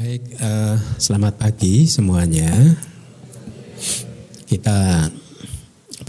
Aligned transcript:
Baik, 0.00 0.32
uh, 0.40 0.80
selamat 0.96 1.36
pagi 1.36 1.84
semuanya. 1.84 2.48
Kita 4.48 5.04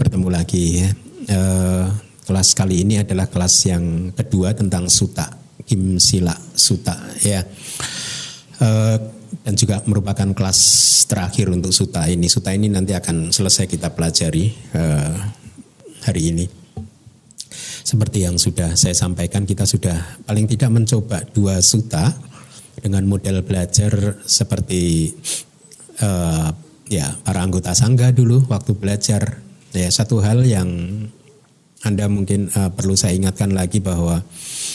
bertemu 0.00 0.32
lagi 0.32 0.80
ya. 0.80 0.88
Uh, 1.28 1.92
kelas 2.24 2.56
kali 2.56 2.88
ini 2.88 3.04
adalah 3.04 3.28
kelas 3.28 3.52
yang 3.68 4.08
kedua 4.16 4.56
tentang 4.56 4.88
suta, 4.88 5.28
Kim 5.68 6.00
Sila 6.00 6.32
Suta 6.56 6.96
ya. 7.20 7.44
Uh, 8.64 8.96
dan 9.44 9.60
juga 9.60 9.84
merupakan 9.84 10.32
kelas 10.32 10.60
terakhir 11.04 11.52
untuk 11.52 11.76
suta 11.76 12.08
ini. 12.08 12.32
Suta 12.32 12.48
ini 12.56 12.72
nanti 12.72 12.96
akan 12.96 13.28
selesai 13.28 13.68
kita 13.68 13.92
pelajari 13.92 14.72
uh, 14.72 15.20
hari 16.08 16.32
ini. 16.32 16.48
Seperti 17.84 18.24
yang 18.24 18.40
sudah 18.40 18.72
saya 18.72 18.96
sampaikan, 18.96 19.44
kita 19.44 19.68
sudah 19.68 20.16
paling 20.24 20.48
tidak 20.48 20.72
mencoba 20.72 21.28
dua 21.36 21.60
suta 21.60 22.31
dengan 22.82 23.06
model 23.06 23.46
belajar 23.46 24.18
seperti 24.26 25.14
uh, 26.02 26.50
ya 26.90 27.14
para 27.22 27.40
anggota 27.46 27.72
sangga 27.72 28.10
dulu 28.10 28.44
waktu 28.50 28.74
belajar. 28.74 29.40
Ya 29.72 29.88
satu 29.88 30.20
hal 30.20 30.44
yang 30.44 30.68
anda 31.86 32.10
mungkin 32.10 32.50
uh, 32.52 32.68
perlu 32.74 32.98
saya 32.98 33.16
ingatkan 33.16 33.54
lagi 33.54 33.80
bahwa 33.80 34.20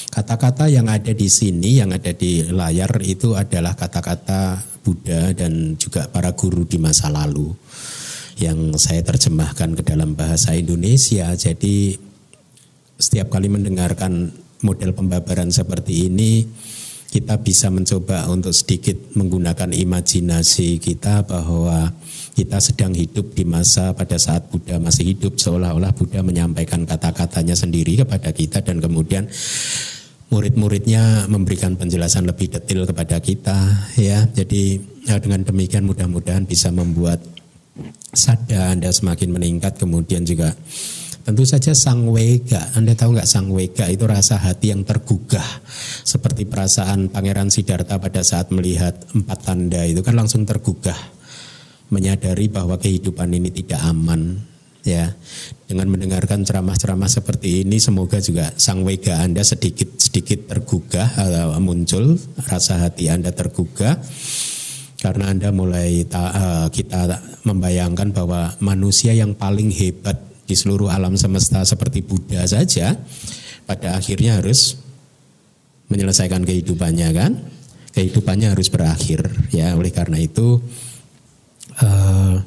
kata-kata 0.09 0.71
yang 0.71 0.89
ada 0.89 1.13
di 1.13 1.27
sini 1.29 1.83
yang 1.83 1.93
ada 1.93 2.15
di 2.15 2.47
layar 2.47 3.03
itu 3.03 3.37
adalah 3.37 3.77
kata-kata 3.77 4.57
Buddha 4.81 5.35
dan 5.35 5.75
juga 5.75 6.07
para 6.07 6.31
guru 6.31 6.63
di 6.63 6.79
masa 6.79 7.11
lalu 7.11 7.51
yang 8.39 8.73
saya 8.79 9.03
terjemahkan 9.03 9.75
ke 9.75 9.83
dalam 9.83 10.15
bahasa 10.15 10.55
Indonesia. 10.55 11.27
Jadi 11.35 11.99
setiap 12.97 13.29
kali 13.29 13.51
mendengarkan 13.51 14.31
model 14.65 14.91
pembabaran 14.93 15.53
seperti 15.53 16.09
ini 16.09 16.45
kita 17.07 17.39
bisa 17.39 17.71
mencoba 17.71 18.27
untuk 18.27 18.51
sedikit 18.51 18.95
menggunakan 19.15 19.71
imajinasi 19.71 20.77
kita 20.77 21.23
bahwa 21.23 21.95
kita 22.35 22.61
sedang 22.61 22.93
hidup 22.93 23.33
di 23.33 23.47
masa 23.47 23.95
pada 23.97 24.19
saat 24.19 24.51
Buddha 24.51 24.77
masih 24.77 25.15
hidup 25.15 25.39
seolah-olah 25.39 25.95
Buddha 25.95 26.21
menyampaikan 26.21 26.85
kata-katanya 26.85 27.57
sendiri 27.57 27.97
kepada 28.03 28.29
kita 28.35 28.61
dan 28.61 28.77
kemudian 28.77 29.25
murid-muridnya 30.27 31.25
memberikan 31.31 31.79
penjelasan 31.79 32.27
lebih 32.27 32.51
detail 32.51 32.83
kepada 32.83 33.17
kita 33.23 33.57
ya. 33.95 34.27
Jadi 34.27 34.77
ya, 35.07 35.17
dengan 35.23 35.47
demikian 35.47 35.87
mudah-mudahan 35.87 36.43
bisa 36.43 36.69
membuat 36.69 37.23
sadar 38.11 38.75
Anda 38.75 38.91
semakin 38.91 39.31
meningkat 39.31 39.79
kemudian 39.79 40.27
juga 40.27 40.51
Tentu 41.27 41.43
saja 41.43 41.75
sang 41.75 42.07
wega, 42.07 42.71
Anda 42.71 42.95
tahu 42.95 43.19
nggak 43.19 43.27
sang 43.27 43.51
wega 43.51 43.91
itu 43.91 44.07
rasa 44.07 44.39
hati 44.39 44.71
yang 44.71 44.87
tergugah? 44.87 45.43
Seperti 46.07 46.47
perasaan 46.47 47.11
Pangeran 47.11 47.51
Siddhartha 47.51 47.99
pada 47.99 48.23
saat 48.23 48.47
melihat 48.47 48.95
empat 49.11 49.43
tanda 49.43 49.83
itu 49.83 49.99
kan 49.99 50.15
langsung 50.15 50.47
tergugah. 50.47 50.95
Menyadari 51.91 52.47
bahwa 52.47 52.79
kehidupan 52.79 53.27
ini 53.35 53.51
tidak 53.51 53.83
aman 53.83 54.39
ya. 54.87 55.11
Dengan 55.67 55.91
mendengarkan 55.91 56.47
ceramah-ceramah 56.47 57.11
seperti 57.11 57.67
ini 57.67 57.75
semoga 57.83 58.23
juga 58.23 58.55
sang 58.55 58.87
wega 58.87 59.19
Anda 59.19 59.43
sedikit 59.43 59.99
sedikit 59.99 60.47
tergugah 60.47 61.11
uh, 61.19 61.59
muncul 61.59 62.15
rasa 62.47 62.87
hati 62.87 63.11
Anda 63.11 63.35
tergugah. 63.35 63.99
Karena 65.03 65.35
Anda 65.35 65.51
mulai 65.51 66.07
ta, 66.07 66.31
uh, 66.31 66.67
kita 66.71 67.19
membayangkan 67.43 68.15
bahwa 68.15 68.55
manusia 68.63 69.11
yang 69.11 69.35
paling 69.35 69.75
hebat 69.75 70.26
di 70.47 70.55
seluruh 70.55 70.87
alam 70.87 71.19
semesta 71.19 71.61
seperti 71.67 71.99
Buddha 71.99 72.47
saja 72.47 72.95
pada 73.67 73.99
akhirnya 73.99 74.39
harus 74.39 74.79
menyelesaikan 75.91 76.47
kehidupannya 76.47 77.09
kan? 77.11 77.31
Kehidupannya 77.91 78.55
harus 78.55 78.71
berakhir 78.71 79.27
ya. 79.51 79.75
Oleh 79.75 79.91
karena 79.91 80.15
itu 80.23 80.63
uh, 81.83 82.39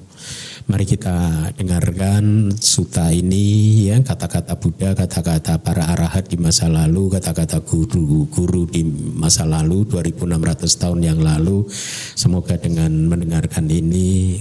mari 0.65 0.87
kita 0.89 1.51
dengarkan 1.61 2.55
suta 2.57 3.13
ini 3.13 3.89
ya. 3.93 4.01
Kata-kata 4.01 4.57
Buddha 4.57 4.97
kata-kata 4.97 5.61
para 5.61 5.93
arahat 5.93 6.33
di 6.33 6.41
masa 6.41 6.73
lalu 6.73 7.13
kata-kata 7.13 7.61
guru-guru 7.61 8.65
di 8.65 8.81
masa 9.13 9.45
lalu 9.45 9.85
2600 9.85 10.81
tahun 10.81 11.01
yang 11.05 11.21
lalu. 11.21 11.69
Semoga 12.17 12.57
dengan 12.57 13.13
mendengarkan 13.13 13.69
ini 13.69 14.41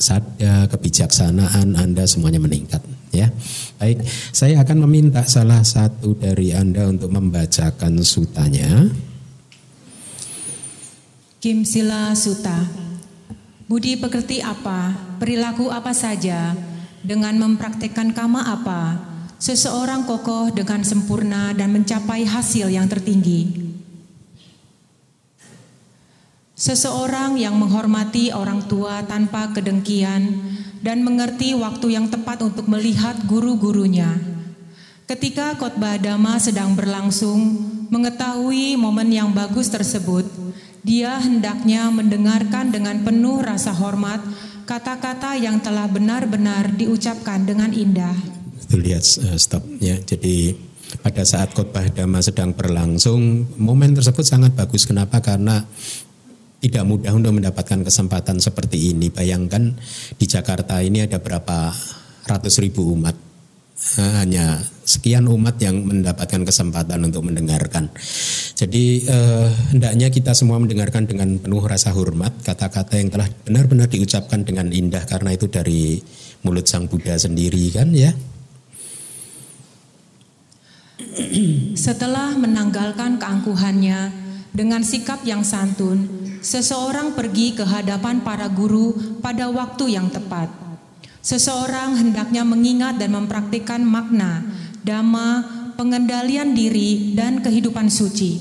sadar 0.00 0.70
kebijaksanaan 0.70 1.76
Anda 1.76 2.04
semuanya 2.08 2.40
meningkat 2.40 2.99
ya. 3.10 3.30
Baik, 3.78 4.02
saya 4.30 4.62
akan 4.62 4.86
meminta 4.86 5.22
salah 5.26 5.62
satu 5.62 6.14
dari 6.18 6.54
Anda 6.54 6.90
untuk 6.90 7.10
membacakan 7.10 8.02
sutanya. 8.02 8.90
Kim 11.40 11.64
Sila 11.64 12.12
Suta. 12.12 12.68
Budi 13.70 13.94
pekerti 13.94 14.42
apa, 14.42 14.92
perilaku 15.22 15.70
apa 15.70 15.94
saja, 15.94 16.58
dengan 17.06 17.38
mempraktekkan 17.38 18.10
kama 18.10 18.42
apa, 18.42 18.98
seseorang 19.38 20.10
kokoh 20.10 20.50
dengan 20.50 20.82
sempurna 20.82 21.54
dan 21.54 21.70
mencapai 21.70 22.26
hasil 22.26 22.66
yang 22.66 22.90
tertinggi. 22.90 23.70
Seseorang 26.58 27.40
yang 27.40 27.56
menghormati 27.56 28.36
orang 28.36 28.68
tua 28.68 29.00
tanpa 29.06 29.48
kedengkian 29.54 30.49
dan 30.80 31.04
mengerti 31.04 31.52
waktu 31.52 31.96
yang 31.96 32.08
tepat 32.08 32.40
untuk 32.40 32.68
melihat 32.68 33.16
guru-gurunya. 33.28 34.16
Ketika 35.04 35.58
khotbah 35.58 35.98
dhamma 35.98 36.38
sedang 36.38 36.72
berlangsung, 36.72 37.58
mengetahui 37.90 38.78
momen 38.78 39.10
yang 39.10 39.34
bagus 39.34 39.68
tersebut, 39.68 40.22
dia 40.80 41.20
hendaknya 41.20 41.92
mendengarkan 41.92 42.72
dengan 42.72 43.02
penuh 43.04 43.42
rasa 43.42 43.74
hormat 43.74 44.22
kata-kata 44.64 45.34
yang 45.34 45.58
telah 45.58 45.90
benar-benar 45.90 46.70
diucapkan 46.78 47.42
dengan 47.42 47.74
indah. 47.74 48.14
Lihat 48.70 49.02
uh, 49.26 49.34
stop 49.34 49.66
ya. 49.82 49.98
Jadi 49.98 50.54
pada 51.02 51.26
saat 51.26 51.50
khotbah 51.58 51.90
dhamma 51.90 52.22
sedang 52.22 52.54
berlangsung, 52.54 53.50
momen 53.58 53.98
tersebut 53.98 54.22
sangat 54.22 54.54
bagus. 54.54 54.86
Kenapa? 54.86 55.18
Karena 55.18 55.66
tidak 56.60 56.84
mudah 56.84 57.12
untuk 57.16 57.32
mendapatkan 57.32 57.80
kesempatan 57.80 58.36
seperti 58.38 58.92
ini. 58.92 59.08
Bayangkan 59.08 59.74
di 60.20 60.26
Jakarta 60.28 60.84
ini 60.84 61.08
ada 61.08 61.16
berapa 61.16 61.72
ratus 62.28 62.60
ribu 62.60 62.92
umat. 62.94 63.16
Eh, 63.80 64.12
hanya 64.20 64.60
sekian 64.84 65.24
umat 65.24 65.56
yang 65.56 65.80
mendapatkan 65.80 66.44
kesempatan 66.44 67.00
untuk 67.00 67.24
mendengarkan. 67.24 67.88
Jadi 68.52 69.08
eh, 69.08 69.48
hendaknya 69.72 70.12
kita 70.12 70.36
semua 70.36 70.60
mendengarkan 70.60 71.08
dengan 71.08 71.40
penuh 71.40 71.64
rasa 71.64 71.88
hormat 71.96 72.44
kata-kata 72.44 73.00
yang 73.00 73.08
telah 73.08 73.32
benar-benar 73.48 73.88
diucapkan 73.88 74.44
dengan 74.44 74.68
indah 74.68 75.08
karena 75.08 75.32
itu 75.32 75.48
dari 75.48 75.96
mulut 76.44 76.68
Sang 76.68 76.92
Buddha 76.92 77.16
sendiri 77.16 77.72
kan 77.72 77.88
ya. 77.96 78.12
Setelah 81.72 82.36
menanggalkan 82.36 83.16
keangkuhannya 83.16 84.12
dengan 84.52 84.84
sikap 84.84 85.24
yang 85.24 85.40
santun, 85.40 86.29
seseorang 86.40 87.12
pergi 87.12 87.52
ke 87.52 87.64
hadapan 87.64 88.24
para 88.24 88.48
guru 88.48 88.96
pada 89.20 89.52
waktu 89.52 89.96
yang 89.96 90.08
tepat. 90.08 90.48
Seseorang 91.20 92.00
hendaknya 92.00 92.48
mengingat 92.48 92.96
dan 92.96 93.12
mempraktikkan 93.12 93.84
makna, 93.84 94.40
dhamma, 94.80 95.44
pengendalian 95.76 96.56
diri, 96.56 97.12
dan 97.12 97.44
kehidupan 97.44 97.92
suci. 97.92 98.40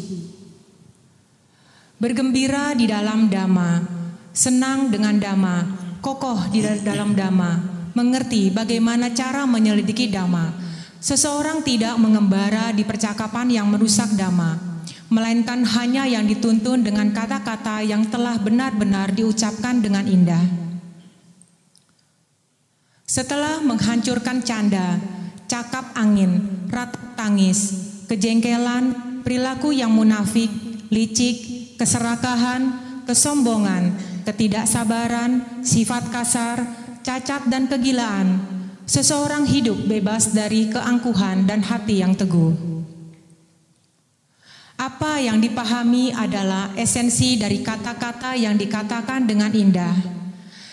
Bergembira 1.99 2.71
di 2.71 2.88
dalam 2.88 3.27
dhamma, 3.27 3.83
senang 4.31 4.88
dengan 4.88 5.19
dhamma, 5.19 5.57
kokoh 5.99 6.47
di 6.47 6.63
dalam 6.63 7.11
dhamma, 7.11 7.51
mengerti 7.91 8.47
bagaimana 8.47 9.11
cara 9.11 9.43
menyelidiki 9.43 10.07
dhamma. 10.07 10.71
Seseorang 11.03 11.63
tidak 11.67 11.99
mengembara 11.99 12.71
di 12.71 12.88
percakapan 12.88 13.51
yang 13.51 13.67
merusak 13.67 14.15
dhamma 14.15 14.69
melainkan 15.09 15.65
hanya 15.65 16.05
yang 16.05 16.29
dituntun 16.29 16.85
dengan 16.85 17.09
kata-kata 17.09 17.81
yang 17.81 18.05
telah 18.13 18.37
benar-benar 18.37 19.09
diucapkan 19.09 19.81
dengan 19.81 20.06
indah. 20.06 20.45
Setelah 23.09 23.57
menghancurkan 23.65 24.45
canda, 24.45 25.01
cakap 25.50 25.97
angin, 25.97 26.63
rat 26.69 26.94
tangis, 27.17 27.73
kejengkelan, 28.06 28.94
perilaku 29.25 29.73
yang 29.73 29.89
munafik, 29.89 30.53
licik, 30.94 31.73
keserakahan, 31.81 32.69
kesombongan, 33.09 33.97
ketidaksabaran, 34.29 35.65
sifat 35.65 36.13
kasar, 36.13 36.62
cacat 37.01 37.50
dan 37.50 37.65
kegilaan, 37.65 38.45
seseorang 38.85 39.50
hidup 39.50 39.89
bebas 39.89 40.29
dari 40.29 40.69
keangkuhan 40.69 41.50
dan 41.50 41.65
hati 41.65 42.05
yang 42.05 42.13
teguh. 42.13 42.69
Apa 44.79 45.19
yang 45.19 45.43
dipahami 45.43 46.15
adalah 46.15 46.71
esensi 46.79 47.35
dari 47.35 47.59
kata-kata 47.59 48.31
yang 48.39 48.55
dikatakan 48.55 49.27
dengan 49.27 49.51
indah. 49.51 49.91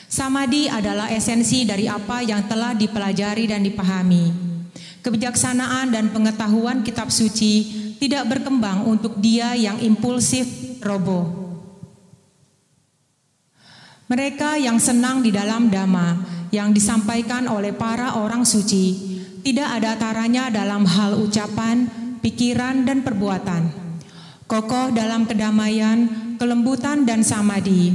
Samadi 0.06 0.70
adalah 0.70 1.10
esensi 1.10 1.66
dari 1.66 1.90
apa 1.90 2.22
yang 2.22 2.46
telah 2.46 2.70
dipelajari 2.78 3.50
dan 3.50 3.66
dipahami. 3.66 4.30
Kebijaksanaan 5.02 5.90
dan 5.90 6.14
pengetahuan 6.14 6.86
kitab 6.86 7.10
suci 7.10 7.66
tidak 7.98 8.30
berkembang 8.30 8.86
untuk 8.86 9.18
dia 9.18 9.58
yang 9.58 9.82
impulsif 9.82 10.46
roboh. 10.86 11.26
Mereka 14.06 14.62
yang 14.62 14.78
senang 14.78 15.18
di 15.18 15.34
dalam 15.34 15.66
dhamma 15.66 16.14
yang 16.54 16.70
disampaikan 16.70 17.50
oleh 17.50 17.74
para 17.74 18.22
orang 18.22 18.46
suci 18.46 19.18
tidak 19.42 19.82
ada 19.82 19.98
taranya 19.98 20.46
dalam 20.46 20.86
hal 20.86 21.18
ucapan, 21.18 21.90
pikiran, 22.22 22.86
dan 22.86 23.02
perbuatan. 23.02 23.85
Kokoh 24.46 24.94
dalam 24.94 25.26
kedamaian, 25.26 26.06
kelembutan, 26.38 27.02
dan 27.02 27.26
samadi. 27.26 27.90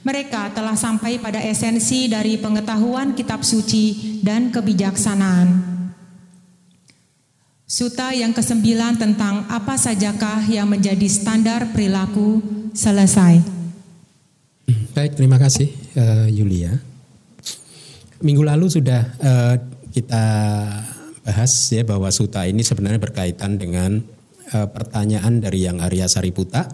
Mereka 0.00 0.56
telah 0.56 0.76
sampai 0.76 1.20
pada 1.20 1.40
esensi 1.44 2.08
dari 2.08 2.40
pengetahuan 2.40 3.12
kitab 3.12 3.44
suci 3.44 4.20
dan 4.24 4.48
kebijaksanaan. 4.48 5.76
Suta 7.68 8.12
yang 8.16 8.32
kesembilan 8.32 8.96
tentang 8.96 9.44
apa 9.48 9.76
sajakah 9.76 10.44
yang 10.48 10.68
menjadi 10.68 11.08
standar 11.08 11.72
perilaku 11.72 12.40
selesai. 12.72 13.40
Baik, 14.92 15.20
terima 15.20 15.36
kasih 15.36 15.68
uh, 15.96 16.28
Yulia. 16.32 16.80
Minggu 18.24 18.40
lalu 18.40 18.72
sudah 18.72 19.04
uh, 19.20 19.56
kita 19.92 20.24
bahas 21.24 21.52
ya 21.72 21.84
bahwa 21.84 22.08
suta 22.12 22.44
ini 22.44 22.60
sebenarnya 22.60 23.00
berkaitan 23.00 23.56
dengan 23.56 24.04
uh, 24.54 24.70
pertanyaan 24.70 25.42
dari 25.42 25.66
yang 25.66 25.82
Arya 25.82 26.06
Sariputa 26.06 26.64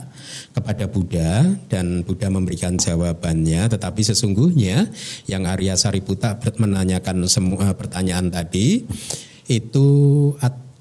kepada 0.53 0.87
Buddha 0.93 1.49
dan 1.73 2.05
Buddha 2.05 2.29
memberikan 2.29 2.77
jawabannya. 2.77 3.73
Tetapi 3.73 4.01
sesungguhnya 4.05 4.93
yang 5.25 5.49
Arya 5.49 5.81
Sariputa 5.81 6.37
menanyakan 6.61 7.25
semua 7.27 7.73
pertanyaan 7.73 8.29
tadi 8.29 8.85
itu 9.51 9.89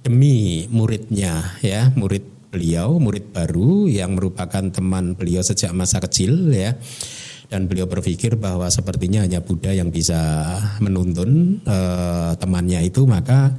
demi 0.04 0.68
muridnya 0.69 1.57
ya 1.60 1.92
murid 1.96 2.24
beliau 2.50 2.98
murid 2.98 3.30
baru 3.30 3.86
yang 3.86 4.18
merupakan 4.18 4.62
teman 4.74 5.13
beliau 5.13 5.42
sejak 5.42 5.72
masa 5.72 6.04
kecil 6.04 6.51
ya. 6.51 6.75
Dan 7.50 7.66
beliau 7.66 7.90
berpikir 7.90 8.38
bahwa 8.38 8.69
sepertinya 8.69 9.25
hanya 9.25 9.42
Buddha 9.42 9.74
yang 9.74 9.90
bisa 9.90 10.22
menuntun 10.86 11.57
uh, 11.66 12.38
temannya 12.38 12.86
itu. 12.86 13.10
Maka 13.10 13.50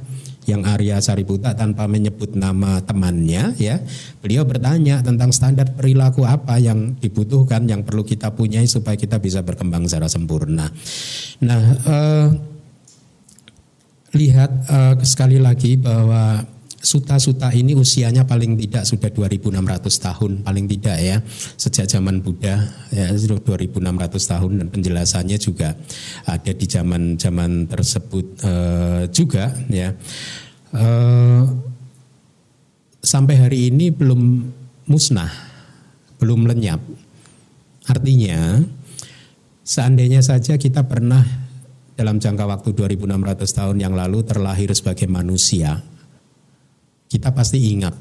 yang 0.49 0.65
Arya 0.65 0.97
Sariputa 0.97 1.53
tanpa 1.53 1.85
menyebut 1.85 2.33
nama 2.33 2.81
temannya 2.81 3.53
ya. 3.61 3.77
Beliau 4.23 4.41
bertanya 4.41 5.05
tentang 5.05 5.29
standar 5.29 5.69
perilaku 5.77 6.25
apa 6.25 6.57
yang 6.57 6.97
dibutuhkan 6.97 7.69
yang 7.69 7.85
perlu 7.85 8.01
kita 8.01 8.33
punyai 8.33 8.65
supaya 8.65 8.97
kita 8.97 9.21
bisa 9.21 9.45
berkembang 9.45 9.85
secara 9.85 10.09
sempurna. 10.09 10.65
Nah 11.45 11.61
uh, 11.85 12.27
lihat 14.17 14.51
uh, 14.67 14.95
sekali 15.05 15.37
lagi 15.37 15.77
bahwa 15.77 16.41
suta-suta 16.81 17.53
ini 17.53 17.77
usianya 17.77 18.25
paling 18.25 18.57
tidak 18.57 18.89
sudah 18.89 19.13
2600 19.13 19.85
tahun 19.85 20.31
paling 20.41 20.65
tidak 20.65 20.97
ya 20.97 21.17
sejak 21.55 21.85
zaman 21.85 22.25
Buddha 22.25 22.57
ya 22.89 23.13
2600 23.13 23.77
tahun 24.09 24.51
dan 24.57 24.67
penjelasannya 24.73 25.37
juga 25.37 25.77
ada 26.25 26.51
di 26.51 26.65
zaman-zaman 26.65 27.69
tersebut 27.69 28.25
uh, 28.41 29.03
juga 29.13 29.53
ya. 29.69 29.93
Uh, 30.73 31.45
sampai 33.01 33.35
hari 33.37 33.69
ini 33.69 33.93
belum 33.93 34.21
musnah 34.89 35.29
belum 36.17 36.49
lenyap. 36.49 36.81
Artinya 37.89 38.61
seandainya 39.65 40.21
saja 40.21 40.57
kita 40.57 40.85
pernah 40.85 41.25
dalam 41.97 42.17
jangka 42.17 42.45
waktu 42.49 42.73
2600 42.73 43.57
tahun 43.57 43.77
yang 43.77 43.93
lalu 43.93 44.25
terlahir 44.25 44.73
sebagai 44.73 45.05
manusia 45.05 45.81
kita 47.11 47.35
pasti 47.35 47.59
ingat. 47.75 47.91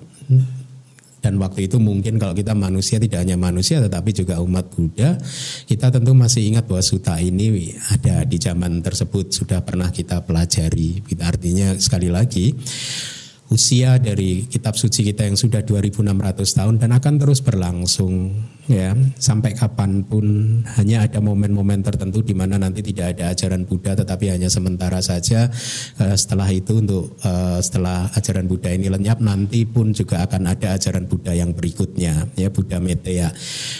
Dan 1.20 1.36
waktu 1.36 1.68
itu 1.68 1.76
mungkin 1.76 2.16
kalau 2.16 2.32
kita 2.32 2.56
manusia 2.56 2.96
tidak 2.96 3.20
hanya 3.20 3.36
manusia 3.36 3.76
tetapi 3.76 4.08
juga 4.16 4.40
umat 4.40 4.72
Buddha 4.72 5.20
kita 5.68 5.92
tentu 5.92 6.16
masih 6.16 6.48
ingat 6.48 6.64
bahwa 6.64 6.80
suta 6.80 7.20
ini 7.20 7.76
ada 7.92 8.24
di 8.24 8.40
zaman 8.40 8.80
tersebut 8.80 9.28
sudah 9.28 9.60
pernah 9.60 9.92
kita 9.92 10.24
pelajari. 10.24 11.04
Artinya 11.20 11.76
sekali 11.76 12.08
lagi 12.08 12.56
usia 13.52 14.00
dari 14.00 14.48
kitab 14.48 14.78
suci 14.80 15.04
kita 15.12 15.28
yang 15.28 15.36
sudah 15.36 15.60
2600 15.60 16.56
tahun 16.56 16.74
dan 16.80 16.90
akan 16.96 17.14
terus 17.20 17.44
berlangsung 17.44 18.32
ya 18.66 18.92
sampai 19.16 19.56
kapan 19.56 20.04
pun 20.04 20.24
hanya 20.76 21.06
ada 21.06 21.22
momen-momen 21.22 21.80
tertentu 21.80 22.20
di 22.20 22.36
mana 22.36 22.60
nanti 22.60 22.84
tidak 22.84 23.16
ada 23.16 23.32
ajaran 23.32 23.64
Buddha 23.64 23.96
tetapi 23.96 24.32
hanya 24.32 24.52
sementara 24.52 25.00
saja 25.00 25.48
uh, 26.02 26.16
setelah 26.16 26.48
itu 26.52 26.82
untuk 26.82 27.16
uh, 27.24 27.62
setelah 27.62 28.10
ajaran 28.12 28.44
Buddha 28.50 28.74
ini 28.74 28.92
lenyap 28.92 29.22
nanti 29.22 29.64
pun 29.64 29.94
juga 29.96 30.26
akan 30.26 30.52
ada 30.52 30.76
ajaran 30.76 31.08
Buddha 31.08 31.32
yang 31.32 31.56
berikutnya 31.56 32.28
ya 32.36 32.48
Buddha 32.52 32.82
Meteya. 32.82 33.32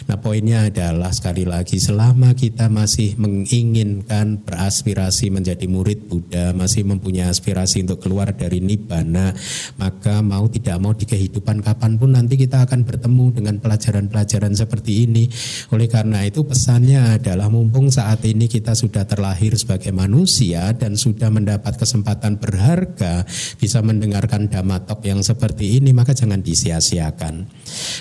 Nah 0.09 0.17
poinnya 0.21 0.71
adalah 0.71 1.11
sekali 1.13 1.45
lagi 1.45 1.77
selama 1.77 2.33
kita 2.33 2.71
masih 2.71 3.19
menginginkan 3.21 4.41
beraspirasi 4.47 5.29
menjadi 5.35 5.67
murid 5.67 6.07
Buddha 6.07 6.53
masih 6.57 6.87
mempunyai 6.87 7.29
aspirasi 7.29 7.85
untuk 7.85 8.05
keluar 8.07 8.33
dari 8.33 8.63
nibbana 8.63 9.33
maka 9.77 10.21
mau 10.21 10.47
tidak 10.51 10.77
mau 10.81 10.93
di 10.97 11.05
kehidupan 11.09 11.65
kapan 11.65 11.97
pun 11.97 12.13
nanti 12.15 12.37
kita 12.37 12.65
akan 12.67 12.85
bertemu 12.85 13.27
dengan 13.35 13.57
pelajaran-pelajaran 13.59 14.53
seperti 14.71 15.11
ini. 15.11 15.27
Oleh 15.75 15.91
karena 15.91 16.23
itu 16.23 16.47
pesannya 16.47 17.19
adalah 17.19 17.51
mumpung 17.51 17.91
saat 17.91 18.23
ini 18.23 18.47
kita 18.47 18.79
sudah 18.79 19.03
terlahir 19.03 19.59
sebagai 19.59 19.91
manusia 19.91 20.71
dan 20.79 20.95
sudah 20.95 21.27
mendapat 21.27 21.75
kesempatan 21.75 22.39
berharga 22.39 23.27
bisa 23.59 23.83
mendengarkan 23.83 24.47
dhamma 24.47 24.87
yang 25.03 25.27
seperti 25.27 25.83
ini 25.83 25.91
maka 25.91 26.15
jangan 26.15 26.39
disia-siakan. 26.39 27.51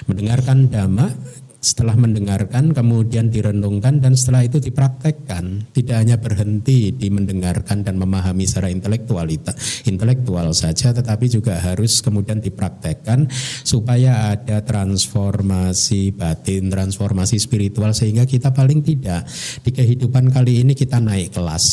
Mendengarkan 0.06 0.70
dhamma 0.70 1.10
setelah 1.60 1.96
mendengarkan 2.00 2.72
kemudian 2.72 3.28
direnungkan 3.28 4.00
dan 4.00 4.16
setelah 4.16 4.48
itu 4.48 4.64
dipraktekkan. 4.64 5.68
Tidak 5.76 5.96
hanya 5.96 6.16
berhenti 6.16 6.96
di 6.96 7.08
mendengarkan 7.12 7.84
dan 7.84 8.00
memahami 8.00 8.48
secara 8.48 8.72
intelektualitas 8.72 9.84
intelektual 9.88 10.56
saja 10.56 10.96
tetapi 10.96 11.28
juga 11.28 11.60
harus 11.60 12.00
kemudian 12.00 12.40
dipraktekkan 12.40 13.28
supaya 13.64 14.36
ada 14.36 14.64
transformasi 14.64 16.16
batin 16.16 16.72
transformasi 16.72 17.36
spiritual 17.40 17.92
sehingga 17.92 18.24
kita 18.24 18.56
paling 18.56 18.80
tidak 18.80 19.28
di 19.64 19.72
kehidupan 19.76 20.32
kali 20.32 20.64
ini 20.64 20.74
kita 20.76 21.04
naik 21.04 21.36
kelas 21.36 21.66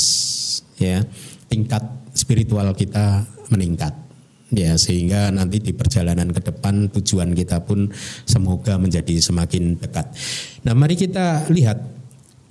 ya. 0.82 1.02
Tingkat 1.46 2.10
spiritual 2.10 2.74
kita 2.74 3.22
meningkat 3.54 4.05
ya 4.54 4.78
sehingga 4.78 5.34
nanti 5.34 5.58
di 5.58 5.74
perjalanan 5.74 6.30
ke 6.30 6.38
depan 6.38 6.86
tujuan 6.94 7.34
kita 7.34 7.66
pun 7.66 7.90
semoga 8.28 8.78
menjadi 8.78 9.18
semakin 9.18 9.78
dekat. 9.80 10.06
Nah, 10.62 10.74
mari 10.74 10.94
kita 10.94 11.50
lihat 11.50 11.78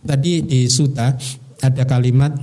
tadi 0.03 0.43
di 0.43 0.67
suta 0.67 1.15
ada 1.63 1.83
kalimat 1.87 2.35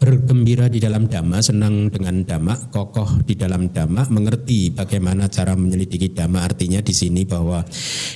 bergembira 0.00 0.64
di 0.72 0.80
dalam 0.80 1.04
dhamma, 1.04 1.44
senang 1.44 1.92
dengan 1.92 2.24
dhamma, 2.24 2.72
kokoh 2.72 3.20
di 3.20 3.36
dalam 3.36 3.68
dhamma, 3.68 4.08
mengerti 4.08 4.72
bagaimana 4.72 5.28
cara 5.28 5.52
menyelidiki 5.52 6.16
dhamma. 6.16 6.40
Artinya 6.40 6.80
di 6.80 6.96
sini 6.96 7.28
bahwa 7.28 7.60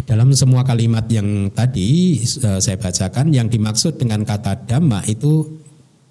dalam 0.09 0.33
semua 0.33 0.65
kalimat 0.65 1.05
yang 1.13 1.53
tadi 1.53 2.17
eh, 2.25 2.59
saya 2.59 2.81
bacakan, 2.81 3.37
yang 3.37 3.53
dimaksud 3.53 4.01
dengan 4.01 4.25
kata 4.25 4.65
dhamma 4.65 5.05
itu 5.05 5.64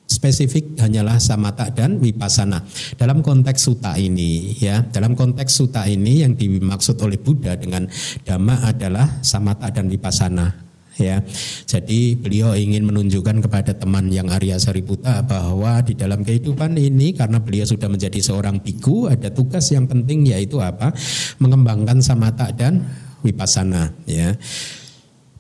spesifik 0.07 0.77
hanyalah 0.79 1.17
samata 1.17 1.67
dan 1.73 1.99
wipasana. 1.99 2.63
Dalam 2.95 3.25
konteks 3.25 3.59
suta 3.59 3.97
ini 3.97 4.55
ya, 4.59 4.83
dalam 4.87 5.17
konteks 5.17 5.51
suta 5.51 5.83
ini 5.89 6.23
yang 6.23 6.37
dimaksud 6.37 6.99
oleh 7.01 7.19
Buddha 7.19 7.55
dengan 7.57 7.87
dhamma 8.23 8.67
adalah 8.67 9.19
samata 9.25 9.71
dan 9.73 9.89
wipasana 9.89 10.63
ya. 10.97 11.21
Jadi 11.65 12.17
beliau 12.17 12.53
ingin 12.53 12.85
menunjukkan 12.85 13.41
kepada 13.45 13.73
teman 13.73 14.09
yang 14.13 14.29
Arya 14.29 14.61
Sariputa 14.61 15.25
bahwa 15.25 15.81
di 15.81 15.97
dalam 15.97 16.21
kehidupan 16.21 16.77
ini 16.77 17.17
karena 17.17 17.41
beliau 17.41 17.65
sudah 17.65 17.89
menjadi 17.89 18.19
seorang 18.21 18.61
biku 18.61 19.09
ada 19.09 19.33
tugas 19.33 19.69
yang 19.73 19.89
penting 19.89 20.29
yaitu 20.29 20.61
apa? 20.61 20.93
Mengembangkan 21.41 22.03
samata 22.03 22.53
dan 22.53 22.85
wipasana 23.25 23.95
ya. 24.05 24.35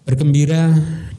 Bergembira 0.03 0.67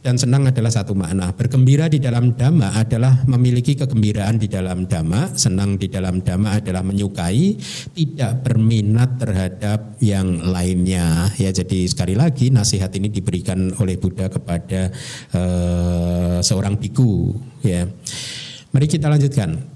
dan 0.04 0.20
senang 0.20 0.44
adalah 0.44 0.68
satu 0.68 0.92
makna. 0.92 1.32
Bergembira 1.32 1.88
di 1.88 1.96
dalam 1.96 2.36
dhamma 2.36 2.76
adalah 2.76 3.24
memiliki 3.24 3.72
kegembiraan 3.80 4.36
di 4.36 4.44
dalam 4.44 4.84
dhamma, 4.84 5.32
senang 5.32 5.80
di 5.80 5.88
dalam 5.88 6.20
dhamma 6.20 6.60
adalah 6.60 6.84
menyukai, 6.84 7.56
tidak 7.96 8.44
berminat 8.44 9.16
terhadap 9.16 9.96
yang 10.04 10.36
lainnya. 10.52 11.32
Ya, 11.40 11.48
jadi 11.48 11.88
sekali 11.88 12.12
lagi 12.12 12.52
nasihat 12.52 12.92
ini 12.92 13.08
diberikan 13.08 13.72
oleh 13.80 13.96
Buddha 13.96 14.28
kepada 14.28 14.92
uh, 15.32 16.44
seorang 16.44 16.76
biku, 16.76 17.32
ya. 17.64 17.88
Mari 18.68 18.84
kita 18.84 19.08
lanjutkan. 19.08 19.72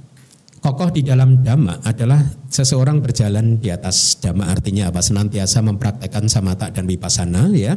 Kokoh 0.61 0.93
di 0.93 1.01
dalam 1.01 1.41
dhamma 1.41 1.81
adalah 1.81 2.21
seseorang 2.53 3.01
berjalan 3.01 3.57
di 3.57 3.73
atas 3.73 4.21
dhamma 4.21 4.53
artinya 4.53 4.93
apa? 4.93 5.01
Senantiasa 5.01 5.65
mempraktekkan 5.65 6.29
samata 6.29 6.69
dan 6.69 6.85
vipassana 6.85 7.49
ya 7.57 7.73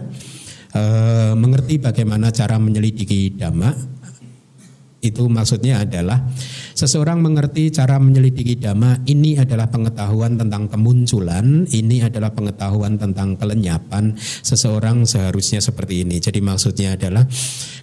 e, 0.71 0.81
mengerti 1.35 1.77
bagaimana 1.79 2.31
cara 2.31 2.57
menyelidiki 2.57 3.37
dhamma? 3.37 3.71
Itu 5.01 5.25
maksudnya 5.27 5.81
adalah 5.81 6.21
Seseorang 6.81 7.21
mengerti 7.21 7.69
cara 7.69 8.01
menyelidiki 8.01 8.57
dhamma, 8.57 9.05
ini 9.05 9.37
adalah 9.37 9.69
pengetahuan 9.69 10.33
tentang 10.33 10.65
kemunculan, 10.65 11.69
ini 11.69 12.01
adalah 12.01 12.33
pengetahuan 12.33 12.97
tentang 12.97 13.37
kelenyapan. 13.37 14.17
Seseorang 14.17 15.05
seharusnya 15.05 15.61
seperti 15.61 16.01
ini. 16.01 16.17
Jadi 16.17 16.41
maksudnya 16.41 16.97
adalah 16.97 17.21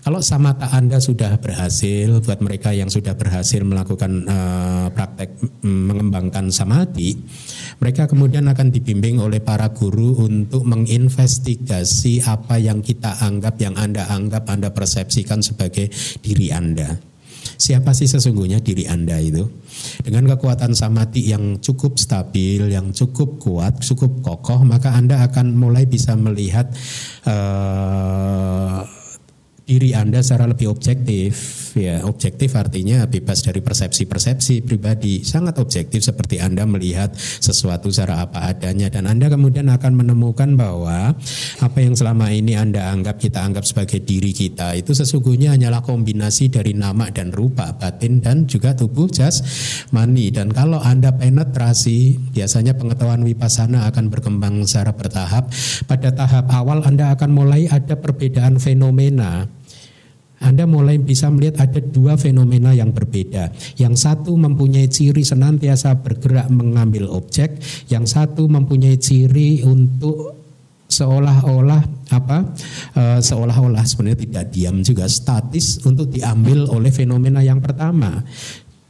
kalau 0.03 0.19
samata 0.19 0.75
Anda 0.75 0.99
sudah 0.99 1.39
berhasil, 1.39 2.11
buat 2.27 2.43
mereka 2.43 2.75
yang 2.75 2.91
sudah 2.91 3.15
berhasil 3.15 3.63
melakukan 3.63 4.27
uh, 4.27 4.91
praktek 4.91 5.31
mm, 5.63 5.83
mengembangkan 5.95 6.51
samadhi, 6.51 7.23
mereka 7.79 8.11
kemudian 8.11 8.51
akan 8.51 8.75
dibimbing 8.75 9.23
oleh 9.23 9.39
para 9.39 9.71
guru 9.71 10.27
untuk 10.27 10.67
menginvestigasi 10.67 12.27
apa 12.27 12.59
yang 12.59 12.83
kita 12.83 13.23
anggap, 13.23 13.63
yang 13.63 13.79
Anda 13.79 14.11
anggap, 14.11 14.51
Anda 14.51 14.75
persepsikan 14.75 15.39
sebagai 15.39 15.87
diri 16.19 16.51
Anda. 16.51 17.18
Siapa 17.57 17.97
sih 17.97 18.11
sesungguhnya 18.11 18.61
diri 18.61 18.85
Anda 18.85 19.17
itu? 19.23 19.47
Dengan 20.03 20.35
kekuatan 20.37 20.75
samadhi 20.75 21.33
yang 21.33 21.63
cukup 21.63 21.97
stabil, 21.97 22.69
yang 22.69 22.91
cukup 22.93 23.41
kuat, 23.41 23.81
cukup 23.81 24.21
kokoh, 24.21 24.67
maka 24.67 24.93
Anda 24.93 25.25
akan 25.25 25.55
mulai 25.55 25.89
bisa 25.89 26.19
melihat 26.19 26.69
uh, 27.25 28.98
diri 29.69 29.93
Anda 29.93 30.25
secara 30.25 30.49
lebih 30.49 30.73
objektif. 30.73 31.61
Ya, 31.77 32.01
objektif 32.09 32.57
artinya 32.57 33.05
bebas 33.05 33.45
dari 33.45 33.61
persepsi-persepsi 33.61 34.65
pribadi. 34.65 35.21
Sangat 35.21 35.61
objektif 35.61 36.01
seperti 36.01 36.41
Anda 36.41 36.65
melihat 36.65 37.13
sesuatu 37.15 37.93
secara 37.93 38.25
apa 38.25 38.49
adanya 38.49 38.89
dan 38.89 39.05
Anda 39.05 39.29
kemudian 39.29 39.69
akan 39.69 39.93
menemukan 39.93 40.57
bahwa 40.57 41.13
apa 41.61 41.79
yang 41.79 41.93
selama 41.93 42.33
ini 42.33 42.57
Anda 42.57 42.89
anggap 42.89 43.21
kita 43.21 43.45
anggap 43.45 43.69
sebagai 43.69 44.01
diri 44.01 44.33
kita 44.33 44.73
itu 44.73 44.97
sesungguhnya 44.97 45.53
hanyalah 45.53 45.85
kombinasi 45.85 46.49
dari 46.49 46.73
nama 46.73 47.13
dan 47.13 47.29
rupa, 47.29 47.77
batin 47.77 48.25
dan 48.25 48.49
juga 48.49 48.73
tubuh 48.73 49.13
jas 49.13 49.45
mani. 49.93 50.33
Dan 50.33 50.49
kalau 50.49 50.81
Anda 50.81 51.13
penetrasi, 51.13 52.33
biasanya 52.33 52.73
pengetahuan 52.81 53.21
wipasana 53.21 53.85
akan 53.93 54.09
berkembang 54.09 54.65
secara 54.65 54.97
bertahap. 54.97 55.53
Pada 55.85 56.09
tahap 56.17 56.49
awal 56.49 56.81
Anda 56.89 57.13
akan 57.13 57.31
mulai 57.37 57.69
ada 57.69 58.01
perbedaan 58.01 58.57
fenomena 58.57 59.58
anda 60.39 60.65
mulai 60.71 61.03
bisa 61.03 61.27
melihat 61.29 61.67
ada 61.67 61.83
dua 61.83 62.15
fenomena 62.15 62.71
yang 62.71 62.95
berbeda. 62.95 63.51
Yang 63.75 63.95
satu 64.07 64.39
mempunyai 64.39 64.87
ciri 64.87 65.27
senantiasa 65.27 65.99
bergerak 65.99 66.47
mengambil 66.51 67.11
objek, 67.11 67.59
yang 67.91 68.07
satu 68.07 68.47
mempunyai 68.47 68.99
ciri 68.99 69.67
untuk 69.67 70.39
seolah-olah 70.89 71.83
apa 72.17 72.57
e, 72.97 73.03
seolah-olah 73.21 73.85
sebenarnya 73.85 74.25
tidak 74.25 74.45
diam 74.49 74.81
juga 74.81 75.05
statis 75.05 75.85
untuk 75.85 76.09
diambil 76.09 76.65
oleh 76.73 76.89
fenomena 76.89 77.45
yang 77.45 77.61
pertama 77.61 78.25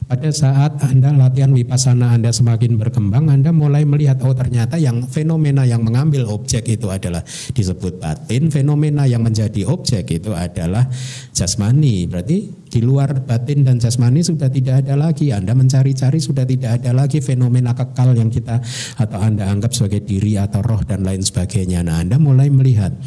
pada 0.09 0.33
saat 0.33 0.81
Anda 0.81 1.13
latihan 1.13 1.53
wipasana 1.53 2.17
Anda 2.17 2.33
semakin 2.33 2.81
berkembang, 2.81 3.29
Anda 3.29 3.53
mulai 3.53 3.85
melihat 3.85 4.25
oh 4.25 4.33
ternyata 4.33 4.81
yang 4.81 5.05
fenomena 5.05 5.69
yang 5.69 5.85
mengambil 5.85 6.25
objek 6.33 6.65
itu 6.65 6.89
adalah 6.89 7.21
disebut 7.53 8.01
batin, 8.01 8.49
fenomena 8.49 9.05
yang 9.05 9.21
menjadi 9.21 9.69
objek 9.69 10.09
itu 10.09 10.33
adalah 10.33 10.89
jasmani. 11.29 12.09
Berarti 12.09 12.49
di 12.73 12.81
luar 12.81 13.21
batin 13.21 13.61
dan 13.61 13.77
jasmani 13.77 14.25
sudah 14.25 14.49
tidak 14.49 14.81
ada 14.81 14.97
lagi. 14.97 15.29
Anda 15.29 15.53
mencari-cari 15.53 16.17
sudah 16.17 16.41
tidak 16.41 16.81
ada 16.81 16.89
lagi 16.89 17.21
fenomena 17.21 17.77
kekal 17.77 18.17
yang 18.17 18.33
kita 18.33 18.57
atau 18.97 19.19
Anda 19.21 19.45
anggap 19.45 19.77
sebagai 19.77 20.09
diri 20.09 20.41
atau 20.41 20.65
roh 20.65 20.81
dan 20.81 21.05
lain 21.05 21.21
sebagainya. 21.21 21.85
Nah, 21.85 22.01
Anda 22.01 22.17
mulai 22.17 22.49
melihat 22.49 22.97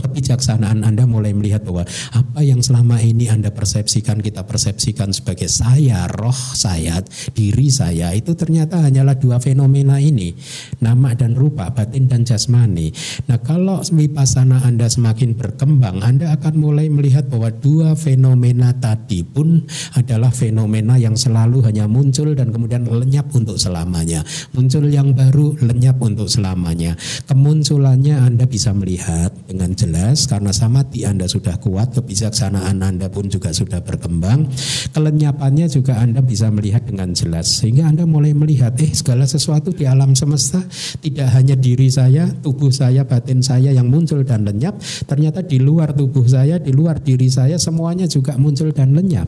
kebijaksanaan 0.00 0.82
Anda 0.82 1.04
mulai 1.04 1.36
melihat 1.36 1.62
bahwa 1.68 1.84
apa 2.16 2.40
yang 2.40 2.64
selama 2.64 2.98
ini 3.04 3.28
Anda 3.28 3.52
persepsikan, 3.52 4.24
kita 4.24 4.48
persepsikan 4.48 5.12
sebagai 5.12 5.46
saya, 5.52 6.08
roh 6.08 6.34
saya, 6.34 7.04
diri 7.36 7.68
saya, 7.68 8.16
itu 8.16 8.32
ternyata 8.32 8.80
hanyalah 8.80 9.20
dua 9.20 9.36
fenomena 9.36 10.00
ini, 10.00 10.32
nama 10.80 11.12
dan 11.12 11.36
rupa, 11.36 11.68
batin 11.70 12.08
dan 12.08 12.24
jasmani. 12.24 12.90
Nah 13.28 13.36
kalau 13.44 13.84
wipasana 13.84 14.64
Anda 14.64 14.88
semakin 14.88 15.36
berkembang, 15.36 16.00
Anda 16.00 16.32
akan 16.34 16.54
mulai 16.56 16.88
melihat 16.88 17.28
bahwa 17.28 17.52
dua 17.52 17.92
fenomena 17.92 18.72
tadi 18.72 19.20
pun 19.20 19.60
adalah 19.92 20.32
fenomena 20.32 20.96
yang 20.96 21.14
selalu 21.14 21.60
hanya 21.68 21.84
muncul 21.84 22.32
dan 22.32 22.48
kemudian 22.48 22.88
lenyap 22.88 23.28
untuk 23.36 23.60
selamanya. 23.60 24.24
Muncul 24.56 24.88
yang 24.88 25.12
baru, 25.12 25.58
lenyap 25.60 26.00
untuk 26.00 26.30
selamanya. 26.30 26.96
Kemunculannya 27.28 28.16
Anda 28.16 28.48
bisa 28.48 28.72
melihat 28.72 29.34
dengan 29.44 29.74
jelas 29.76 29.89
jelas 29.90 30.30
karena 30.30 30.54
samadhi 30.54 31.02
Anda 31.02 31.26
sudah 31.26 31.58
kuat, 31.58 31.98
kebijaksanaan 31.98 32.78
Anda 32.78 33.10
pun 33.10 33.26
juga 33.26 33.50
sudah 33.50 33.82
berkembang, 33.82 34.46
kelenyapannya 34.94 35.66
juga 35.66 35.98
Anda 35.98 36.22
bisa 36.22 36.46
melihat 36.54 36.86
dengan 36.86 37.10
jelas. 37.10 37.58
Sehingga 37.58 37.90
Anda 37.90 38.06
mulai 38.06 38.30
melihat 38.30 38.78
eh 38.78 38.94
segala 38.94 39.26
sesuatu 39.26 39.74
di 39.74 39.90
alam 39.90 40.14
semesta 40.14 40.62
tidak 41.02 41.26
hanya 41.34 41.58
diri 41.58 41.90
saya, 41.90 42.30
tubuh 42.30 42.70
saya, 42.70 43.02
batin 43.02 43.42
saya 43.42 43.74
yang 43.74 43.90
muncul 43.90 44.22
dan 44.22 44.46
lenyap, 44.46 44.78
ternyata 45.10 45.42
di 45.42 45.58
luar 45.58 45.90
tubuh 45.90 46.22
saya, 46.22 46.62
di 46.62 46.70
luar 46.70 47.02
diri 47.02 47.26
saya 47.26 47.58
semuanya 47.58 48.06
juga 48.06 48.38
muncul 48.38 48.70
dan 48.70 48.94
lenyap. 48.94 49.26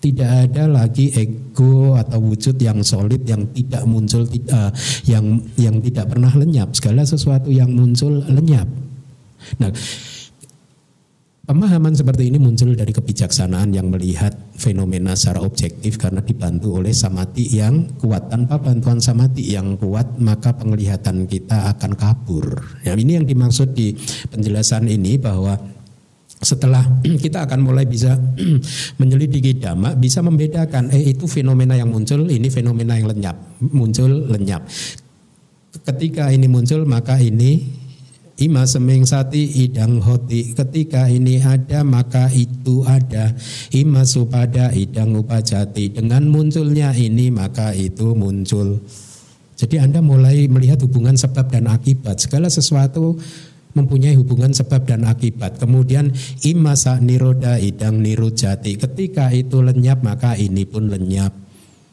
Tidak 0.00 0.48
ada 0.48 0.64
lagi 0.64 1.12
ego 1.12 1.92
atau 1.92 2.18
wujud 2.24 2.56
yang 2.56 2.80
solid 2.80 3.20
yang 3.28 3.44
tidak 3.52 3.84
muncul 3.84 4.24
uh, 4.24 4.72
yang 5.04 5.44
yang 5.60 5.76
tidak 5.84 6.08
pernah 6.08 6.32
lenyap. 6.32 6.72
Segala 6.72 7.04
sesuatu 7.04 7.52
yang 7.52 7.68
muncul 7.68 8.24
lenyap 8.24 8.89
Nah, 9.58 9.72
Pemahaman 11.50 11.90
seperti 11.90 12.30
ini 12.30 12.38
muncul 12.38 12.78
dari 12.78 12.94
kebijaksanaan 12.94 13.74
yang 13.74 13.90
melihat 13.90 14.30
fenomena 14.54 15.18
secara 15.18 15.42
objektif 15.42 15.98
karena 15.98 16.22
dibantu 16.22 16.78
oleh 16.78 16.94
samati 16.94 17.42
yang 17.42 17.90
kuat. 17.98 18.30
Tanpa 18.30 18.62
bantuan 18.62 19.02
samati 19.02 19.58
yang 19.58 19.74
kuat 19.74 20.14
maka 20.22 20.54
penglihatan 20.54 21.26
kita 21.26 21.74
akan 21.74 21.98
kabur. 21.98 22.54
Ya, 22.86 22.94
ini 22.94 23.18
yang 23.18 23.26
dimaksud 23.26 23.74
di 23.74 23.98
penjelasan 24.30 24.86
ini 24.94 25.18
bahwa 25.18 25.58
setelah 26.38 26.86
kita 27.26 27.42
akan 27.50 27.66
mulai 27.66 27.82
bisa 27.82 28.14
menyelidiki 29.02 29.58
dhamma 29.58 29.98
bisa 29.98 30.22
membedakan 30.22 30.94
eh 30.94 31.18
itu 31.18 31.26
fenomena 31.26 31.74
yang 31.74 31.90
muncul 31.90 32.30
ini 32.30 32.46
fenomena 32.46 32.94
yang 32.94 33.10
lenyap 33.10 33.36
muncul 33.74 34.08
lenyap 34.30 34.62
ketika 35.82 36.30
ini 36.30 36.46
muncul 36.46 36.86
maka 36.86 37.18
ini 37.18 37.79
Ima 38.40 38.64
seming 38.64 39.04
sati 39.04 39.68
idang 39.68 40.00
hoti 40.00 40.56
ketika 40.56 41.04
ini 41.12 41.44
ada 41.44 41.84
maka 41.84 42.32
itu 42.32 42.80
ada 42.88 43.36
Ima 43.68 44.08
supada 44.08 44.72
idang 44.72 45.12
upajati 45.12 45.92
dengan 45.92 46.24
munculnya 46.32 46.96
ini 46.96 47.28
maka 47.28 47.76
itu 47.76 48.16
muncul 48.16 48.80
Jadi 49.60 49.76
Anda 49.76 50.00
mulai 50.00 50.48
melihat 50.48 50.80
hubungan 50.80 51.20
sebab 51.20 51.52
dan 51.52 51.68
akibat 51.68 52.16
segala 52.16 52.48
sesuatu 52.48 53.20
mempunyai 53.74 54.16
hubungan 54.18 54.50
sebab 54.50 54.88
dan 54.88 55.06
akibat. 55.06 55.60
Kemudian 55.60 56.10
imasa 56.42 56.98
niroda 56.98 57.60
idang 57.60 58.02
nirujati. 58.02 58.80
Ketika 58.80 59.30
itu 59.30 59.62
lenyap 59.62 60.02
maka 60.02 60.34
ini 60.34 60.66
pun 60.66 60.90
lenyap. 60.90 61.49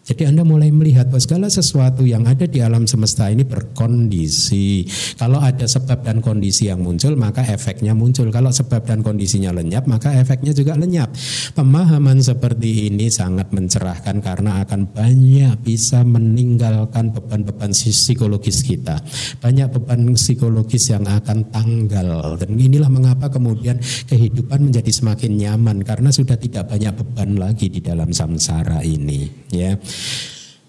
Jadi 0.08 0.24
Anda 0.24 0.48
mulai 0.48 0.72
melihat 0.72 1.12
bahwa 1.12 1.20
segala 1.20 1.48
sesuatu 1.52 2.08
yang 2.08 2.24
ada 2.24 2.48
di 2.48 2.64
alam 2.64 2.88
semesta 2.88 3.28
ini 3.28 3.44
berkondisi. 3.44 4.88
Kalau 5.20 5.44
ada 5.44 5.68
sebab 5.68 6.00
dan 6.00 6.24
kondisi 6.24 6.72
yang 6.72 6.80
muncul, 6.80 7.20
maka 7.20 7.44
efeknya 7.44 7.92
muncul. 7.92 8.32
Kalau 8.32 8.48
sebab 8.48 8.88
dan 8.88 9.04
kondisinya 9.04 9.52
lenyap, 9.52 9.84
maka 9.84 10.16
efeknya 10.16 10.56
juga 10.56 10.80
lenyap. 10.80 11.12
Pemahaman 11.60 12.24
seperti 12.24 12.88
ini 12.88 13.12
sangat 13.12 13.52
mencerahkan 13.52 14.24
karena 14.24 14.64
akan 14.64 14.96
banyak 14.96 15.60
bisa 15.60 16.08
meninggalkan 16.08 17.12
beban-beban 17.12 17.76
psikologis 17.76 18.64
kita. 18.64 19.04
Banyak 19.44 19.76
beban 19.76 20.08
psikologis 20.16 20.88
yang 20.88 21.04
akan 21.04 21.52
tanggal. 21.52 22.40
Dan 22.40 22.56
inilah 22.56 22.88
mengapa 22.88 23.28
kemudian 23.28 23.76
kehidupan 24.08 24.72
menjadi 24.72 24.88
semakin 24.88 25.36
nyaman 25.36 25.84
karena 25.84 26.16
sudah 26.16 26.40
tidak 26.40 26.72
banyak 26.72 26.96
beban 26.96 27.36
lagi 27.36 27.68
di 27.68 27.84
dalam 27.84 28.16
samsara 28.16 28.80
ini. 28.88 29.52
Ya. 29.52 29.76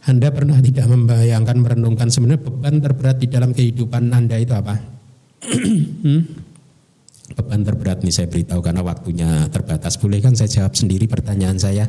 Anda 0.09 0.33
pernah 0.33 0.57
tidak 0.65 0.89
membayangkan 0.89 1.57
merenungkan 1.61 2.09
sebenarnya 2.09 2.41
beban 2.41 2.81
terberat 2.81 3.21
di 3.21 3.29
dalam 3.29 3.53
kehidupan 3.53 4.09
Anda 4.09 4.41
itu 4.41 4.57
apa? 4.57 4.75
hmm? 6.05 6.49
Beban 7.29 7.61
terberat 7.61 8.01
nih 8.01 8.15
saya 8.15 8.25
beritahu 8.33 8.65
karena 8.65 8.81
waktunya 8.81 9.53
terbatas. 9.53 10.01
Boleh 10.01 10.25
kan 10.25 10.33
saya 10.33 10.49
jawab 10.49 10.73
sendiri 10.73 11.05
pertanyaan 11.05 11.61
saya? 11.61 11.85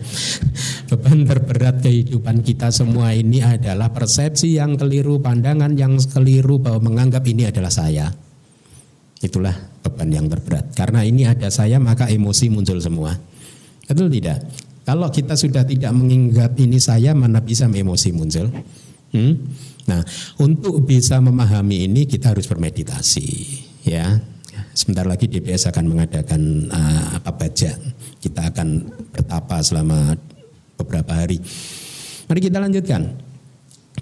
Beban 0.92 1.24
terberat 1.24 1.80
kehidupan 1.80 2.44
kita 2.44 2.76
semua 2.76 3.16
ini 3.16 3.40
adalah 3.40 3.88
persepsi 3.88 4.60
yang 4.60 4.76
keliru, 4.76 5.24
pandangan 5.24 5.72
yang 5.80 5.96
keliru 5.96 6.60
bahwa 6.60 6.92
menganggap 6.92 7.24
ini 7.24 7.48
adalah 7.48 7.72
saya. 7.72 8.12
Itulah 9.20 9.52
beban 9.84 10.12
yang 10.12 10.28
terberat. 10.32 10.76
Karena 10.76 11.04
ini 11.04 11.28
ada 11.28 11.48
saya 11.52 11.80
maka 11.80 12.08
emosi 12.08 12.52
muncul 12.52 12.80
semua. 12.80 13.16
Betul 13.88 14.12
tidak? 14.12 14.44
Kalau 14.90 15.14
kita 15.14 15.38
sudah 15.38 15.62
tidak 15.70 15.94
mengingat 15.94 16.58
ini 16.58 16.82
saya, 16.82 17.14
mana 17.14 17.46
bisa 17.46 17.70
emosi 17.70 18.10
muncul? 18.10 18.50
Hmm? 19.14 19.38
Nah, 19.86 20.02
untuk 20.42 20.82
bisa 20.82 21.22
memahami 21.22 21.86
ini 21.86 22.10
kita 22.10 22.34
harus 22.34 22.50
bermeditasi, 22.50 23.30
ya. 23.86 24.18
Sebentar 24.74 25.06
lagi 25.06 25.30
DBS 25.30 25.70
akan 25.70 25.86
mengadakan 25.94 26.42
uh, 26.74 27.22
apa 27.22 27.38
baca. 27.38 27.70
Kita 28.18 28.50
akan 28.50 28.68
bertapa 29.14 29.62
selama 29.62 30.18
beberapa 30.74 31.22
hari. 31.22 31.38
Mari 32.26 32.40
kita 32.42 32.58
lanjutkan. 32.58 33.30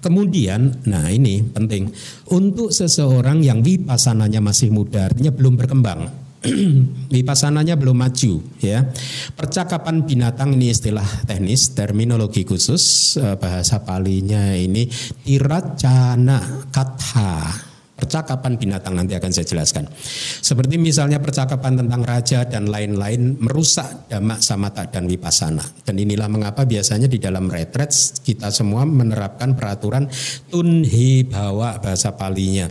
Kemudian, 0.00 0.88
nah 0.88 1.12
ini 1.12 1.44
penting 1.44 1.92
untuk 2.32 2.72
seseorang 2.72 3.44
yang 3.44 3.60
vipasananya 3.60 4.40
masih 4.40 4.72
muda, 4.72 5.12
artinya 5.12 5.34
belum 5.34 5.58
berkembang, 5.60 6.08
vipasananya 7.14 7.74
belum 7.78 7.96
maju, 7.96 8.42
ya. 8.62 8.86
Percakapan 9.34 10.04
binatang 10.04 10.54
ini 10.54 10.72
istilah 10.72 11.06
teknis, 11.28 11.72
terminologi 11.72 12.44
khusus, 12.44 13.14
eh, 13.20 13.36
bahasa 13.36 13.82
palinya 13.84 14.52
ini 14.54 14.88
tiracana 15.24 16.68
katha 16.72 17.68
percakapan 17.98 18.54
binatang 18.54 18.94
nanti 18.94 19.18
akan 19.18 19.30
saya 19.34 19.46
jelaskan. 19.50 19.90
Seperti 20.38 20.78
misalnya 20.78 21.18
percakapan 21.18 21.82
tentang 21.82 22.06
raja 22.06 22.46
dan 22.46 22.70
lain-lain 22.70 23.42
merusak 23.42 24.06
damak 24.06 24.38
samata 24.38 24.86
dan 24.86 25.10
wipasana. 25.10 25.66
Dan 25.82 25.98
inilah 25.98 26.30
mengapa 26.30 26.62
biasanya 26.62 27.10
di 27.10 27.18
dalam 27.18 27.50
retret 27.50 27.90
kita 28.22 28.54
semua 28.54 28.86
menerapkan 28.86 29.58
peraturan 29.58 30.06
tunhi 30.46 31.26
bawa 31.26 31.82
bahasa 31.82 32.14
palinya. 32.14 32.70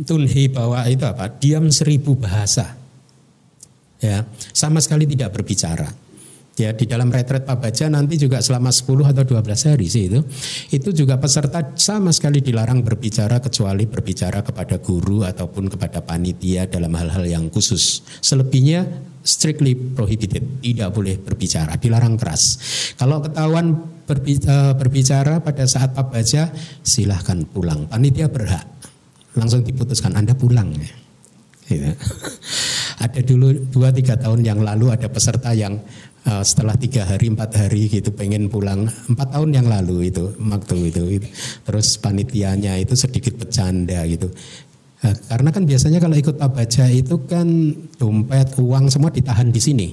Tunhi 0.00 0.48
bawa 0.48 0.88
itu 0.88 1.04
apa? 1.04 1.28
Diam 1.36 1.68
seribu 1.68 2.16
bahasa. 2.16 2.77
Ya, 3.98 4.26
sama 4.54 4.78
sekali 4.78 5.10
tidak 5.10 5.34
berbicara. 5.34 5.90
Ya 6.58 6.74
di 6.74 6.90
dalam 6.90 7.06
retret 7.14 7.46
Pak 7.46 7.62
Baja 7.62 7.86
nanti 7.86 8.18
juga 8.18 8.42
selama 8.42 8.74
10 8.74 9.14
atau 9.14 9.22
12 9.22 9.70
hari 9.70 9.86
sih 9.86 10.10
itu 10.10 10.20
itu 10.74 10.90
juga 10.90 11.14
peserta 11.14 11.62
sama 11.78 12.10
sekali 12.10 12.42
dilarang 12.42 12.82
berbicara 12.82 13.38
kecuali 13.38 13.86
berbicara 13.86 14.42
kepada 14.42 14.82
guru 14.82 15.22
ataupun 15.22 15.70
kepada 15.70 16.02
panitia 16.02 16.66
dalam 16.66 16.90
hal-hal 16.98 17.22
yang 17.30 17.46
khusus. 17.46 18.02
Selebihnya 18.18 18.82
strictly 19.22 19.78
prohibited 19.78 20.58
tidak 20.58 20.90
boleh 20.90 21.14
berbicara 21.22 21.78
dilarang 21.78 22.18
keras. 22.18 22.58
Kalau 22.98 23.22
ketahuan 23.22 23.78
berbicara, 24.02 24.74
berbicara 24.74 25.38
pada 25.38 25.62
saat 25.62 25.94
Pak 25.94 26.10
Baja 26.10 26.50
silahkan 26.82 27.38
pulang. 27.46 27.86
Panitia 27.86 28.26
berhak. 28.26 28.66
Langsung 29.38 29.62
diputuskan 29.62 30.18
Anda 30.18 30.34
pulang. 30.34 30.74
Ya. 31.68 31.92
Ada 32.98 33.22
dulu 33.22 33.54
dua 33.70 33.94
tiga 33.94 34.18
tahun 34.18 34.42
yang 34.42 34.58
lalu 34.58 34.90
ada 34.90 35.06
peserta 35.06 35.54
yang 35.54 35.78
uh, 36.26 36.42
setelah 36.42 36.74
tiga 36.74 37.06
hari 37.06 37.30
empat 37.30 37.54
hari 37.54 37.86
gitu 37.86 38.10
pengen 38.10 38.50
pulang. 38.50 38.90
Empat 39.06 39.38
tahun 39.38 39.54
yang 39.54 39.66
lalu 39.70 40.10
itu 40.10 40.34
waktu 40.38 40.90
itu, 40.90 41.02
itu. 41.22 41.28
terus 41.62 41.94
panitianya 42.02 42.74
itu 42.82 42.98
sedikit 42.98 43.38
bercanda 43.38 44.02
gitu. 44.10 44.26
Uh, 45.06 45.14
karena 45.30 45.50
kan 45.54 45.62
biasanya 45.62 45.98
kalau 46.02 46.16
ikut 46.18 46.36
pabaja 46.36 46.90
itu 46.90 47.22
kan 47.24 47.46
dompet 47.96 48.58
uang 48.58 48.90
semua 48.90 49.14
ditahan 49.14 49.48
di 49.54 49.62
sini. 49.62 49.88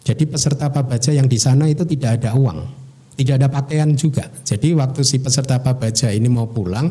Jadi 0.00 0.24
peserta 0.24 0.72
pabaja 0.72 1.12
yang 1.12 1.28
di 1.28 1.36
sana 1.36 1.68
itu 1.68 1.84
tidak 1.84 2.22
ada 2.22 2.32
uang 2.32 2.79
tidak 3.16 3.34
ada 3.42 3.48
pakaian 3.52 3.92
juga. 3.92 4.28
Jadi 4.44 4.72
waktu 4.72 5.04
si 5.04 5.20
peserta 5.20 5.60
pabaja 5.60 6.08
ini 6.08 6.30
mau 6.30 6.48
pulang 6.48 6.88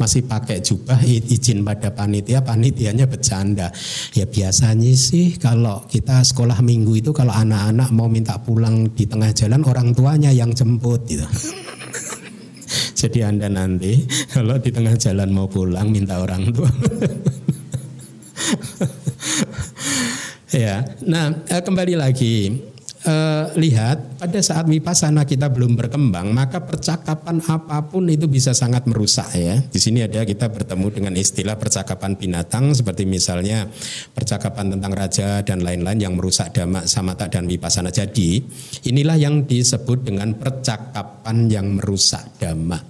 masih 0.00 0.24
pakai 0.24 0.64
jubah 0.64 1.02
izin 1.04 1.66
pada 1.66 1.92
panitia, 1.92 2.40
panitianya 2.40 3.04
bercanda. 3.04 3.68
Ya 4.16 4.24
biasanya 4.24 4.92
sih 4.96 5.36
kalau 5.36 5.84
kita 5.84 6.24
sekolah 6.24 6.64
minggu 6.64 6.96
itu 7.04 7.10
kalau 7.12 7.34
anak-anak 7.34 7.92
mau 7.92 8.08
minta 8.08 8.40
pulang 8.40 8.88
di 8.94 9.04
tengah 9.04 9.32
jalan 9.36 9.60
orang 9.68 9.92
tuanya 9.92 10.32
yang 10.32 10.54
jemput 10.56 11.04
gitu. 11.04 11.26
Jadi 13.00 13.20
Anda 13.20 13.52
nanti 13.52 14.08
kalau 14.32 14.56
di 14.56 14.72
tengah 14.72 14.96
jalan 14.96 15.28
mau 15.28 15.44
pulang 15.44 15.92
minta 15.92 16.16
orang 16.16 16.48
tua. 16.56 16.72
ya, 20.56 20.80
nah 21.04 21.28
eh, 21.52 21.60
kembali 21.60 21.94
lagi 22.00 22.56
uh, 23.06 23.54
lihat 23.54 24.18
pada 24.20 24.42
saat 24.42 24.66
wipasana 24.66 25.24
kita 25.24 25.48
belum 25.48 25.78
berkembang 25.78 26.34
maka 26.34 26.60
percakapan 26.60 27.40
apa 27.46 27.86
pun 27.86 28.04
itu 28.10 28.26
bisa 28.26 28.52
sangat 28.52 28.84
merusak 28.84 29.30
ya. 29.32 29.62
Di 29.62 29.78
sini 29.80 30.02
ada 30.02 30.26
kita 30.26 30.50
bertemu 30.50 30.86
dengan 30.92 31.14
istilah 31.14 31.56
percakapan 31.56 32.18
binatang 32.18 32.74
seperti 32.74 33.06
misalnya 33.06 33.70
percakapan 34.12 34.76
tentang 34.76 34.92
raja 34.92 35.40
dan 35.46 35.62
lain-lain 35.62 36.02
yang 36.02 36.14
merusak 36.18 36.52
dhamma 36.52 36.84
samata 36.84 37.30
dan 37.30 37.46
wipasana. 37.46 37.94
Jadi 37.94 38.42
inilah 38.90 39.16
yang 39.16 39.46
disebut 39.46 40.04
dengan 40.04 40.34
percakapan 40.36 41.46
yang 41.48 41.78
merusak 41.78 42.36
dhamma. 42.42 42.82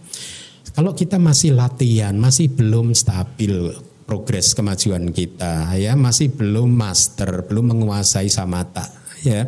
Kalau 0.76 0.92
kita 0.92 1.16
masih 1.16 1.56
latihan, 1.56 2.12
masih 2.12 2.52
belum 2.52 2.92
stabil 2.92 3.72
progres 4.04 4.52
kemajuan 4.52 5.08
kita 5.08 5.72
ya, 5.72 5.96
masih 5.96 6.36
belum 6.36 6.68
master, 6.68 7.48
belum 7.48 7.72
menguasai 7.72 8.28
samata 8.28 9.05
ya 9.26 9.42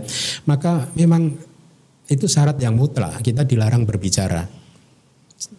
maka 0.50 0.90
memang 0.98 1.30
itu 2.08 2.24
syarat 2.24 2.56
yang 2.58 2.74
mutlak. 2.74 3.20
Kita 3.20 3.44
dilarang 3.44 3.84
berbicara. 3.84 4.42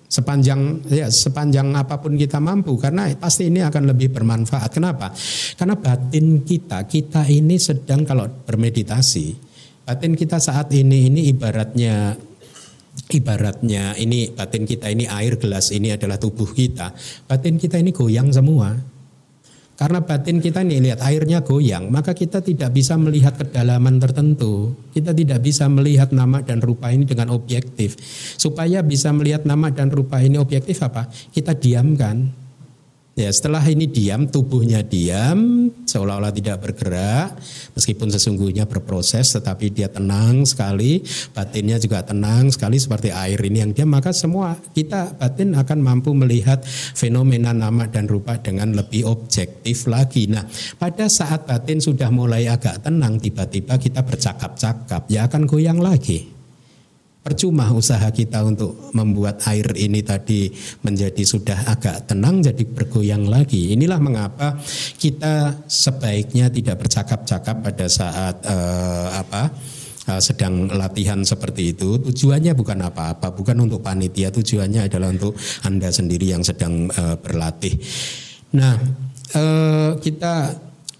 Sepanjang 0.09 0.83
ya 0.91 1.07
sepanjang 1.07 1.71
apa 1.71 2.01
pun 2.03 2.19
kita 2.19 2.41
mampu 2.41 2.75
karena 2.75 3.07
pasti 3.15 3.47
ini 3.47 3.63
akan 3.63 3.95
lebih 3.95 4.11
bermanfaat. 4.11 4.75
Kenapa? 4.75 5.13
Karena 5.55 5.79
batin 5.79 6.43
kita 6.43 6.83
kita 6.83 7.23
ini 7.29 7.55
sedang 7.55 8.03
kalau 8.03 8.27
bermeditasi 8.27 9.49
batin 9.89 10.13
kita 10.13 10.37
saat 10.37 10.69
ini 10.75 11.09
ini 11.09 11.33
ibaratnya 11.33 12.13
ibaratnya 13.09 13.97
ini 13.97 14.29
batin 14.29 14.69
kita 14.69 14.85
ini 14.93 15.09
air 15.09 15.41
gelas 15.41 15.73
ini 15.73 15.95
adalah 15.95 16.21
tubuh 16.21 16.51
kita. 16.51 16.91
Batin 17.25 17.57
kita 17.57 17.81
ini 17.81 17.89
goyang 17.89 18.29
semua 18.29 18.75
karena 19.79 20.03
batin 20.03 20.43
kita 20.43 20.59
nih 20.59 20.91
lihat 20.91 20.99
airnya 21.07 21.39
goyang, 21.39 21.87
maka 21.87 22.11
kita 22.11 22.43
tidak 22.43 22.75
bisa 22.75 22.99
melihat 22.99 23.39
kedalaman 23.39 23.95
tertentu. 23.95 24.75
Kita 24.91 25.15
tidak 25.15 25.39
bisa 25.39 25.71
melihat 25.71 26.11
nama 26.11 26.43
dan 26.43 26.59
rupa 26.59 26.91
ini 26.91 27.07
dengan 27.07 27.31
objektif. 27.31 27.95
Supaya 28.35 28.83
bisa 28.83 29.15
melihat 29.15 29.47
nama 29.47 29.71
dan 29.71 29.87
rupa 29.87 30.19
ini 30.19 30.35
objektif 30.35 30.83
apa? 30.83 31.07
Kita 31.07 31.55
diamkan. 31.55 32.48
Ya, 33.19 33.27
setelah 33.35 33.59
ini 33.67 33.83
diam, 33.83 34.31
tubuhnya 34.31 34.79
diam, 34.79 35.67
seolah-olah 35.83 36.31
tidak 36.31 36.63
bergerak, 36.63 37.35
meskipun 37.75 38.07
sesungguhnya 38.15 38.63
berproses, 38.63 39.35
tetapi 39.35 39.75
dia 39.75 39.91
tenang 39.91 40.47
sekali, 40.47 41.03
batinnya 41.35 41.75
juga 41.83 41.99
tenang 41.99 42.47
sekali 42.47 42.79
seperti 42.79 43.11
air 43.11 43.35
ini 43.43 43.59
yang 43.59 43.75
diam, 43.75 43.91
maka 43.91 44.15
semua 44.15 44.55
kita 44.71 45.19
batin 45.19 45.51
akan 45.51 45.83
mampu 45.83 46.15
melihat 46.15 46.63
fenomena 46.95 47.51
nama 47.51 47.91
dan 47.91 48.07
rupa 48.07 48.39
dengan 48.39 48.71
lebih 48.71 49.03
objektif 49.03 49.91
lagi. 49.91 50.31
Nah, 50.31 50.47
pada 50.79 51.11
saat 51.11 51.43
batin 51.43 51.83
sudah 51.83 52.07
mulai 52.15 52.47
agak 52.47 52.87
tenang, 52.87 53.19
tiba-tiba 53.19 53.75
kita 53.75 53.99
bercakap-cakap, 53.99 55.11
ya 55.11 55.27
akan 55.27 55.43
goyang 55.43 55.83
lagi. 55.83 56.38
Percuma 57.19 57.67
usaha 57.75 58.07
kita 58.15 58.47
untuk 58.47 58.95
membuat 58.95 59.43
air 59.51 59.67
ini 59.75 59.99
tadi 59.99 60.47
menjadi 60.87 61.19
sudah 61.27 61.67
agak 61.67 62.07
tenang 62.07 62.39
jadi 62.39 62.63
bergoyang 62.63 63.27
lagi. 63.27 63.75
Inilah 63.75 63.99
mengapa 63.99 64.55
kita 64.95 65.67
sebaiknya 65.67 66.47
tidak 66.47 66.79
bercakap-cakap 66.79 67.59
pada 67.59 67.85
saat 67.91 68.39
uh, 68.47 69.19
apa 69.19 69.51
uh, 70.09 70.21
sedang 70.23 70.71
latihan 70.71 71.19
seperti 71.21 71.75
itu. 71.75 71.99
Tujuannya 71.99 72.55
bukan 72.55 72.87
apa-apa, 72.87 73.35
bukan 73.35 73.67
untuk 73.67 73.83
panitia, 73.83 74.31
tujuannya 74.31 74.87
adalah 74.87 75.11
untuk 75.11 75.35
Anda 75.67 75.91
sendiri 75.91 76.31
yang 76.31 76.41
sedang 76.47 76.87
uh, 76.87 77.19
berlatih. 77.19 77.77
Nah, 78.55 78.79
uh, 79.35 79.99
kita 79.99 80.55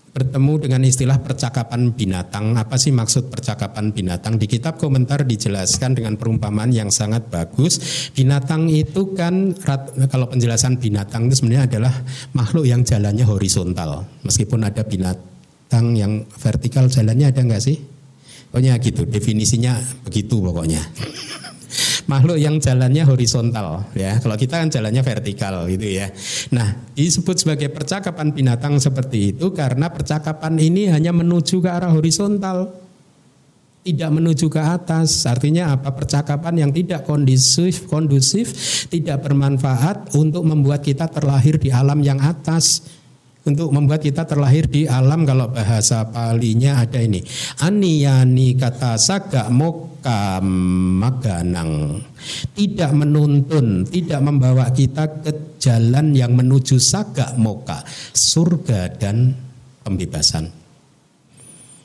bertemu 0.10 0.54
dengan 0.58 0.82
istilah 0.84 1.22
percakapan 1.22 1.93
binatang. 1.93 2.58
Apa 2.58 2.76
sih 2.76 2.89
maksud 2.89 3.30
percakapan 3.30 3.93
binatang? 3.93 4.41
Di 4.41 4.50
kitab 4.50 4.82
komentar 4.82 5.24
dijelaskan 5.24 5.95
dengan 5.95 6.17
perumpamaan 6.17 6.74
yang 6.74 6.89
sangat 6.89 7.30
bagus. 7.30 8.10
Binatang 8.13 8.67
itu 8.69 9.13
kan 9.13 9.54
kalau 10.10 10.28
penjelasan 10.28 10.82
binatang 10.82 11.30
itu 11.30 11.41
sebenarnya 11.41 11.69
adalah 11.69 11.93
makhluk 12.34 12.65
yang 12.65 12.82
jalannya 12.82 13.26
horizontal. 13.26 14.06
Meskipun 14.26 14.65
ada 14.65 14.82
binatang 14.82 15.93
yang 15.93 16.26
vertikal 16.30 16.89
jalannya 16.89 17.30
ada 17.30 17.41
nggak 17.45 17.63
sih? 17.63 17.78
Pokoknya 18.50 18.82
gitu, 18.82 19.06
definisinya 19.06 19.78
begitu 20.02 20.41
pokoknya 20.41 20.82
makhluk 22.10 22.41
yang 22.41 22.58
jalannya 22.58 23.06
horizontal 23.06 23.86
ya. 23.93 24.17
Kalau 24.17 24.34
kita 24.34 24.58
kan 24.58 24.74
jalannya 24.74 25.06
vertikal 25.06 25.69
gitu 25.69 25.88
ya. 26.02 26.10
Nah, 26.50 26.89
disebut 26.98 27.45
sebagai 27.45 27.69
percakapan 27.69 28.34
binatang 28.34 28.82
seperti 28.82 29.38
itu 29.38 29.54
karena 29.54 29.93
percakapan 29.93 30.58
ini 30.58 30.89
hanya 30.89 31.13
menuju 31.13 31.62
ke 31.62 31.69
arah 31.69 31.93
horizontal 31.93 32.74
tidak 33.86 34.10
menuju 34.12 34.50
ke 34.52 34.60
atas. 34.60 35.24
Artinya 35.30 35.78
apa? 35.78 35.93
Percakapan 35.93 36.67
yang 36.67 36.72
tidak 36.74 37.06
kondusif, 37.06 37.88
kondusif, 37.88 38.52
tidak 38.89 39.24
bermanfaat 39.24 40.17
untuk 40.17 40.43
membuat 40.43 40.84
kita 40.84 41.08
terlahir 41.08 41.62
di 41.62 41.69
alam 41.69 42.02
yang 42.04 42.19
atas 42.19 42.99
untuk 43.47 43.71
membuat 43.71 44.04
kita 44.04 44.28
terlahir 44.28 44.67
di 44.67 44.84
alam 44.84 45.23
kalau 45.23 45.47
bahasa 45.47 46.04
palinya 46.12 46.84
ada 46.84 46.99
ini. 46.99 47.23
Aniyani 47.63 48.60
kata 48.60 48.99
saga 48.99 49.47
moka 49.47 50.43
maganang 50.43 52.04
tidak 52.52 52.91
menuntun 52.91 53.88
tidak 53.88 54.19
membawa 54.19 54.67
kita 54.75 55.23
ke 55.23 55.60
jalan 55.60 56.12
yang 56.12 56.36
menuju 56.36 56.75
saga 56.80 57.36
moka 57.39 57.84
surga 58.12 58.91
dan 58.99 59.32
pembebasan. 59.84 60.52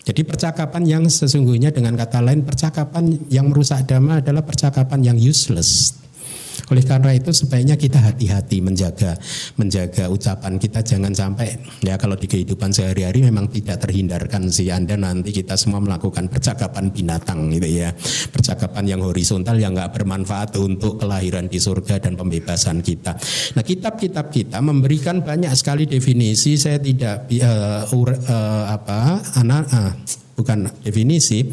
Jadi 0.04 0.20
percakapan 0.20 0.84
yang 0.84 1.04
sesungguhnya 1.08 1.72
dengan 1.72 1.96
kata 1.96 2.20
lain 2.20 2.44
percakapan 2.44 3.24
yang 3.32 3.48
merusak 3.48 3.88
dhamma 3.88 4.20
adalah 4.20 4.44
percakapan 4.44 5.00
yang 5.00 5.16
useless. 5.16 6.03
Oleh 6.72 6.84
karena 6.84 7.12
itu 7.12 7.30
sebaiknya 7.34 7.76
kita 7.76 8.00
hati-hati 8.00 8.64
menjaga 8.64 9.18
menjaga 9.60 10.08
ucapan 10.08 10.56
kita 10.56 10.80
jangan 10.80 11.12
sampai 11.12 11.60
ya 11.84 12.00
kalau 12.00 12.16
di 12.16 12.24
kehidupan 12.24 12.72
sehari-hari 12.72 13.20
memang 13.24 13.52
tidak 13.52 13.84
terhindarkan 13.84 14.48
sih 14.48 14.72
Anda 14.72 14.96
nanti 14.96 15.34
kita 15.34 15.58
semua 15.60 15.82
melakukan 15.84 16.30
percakapan 16.32 16.88
binatang 16.88 17.52
gitu 17.52 17.68
ya. 17.68 17.92
Percakapan 18.32 18.84
yang 18.96 19.00
horizontal 19.04 19.60
yang 19.60 19.76
nggak 19.76 19.92
bermanfaat 19.92 20.56
untuk 20.56 20.96
kelahiran 21.00 21.50
di 21.50 21.60
surga 21.60 22.00
dan 22.00 22.16
pembebasan 22.16 22.80
kita. 22.80 23.16
Nah, 23.56 23.64
kitab-kitab 23.64 24.32
kita 24.32 24.58
memberikan 24.64 25.20
banyak 25.20 25.52
sekali 25.56 25.84
definisi 25.84 26.56
saya 26.56 26.80
tidak 26.80 27.28
uh, 27.28 27.84
uh, 27.88 28.64
apa 28.70 29.20
anak 29.40 29.62
uh, 29.70 29.92
bukan 30.34 30.66
definisi 30.82 31.46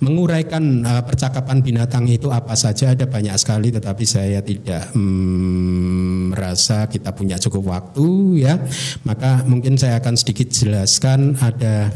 menguraikan 0.00 0.82
uh, 0.82 1.02
percakapan 1.04 1.60
binatang 1.60 2.08
itu 2.08 2.32
apa 2.32 2.56
saja 2.56 2.96
ada 2.96 3.04
banyak 3.04 3.36
sekali 3.36 3.68
tetapi 3.68 4.04
saya 4.08 4.40
tidak 4.40 4.96
hmm, 4.96 6.32
merasa 6.32 6.88
kita 6.88 7.12
punya 7.12 7.36
cukup 7.36 7.68
waktu 7.68 8.08
ya. 8.44 8.56
Maka 9.04 9.44
mungkin 9.44 9.76
saya 9.76 10.00
akan 10.00 10.16
sedikit 10.16 10.48
jelaskan 10.48 11.36
ada 11.38 11.92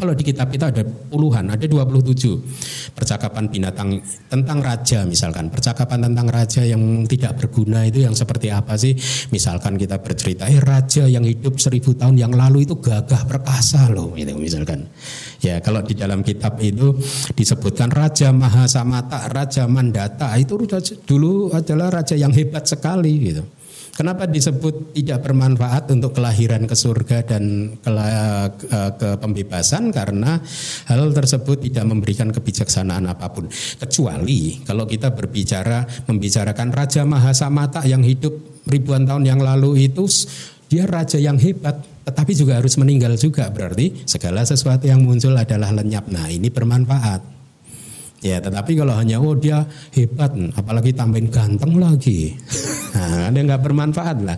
kalau 0.00 0.16
di 0.16 0.24
kitab 0.24 0.48
kita 0.48 0.72
ada 0.72 0.80
puluhan, 0.80 1.52
ada 1.52 1.60
27 1.60 2.96
percakapan 2.96 3.52
binatang 3.52 4.00
tentang 4.32 4.58
raja 4.64 5.04
misalkan. 5.04 5.52
Percakapan 5.52 6.08
tentang 6.08 6.26
raja 6.32 6.64
yang 6.64 7.04
tidak 7.04 7.36
berguna 7.36 7.84
itu 7.84 8.08
yang 8.08 8.16
seperti 8.16 8.48
apa 8.48 8.80
sih? 8.80 8.96
Misalkan 9.28 9.76
kita 9.76 10.00
bercerita, 10.00 10.48
eh 10.48 10.56
raja 10.56 11.04
yang 11.04 11.28
hidup 11.28 11.60
seribu 11.60 11.92
tahun 11.92 12.16
yang 12.16 12.32
lalu 12.32 12.64
itu 12.64 12.80
gagah 12.80 13.28
perkasa 13.28 13.92
loh, 13.92 14.16
gitu 14.16 14.32
misalkan. 14.40 14.88
Ya 15.44 15.60
kalau 15.60 15.84
di 15.84 15.92
dalam 15.92 16.24
kitab 16.24 16.56
itu 16.64 16.96
disebutkan 17.36 17.92
Raja 17.92 18.32
Mahasamata, 18.32 19.28
Raja 19.28 19.68
Mandata 19.68 20.32
itu 20.40 20.56
dulu 21.04 21.52
adalah 21.52 22.00
raja 22.00 22.16
yang 22.16 22.32
hebat 22.32 22.64
sekali 22.64 23.12
gitu. 23.20 23.59
Kenapa 24.00 24.24
disebut 24.24 24.96
tidak 24.96 25.28
bermanfaat 25.28 25.92
untuk 25.92 26.16
kelahiran 26.16 26.64
ke 26.64 26.72
surga 26.72 27.20
dan 27.20 27.76
ke, 27.84 27.92
ke, 28.56 28.80
ke 28.96 29.08
pembebasan? 29.20 29.92
Karena 29.92 30.40
hal 30.88 31.12
tersebut 31.12 31.60
tidak 31.68 31.84
memberikan 31.84 32.32
kebijaksanaan 32.32 33.04
apa 33.12 33.28
pun. 33.28 33.52
Kecuali 33.52 34.64
kalau 34.64 34.88
kita 34.88 35.12
berbicara 35.12 35.84
membicarakan 36.08 36.72
Raja 36.72 37.04
Mahasamata 37.04 37.84
yang 37.84 38.00
hidup 38.00 38.64
ribuan 38.72 39.04
tahun 39.04 39.28
yang 39.28 39.44
lalu 39.44 39.92
itu 39.92 40.08
dia 40.72 40.88
raja 40.88 41.20
yang 41.20 41.36
hebat, 41.36 41.84
tetapi 42.08 42.32
juga 42.32 42.56
harus 42.56 42.80
meninggal 42.80 43.20
juga 43.20 43.52
berarti 43.52 44.08
segala 44.08 44.48
sesuatu 44.48 44.88
yang 44.88 45.04
muncul 45.04 45.36
adalah 45.36 45.76
lenyap. 45.76 46.08
Nah 46.08 46.24
ini 46.32 46.48
bermanfaat. 46.48 47.39
Ya, 48.20 48.36
tetapi 48.36 48.76
kalau 48.76 48.92
hanya 48.92 49.16
oh 49.16 49.32
dia 49.32 49.64
hebat, 49.96 50.36
apalagi 50.52 50.92
tambahin 50.92 51.32
ganteng 51.32 51.80
lagi, 51.80 52.36
nah, 52.96 53.32
dia 53.32 53.42
nggak 53.48 53.64
bermanfaat 53.64 54.16
lah. 54.20 54.36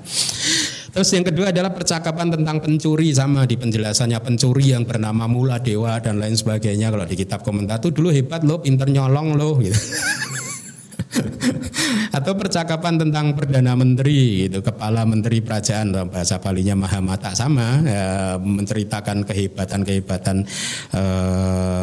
Terus 0.92 1.09
yang 1.16 1.25
kedua 1.25 1.51
adalah 1.51 1.73
percakapan 1.73 2.29
tentang 2.31 2.61
pencuri 2.61 3.16
sama 3.16 3.49
di 3.49 3.57
penjelasannya 3.57 4.21
pencuri 4.21 4.77
yang 4.77 4.85
bernama 4.85 5.25
Mula 5.25 5.57
Dewa 5.59 5.97
dan 6.05 6.21
lain 6.21 6.37
sebagainya. 6.37 6.92
Kalau 6.92 7.09
di 7.09 7.16
kitab 7.16 7.40
komentar 7.40 7.81
tuh 7.81 7.97
dulu 7.97 8.12
hebat 8.12 8.45
loh, 8.45 8.61
pinter 8.61 8.92
nyolong 8.92 9.35
loh 9.35 9.57
gitu. 9.57 9.73
atau 12.12 12.37
percakapan 12.37 13.01
tentang 13.01 13.33
perdana 13.33 13.72
menteri 13.72 14.44
itu 14.44 14.61
kepala 14.61 15.09
menteri 15.09 15.40
kerajaan 15.40 15.96
bahasa 16.12 16.37
palinya 16.37 16.77
Mahamata 16.77 17.33
sama. 17.33 17.81
Ya, 17.81 18.37
menceritakan 18.37 19.25
kehebatan-kehebatan 19.25 20.44
e, 20.92 21.03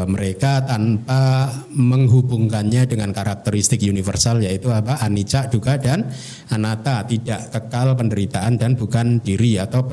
mereka 0.05 0.61
tanpa 0.69 1.49
menghubungkannya 1.73 2.85
dengan 2.85 3.09
karakteristik 3.09 3.81
universal 3.81 4.45
yaitu 4.45 4.69
apa? 4.69 5.01
Anicca 5.01 5.49
juga 5.49 5.81
dan 5.81 6.05
anatta 6.53 7.01
tidak 7.09 7.49
kekal 7.49 7.97
penderitaan 7.97 8.61
dan 8.61 8.77
bukan 8.77 9.17
diri. 9.25 9.57
Atau 9.57 9.89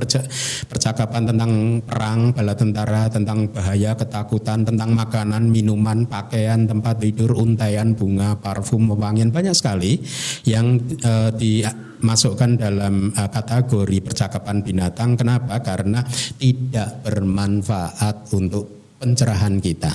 percakapan 0.68 1.33
tentang 1.33 1.81
perang 1.81 2.37
bala 2.37 2.53
tentara 2.53 3.09
tentang 3.09 3.49
bahaya 3.49 3.96
ketakutan 3.96 4.68
tentang 4.68 4.92
makanan 4.92 5.49
minuman 5.49 6.05
pakaian 6.05 6.68
tempat 6.68 7.01
tidur 7.01 7.40
untaian 7.40 7.96
bunga 7.96 8.37
parfum 8.37 8.92
wewangian 8.92 9.33
banyak 9.33 9.57
sekali 9.57 10.05
yang 10.47 10.79
uh, 11.03 11.31
dimasukkan 11.35 12.61
dalam 12.61 13.11
uh, 13.12 13.29
kategori 13.31 13.99
percakapan 14.03 14.62
binatang. 14.62 15.19
Kenapa? 15.19 15.61
Karena 15.61 16.05
tidak 16.39 17.05
bermanfaat 17.05 18.31
untuk 18.35 18.97
pencerahan 19.01 19.61
kita. 19.61 19.93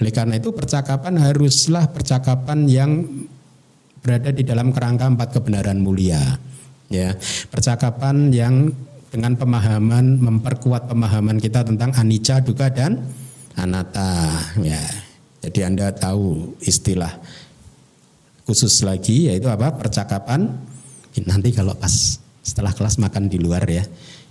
Oleh 0.00 0.12
karena 0.12 0.40
itu 0.40 0.50
percakapan 0.50 1.20
haruslah 1.20 1.92
percakapan 1.92 2.66
yang 2.66 3.04
berada 4.04 4.32
di 4.32 4.42
dalam 4.44 4.72
kerangka 4.72 5.08
empat 5.08 5.28
kebenaran 5.40 5.80
mulia. 5.80 6.20
Ya, 6.92 7.16
percakapan 7.48 8.28
yang 8.28 8.68
dengan 9.08 9.38
pemahaman 9.38 10.20
memperkuat 10.20 10.90
pemahaman 10.90 11.40
kita 11.40 11.64
tentang 11.64 11.94
anicca, 11.96 12.42
duka 12.44 12.68
dan 12.68 13.00
anatta. 13.56 14.28
Ya, 14.60 14.82
jadi 15.40 15.72
anda 15.72 15.88
tahu 15.94 16.58
istilah 16.60 17.14
khusus 18.44 18.84
lagi 18.84 19.32
yaitu 19.32 19.48
apa 19.48 19.72
percakapan 19.76 20.48
nanti 21.24 21.48
kalau 21.50 21.72
pas 21.76 22.20
setelah 22.44 22.76
kelas 22.76 23.00
makan 23.00 23.32
di 23.32 23.40
luar 23.40 23.64
ya 23.64 23.80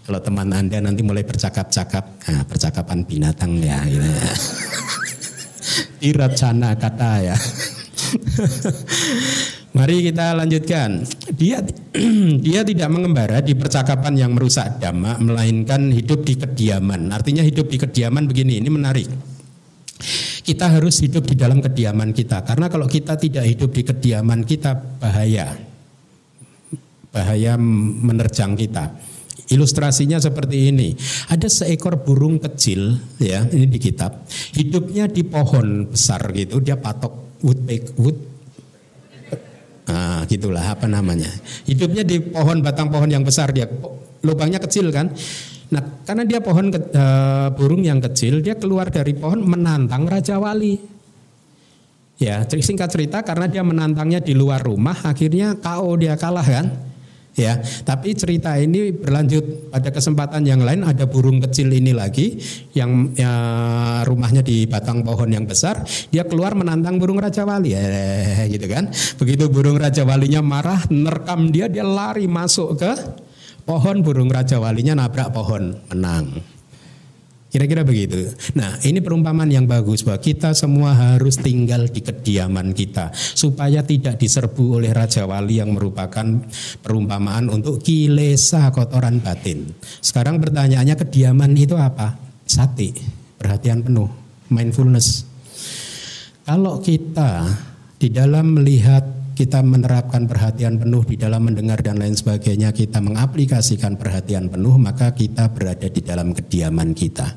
kalau 0.06 0.21
teman 0.21 0.54
anda 0.54 0.78
nanti 0.84 1.02
mulai 1.02 1.26
bercakap-cakap 1.26 2.06
nah, 2.30 2.43
percakapan 2.45 3.02
binatang 3.08 3.58
ya 3.58 3.82
gitu 3.89 4.06
ya. 4.06 4.34
iracana 6.13 6.78
kata 6.78 7.34
ya 7.34 7.38
Mari 9.73 10.06
kita 10.06 10.38
lanjutkan. 10.38 11.02
Dia 11.34 11.58
dia 12.45 12.62
tidak 12.62 12.93
mengembara 12.93 13.41
di 13.41 13.58
percakapan 13.58 14.13
yang 14.13 14.38
merusak 14.38 14.78
dhamma, 14.78 15.17
melainkan 15.17 15.89
hidup 15.89 16.21
di 16.21 16.38
kediaman. 16.38 17.10
Artinya 17.10 17.41
hidup 17.41 17.73
di 17.73 17.82
kediaman 17.82 18.30
begini, 18.30 18.62
ini 18.62 18.69
menarik 18.69 19.33
kita 20.44 20.68
harus 20.68 21.00
hidup 21.00 21.24
di 21.24 21.40
dalam 21.40 21.64
kediaman 21.64 22.12
kita. 22.12 22.44
Karena 22.44 22.68
kalau 22.68 22.86
kita 22.86 23.16
tidak 23.16 23.48
hidup 23.48 23.72
di 23.72 23.84
kediaman 23.88 24.44
kita 24.44 24.76
bahaya. 24.76 25.56
Bahaya 27.10 27.56
menerjang 27.58 28.60
kita. 28.60 28.92
Ilustrasinya 29.50 30.20
seperti 30.20 30.72
ini. 30.72 30.96
Ada 31.32 31.48
seekor 31.48 32.04
burung 32.04 32.44
kecil 32.44 33.00
ya, 33.20 33.48
ini 33.50 33.68
di 33.72 33.80
kitab. 33.80 34.28
Hidupnya 34.56 35.08
di 35.08 35.24
pohon 35.24 35.88
besar 35.88 36.32
gitu, 36.36 36.60
dia 36.60 36.80
patok 36.80 37.44
wood 37.44 37.60
wood 38.00 38.18
Ah, 39.84 40.24
gitulah 40.32 40.64
apa 40.64 40.88
namanya. 40.88 41.28
Hidupnya 41.68 42.08
di 42.08 42.24
pohon 42.24 42.64
batang 42.64 42.88
pohon 42.88 43.12
yang 43.12 43.28
besar 43.28 43.52
dia 43.52 43.68
lubangnya 44.24 44.64
kecil 44.64 44.88
kan. 44.96 45.12
Nah, 45.74 45.84
karena 46.06 46.24
dia 46.30 46.38
pohon 46.38 46.70
ke, 46.70 46.80
uh, 46.94 47.50
burung 47.58 47.82
yang 47.82 47.98
kecil, 47.98 48.46
dia 48.46 48.54
keluar 48.54 48.94
dari 48.94 49.18
pohon 49.18 49.42
menantang 49.42 50.06
Raja 50.06 50.38
Wali. 50.38 50.78
Ya, 52.22 52.46
singkat 52.46 52.94
cerita 52.94 53.26
karena 53.26 53.50
dia 53.50 53.66
menantangnya 53.66 54.22
di 54.22 54.38
luar 54.38 54.62
rumah, 54.62 54.94
akhirnya 55.02 55.58
KO 55.58 55.98
dia 55.98 56.14
kalah 56.14 56.46
kan. 56.46 56.94
Ya, 57.34 57.58
tapi 57.82 58.14
cerita 58.14 58.54
ini 58.62 58.94
berlanjut 58.94 59.74
pada 59.74 59.90
kesempatan 59.90 60.46
yang 60.46 60.62
lain 60.62 60.86
ada 60.86 61.10
burung 61.10 61.42
kecil 61.42 61.74
ini 61.74 61.90
lagi 61.90 62.38
yang 62.78 63.10
ya, 63.18 63.34
rumahnya 64.06 64.46
di 64.46 64.70
batang 64.70 65.02
pohon 65.02 65.34
yang 65.34 65.50
besar, 65.50 65.82
dia 66.14 66.30
keluar 66.30 66.54
menantang 66.54 67.02
burung 67.02 67.18
Raja 67.18 67.42
Wali, 67.42 67.74
eh, 67.74 68.46
gitu 68.54 68.70
kan. 68.70 68.94
Begitu 69.18 69.50
burung 69.50 69.82
Raja 69.82 70.06
Walinya 70.06 70.46
marah, 70.46 70.86
nerkam 70.94 71.50
dia, 71.50 71.66
dia 71.66 71.82
lari 71.82 72.30
masuk 72.30 72.78
ke 72.78 72.94
Pohon 73.63 74.04
burung 74.04 74.28
raja 74.28 74.60
walinya 74.60 74.91
nabrak 74.99 75.32
pohon, 75.32 75.71
menang. 75.88 76.54
Kira-kira 77.54 77.86
begitu. 77.86 78.34
Nah, 78.58 78.82
ini 78.82 78.97
perumpamaan 78.97 79.45
yang 79.45 79.69
bagus 79.69 80.02
bahwa 80.02 80.17
kita 80.17 80.58
semua 80.58 80.97
harus 80.97 81.38
tinggal 81.38 81.86
di 81.86 82.02
kediaman 82.02 82.73
kita 82.73 83.13
supaya 83.13 83.86
tidak 83.86 84.17
diserbu 84.17 84.82
oleh 84.82 84.89
raja 84.89 85.30
wali 85.30 85.62
yang 85.62 85.69
merupakan 85.69 86.26
perumpamaan 86.82 87.54
untuk 87.54 87.78
kilesa 87.78 88.73
kotoran 88.73 89.21
batin. 89.21 89.69
Sekarang 90.02 90.41
pertanyaannya 90.41 90.97
kediaman 90.97 91.54
itu 91.54 91.78
apa? 91.78 92.17
Sati, 92.41 92.89
perhatian 93.38 93.86
penuh, 93.86 94.10
mindfulness. 94.49 95.21
Kalau 96.49 96.82
kita 96.82 97.45
di 98.02 98.10
dalam 98.10 98.58
melihat 98.58 99.23
kita 99.34 99.65
menerapkan 99.65 100.30
perhatian 100.30 100.78
penuh 100.78 101.02
di 101.06 101.17
dalam 101.17 101.50
mendengar 101.50 101.82
dan 101.82 101.98
lain 101.98 102.13
sebagainya, 102.13 102.69
kita 102.69 103.02
mengaplikasikan 103.02 103.98
perhatian 103.98 104.48
penuh, 104.48 104.78
maka 104.78 105.12
kita 105.13 105.50
berada 105.50 105.89
di 105.89 106.02
dalam 106.06 106.38
kediaman 106.38 106.93
kita. 106.93 107.34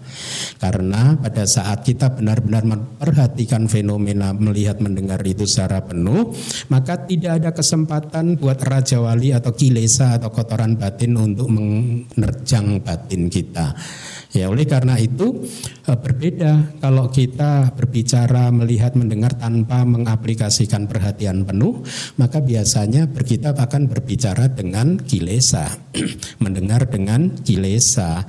Karena 0.61 1.17
pada 1.17 1.49
saat 1.49 1.83
kita 1.83 2.13
benar-benar 2.13 2.69
memperhatikan 2.69 3.65
fenomena 3.67 4.37
melihat 4.37 4.79
mendengar 4.79 5.25
itu 5.25 5.49
secara 5.49 5.85
penuh, 5.85 6.37
maka 6.69 7.09
tidak 7.09 7.43
ada 7.43 7.51
kesempatan 7.57 8.37
buat 8.37 8.61
raja 8.61 9.01
wali 9.01 9.33
atau 9.33 9.57
kilesa 9.57 10.21
atau 10.21 10.29
kotoran 10.29 10.77
batin 10.77 11.17
untuk 11.17 11.49
menerjang 11.49 12.85
batin 12.85 13.33
kita. 13.33 13.73
Ya, 14.37 14.53
oleh 14.53 14.69
karena 14.69 15.01
itu 15.01 15.49
eh, 15.89 15.97
berbeda 15.97 16.77
kalau 16.85 17.09
kita 17.09 17.73
berbicara, 17.73 18.53
melihat, 18.53 18.93
mendengar 18.93 19.33
tanpa 19.33 19.81
mengaplikasikan 19.89 20.85
perhatian 20.85 21.49
penuh, 21.49 21.81
maka 22.21 22.45
biasanya 22.45 23.09
kita 23.09 23.57
akan 23.57 23.89
berbicara 23.89 24.53
dengan 24.53 25.01
kilesa, 25.01 25.73
mendengar 26.45 26.85
dengan 26.85 27.33
kilesa, 27.41 28.29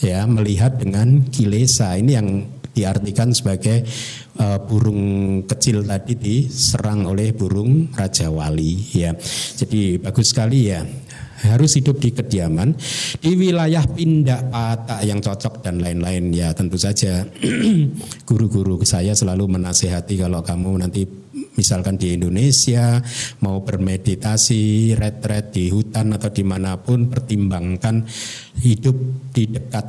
ya, 0.00 0.24
melihat 0.24 0.80
dengan 0.80 1.28
kilesa. 1.28 1.92
Ini 2.00 2.10
yang 2.16 2.28
diartikan 2.74 3.30
sebagai 3.30 3.86
uh, 4.40 4.58
burung 4.64 5.44
kecil 5.46 5.86
tadi 5.86 6.18
diserang 6.18 7.06
oleh 7.06 7.30
burung 7.30 7.94
raja 7.94 8.32
wali 8.32 8.80
ya. 8.96 9.14
Jadi 9.54 10.02
bagus 10.02 10.34
sekali 10.34 10.74
ya 10.74 10.82
harus 11.44 11.76
hidup 11.76 12.00
di 12.00 12.10
kediaman 12.10 12.72
di 13.20 13.36
wilayah 13.36 13.84
pindah 13.84 14.48
patah 14.48 15.00
yang 15.04 15.20
cocok 15.20 15.60
dan 15.60 15.80
lain-lain. 15.84 16.32
Ya 16.32 16.50
tentu 16.56 16.80
saja 16.80 17.24
guru-guru 18.28 18.80
saya 18.82 19.12
selalu 19.12 19.60
menasehati 19.60 20.20
kalau 20.20 20.40
kamu 20.40 20.70
nanti 20.80 21.04
misalkan 21.54 21.98
di 21.98 22.14
Indonesia 22.18 22.98
mau 23.42 23.62
bermeditasi 23.62 24.94
retret 24.98 25.54
di 25.54 25.70
hutan 25.70 26.14
atau 26.14 26.30
di 26.30 26.42
mana 26.42 26.78
pun 26.78 27.06
pertimbangkan 27.06 28.06
hidup 28.62 28.96
di 29.30 29.50
dekat 29.50 29.86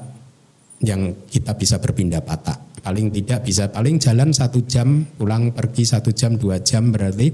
yang 0.86 1.26
kita 1.26 1.58
bisa 1.58 1.82
berpindah 1.82 2.22
patah 2.22 2.58
paling 2.86 3.10
tidak 3.10 3.42
bisa 3.42 3.66
paling 3.74 3.98
jalan 3.98 4.30
satu 4.30 4.62
jam 4.70 5.02
pulang 5.18 5.50
pergi 5.50 5.90
satu 5.90 6.14
jam 6.14 6.38
dua 6.38 6.62
jam 6.62 6.94
berarti 6.94 7.34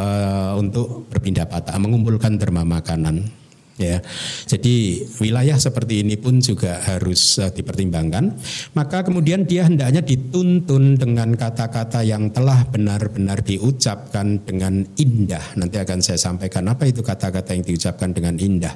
uh, 0.00 0.56
untuk 0.56 1.04
berpindah 1.12 1.44
patah 1.44 1.76
mengumpulkan 1.76 2.40
derma 2.40 2.64
makanan 2.64 3.45
ya. 3.76 4.00
Jadi 4.48 5.04
wilayah 5.20 5.56
seperti 5.56 6.04
ini 6.04 6.16
pun 6.20 6.40
juga 6.40 6.80
harus 6.84 7.40
uh, 7.40 7.52
dipertimbangkan. 7.52 8.36
Maka 8.76 9.04
kemudian 9.04 9.44
dia 9.44 9.68
hendaknya 9.68 10.02
dituntun 10.04 10.96
dengan 10.96 11.32
kata-kata 11.36 12.04
yang 12.04 12.32
telah 12.32 12.64
benar-benar 12.68 13.40
diucapkan 13.44 14.42
dengan 14.44 14.84
indah. 14.96 15.56
Nanti 15.56 15.76
akan 15.80 16.00
saya 16.00 16.20
sampaikan 16.20 16.66
apa 16.68 16.88
itu 16.88 17.00
kata-kata 17.00 17.56
yang 17.56 17.64
diucapkan 17.64 18.10
dengan 18.12 18.34
indah. 18.36 18.74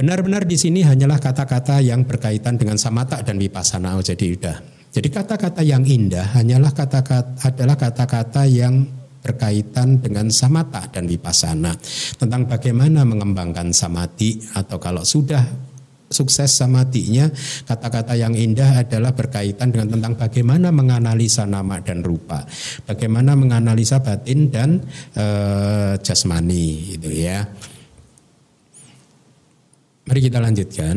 Benar-benar 0.00 0.48
di 0.48 0.56
sini 0.56 0.80
hanyalah 0.80 1.20
kata-kata 1.20 1.84
yang 1.84 2.08
berkaitan 2.08 2.56
dengan 2.56 2.80
samata 2.80 3.20
dan 3.20 3.36
vipassana. 3.36 4.00
Oh, 4.00 4.04
jadi 4.04 4.32
udah. 4.32 4.56
Jadi 4.90 5.06
kata-kata 5.06 5.62
yang 5.62 5.86
indah 5.86 6.34
hanyalah 6.34 6.74
kata-kata 6.74 7.38
adalah 7.46 7.76
kata-kata 7.78 8.42
yang 8.50 8.99
berkaitan 9.20 10.00
dengan 10.00 10.32
samata 10.32 10.88
dan 10.88 11.04
vipassana. 11.06 11.76
Tentang 12.16 12.48
bagaimana 12.48 13.04
mengembangkan 13.04 13.70
samadhi 13.72 14.40
atau 14.56 14.80
kalau 14.80 15.04
sudah 15.04 15.70
sukses 16.10 16.50
samatinya 16.50 17.30
kata-kata 17.64 18.18
yang 18.18 18.34
indah 18.34 18.82
adalah 18.82 19.14
berkaitan 19.14 19.70
dengan 19.70 19.94
tentang 19.94 20.18
bagaimana 20.18 20.74
menganalisa 20.74 21.46
nama 21.46 21.78
dan 21.78 22.02
rupa. 22.02 22.42
Bagaimana 22.82 23.38
menganalisa 23.38 24.02
batin 24.02 24.50
dan 24.50 24.82
e, 25.14 25.26
jasmani 26.02 26.98
itu 26.98 27.10
ya. 27.14 27.46
Mari 30.10 30.20
kita 30.26 30.42
lanjutkan 30.42 30.96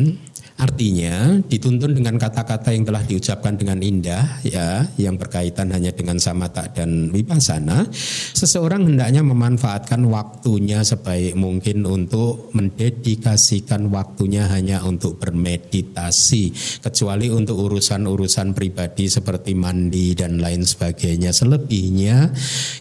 Artinya 0.54 1.42
dituntun 1.50 1.98
dengan 1.98 2.22
kata-kata 2.22 2.78
yang 2.78 2.86
telah 2.86 3.02
diucapkan 3.02 3.58
dengan 3.58 3.82
indah 3.82 4.38
ya 4.46 4.86
yang 5.02 5.18
berkaitan 5.18 5.74
hanya 5.74 5.90
dengan 5.90 6.22
samata 6.22 6.70
dan 6.70 7.10
vipassana 7.10 7.90
seseorang 8.38 8.86
hendaknya 8.86 9.26
memanfaatkan 9.26 10.06
waktunya 10.14 10.86
sebaik 10.86 11.34
mungkin 11.34 11.90
untuk 11.90 12.54
mendedikasikan 12.54 13.90
waktunya 13.90 14.46
hanya 14.46 14.86
untuk 14.86 15.18
bermeditasi 15.18 16.54
kecuali 16.86 17.34
untuk 17.34 17.58
urusan-urusan 17.58 18.54
pribadi 18.54 19.10
seperti 19.10 19.58
mandi 19.58 20.14
dan 20.14 20.38
lain 20.38 20.70
sebagainya. 20.70 21.34
Selebihnya 21.34 22.30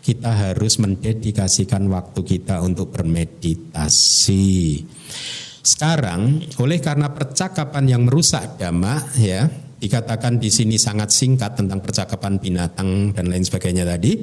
kita 0.05 0.29
harus 0.29 0.77
mendedikasikan 0.77 1.89
waktu 1.89 2.21
kita 2.21 2.61
untuk 2.61 2.93
bermeditasi 2.93 4.53
sekarang 5.63 6.43
oleh 6.59 6.83
karena 6.83 7.15
percakapan 7.15 7.87
yang 7.87 8.03
merusak 8.05 8.59
dhamma 8.59 8.99
ya 9.15 9.47
dikatakan 9.83 10.39
di 10.39 10.47
sini 10.47 10.79
sangat 10.79 11.11
singkat 11.11 11.59
tentang 11.59 11.83
percakapan 11.83 12.39
binatang 12.39 13.11
dan 13.11 13.27
lain 13.27 13.43
sebagainya 13.43 13.83
tadi, 13.83 14.15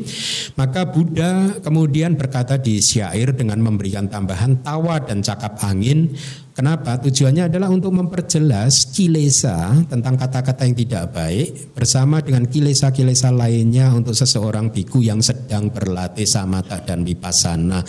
maka 0.56 0.88
Buddha 0.88 1.60
kemudian 1.60 2.16
berkata 2.16 2.56
di 2.56 2.80
syair 2.80 3.36
dengan 3.36 3.60
memberikan 3.60 4.08
tambahan 4.08 4.64
tawa 4.64 5.04
dan 5.04 5.20
cakap 5.20 5.60
angin 5.60 6.16
Kenapa? 6.54 7.00
Tujuannya 7.00 7.48
adalah 7.48 7.72
untuk 7.72 7.96
memperjelas 7.96 8.92
kilesa 8.92 9.72
tentang 9.88 10.20
kata-kata 10.20 10.68
yang 10.68 10.76
tidak 10.76 11.04
baik 11.16 11.72
bersama 11.72 12.20
dengan 12.20 12.50
kilesa-kilesa 12.50 13.32
lainnya 13.32 13.94
untuk 13.96 14.12
seseorang 14.12 14.74
biku 14.74 15.00
yang 15.00 15.24
sedang 15.24 15.72
berlatih 15.72 16.28
samata 16.28 16.84
dan 16.84 17.08
vipassana. 17.08 17.86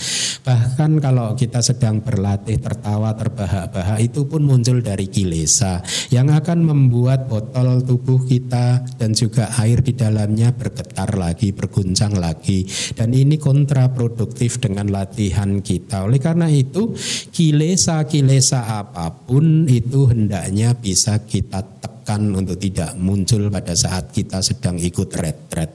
Bahkan 0.46 1.02
kalau 1.02 1.34
kita 1.34 1.64
sedang 1.64 2.04
berlatih 2.04 2.62
tertawa 2.62 3.16
terbahak-bahak 3.16 3.98
itu 4.04 4.28
pun 4.28 4.46
muncul 4.46 4.78
dari 4.84 5.10
kilesa 5.10 5.82
yang 6.14 6.30
akan 6.30 6.62
membuat 6.62 7.26
botol 7.26 7.82
tubuh 7.82 8.22
kita 8.28 8.86
dan 9.00 9.16
juga 9.16 9.50
air 9.58 9.82
di 9.82 9.98
dalamnya 9.98 10.54
bergetar 10.54 11.18
lagi, 11.18 11.50
berguncang 11.50 12.14
lagi 12.14 12.68
dan 12.94 13.10
ini 13.10 13.40
kontraproduktif 13.40 14.62
dengan 14.62 14.92
latihan 14.94 15.58
kita. 15.58 16.06
Oleh 16.06 16.22
karena 16.22 16.46
itu 16.46 16.94
kilesa-kilesa 17.34 18.59
apa 18.60 19.12
pun 19.12 19.64
itu 19.64 20.08
hendaknya 20.10 20.76
bisa 20.76 21.20
kita 21.24 21.62
tekan 21.80 22.34
untuk 22.34 22.58
tidak 22.58 22.98
muncul 22.98 23.46
pada 23.52 23.76
saat 23.76 24.10
kita 24.10 24.42
sedang 24.42 24.74
ikut 24.80 25.08
retret, 25.14 25.70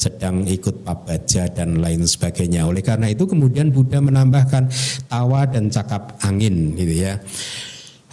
sedang 0.00 0.42
ikut 0.42 0.82
pabaja 0.82 1.46
dan 1.52 1.78
lain 1.78 2.02
sebagainya. 2.02 2.66
Oleh 2.66 2.82
karena 2.82 3.06
itu 3.06 3.28
kemudian 3.28 3.70
Buddha 3.70 4.02
menambahkan 4.02 4.66
tawa 5.06 5.46
dan 5.46 5.70
cakap 5.70 6.18
angin 6.26 6.74
gitu 6.74 6.94
ya. 7.06 7.22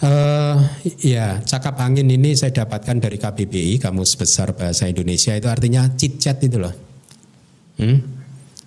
Uh, 0.04 0.60
ya, 1.00 1.40
cakap 1.48 1.80
angin 1.80 2.04
ini 2.10 2.36
saya 2.36 2.52
dapatkan 2.52 3.00
dari 3.00 3.16
KBBI, 3.16 3.80
Kamus 3.80 4.20
Besar 4.20 4.52
Bahasa 4.52 4.84
Indonesia 4.84 5.32
itu 5.32 5.48
artinya 5.48 5.88
cicet 5.96 6.44
itu 6.44 6.60
loh. 6.60 6.74
Hmm? 7.80 7.98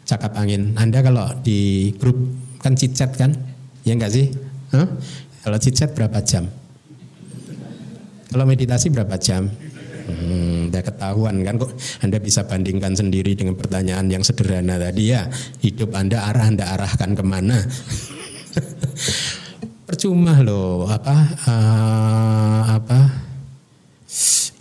Cakap 0.07 0.33
angin. 0.39 0.73
Anda 0.79 1.03
kalau 1.03 1.29
di 1.43 1.91
grup 1.99 2.17
kan 2.57 2.73
cicet 2.73 3.13
kan? 3.15 3.35
Ya 3.85 3.95
enggak 3.95 4.15
sih? 4.15 4.31
Huh? 4.73 4.87
Kalau 5.47 5.63
cicet 5.63 5.95
berapa 5.95 6.19
jam? 6.27 6.43
Kalau 8.27 8.43
meditasi 8.43 8.91
berapa 8.91 9.15
jam? 9.15 9.47
Hmm, 9.47 10.67
ketahuan 10.75 11.39
kan 11.39 11.55
kok 11.55 11.71
Anda 12.03 12.19
bisa 12.19 12.43
bandingkan 12.43 12.91
sendiri 12.99 13.31
dengan 13.31 13.55
pertanyaan 13.55 14.11
yang 14.11 14.27
sederhana 14.27 14.75
tadi 14.75 15.15
ya 15.15 15.23
hidup 15.63 15.95
Anda 15.95 16.27
arah 16.27 16.51
Anda 16.51 16.67
arahkan 16.75 17.11
ke 17.15 17.23
mana 17.23 17.59
percuma 19.87 20.39
loh 20.43 20.87
apa 20.87 21.15
uh, 21.43 22.61
apa 22.71 22.99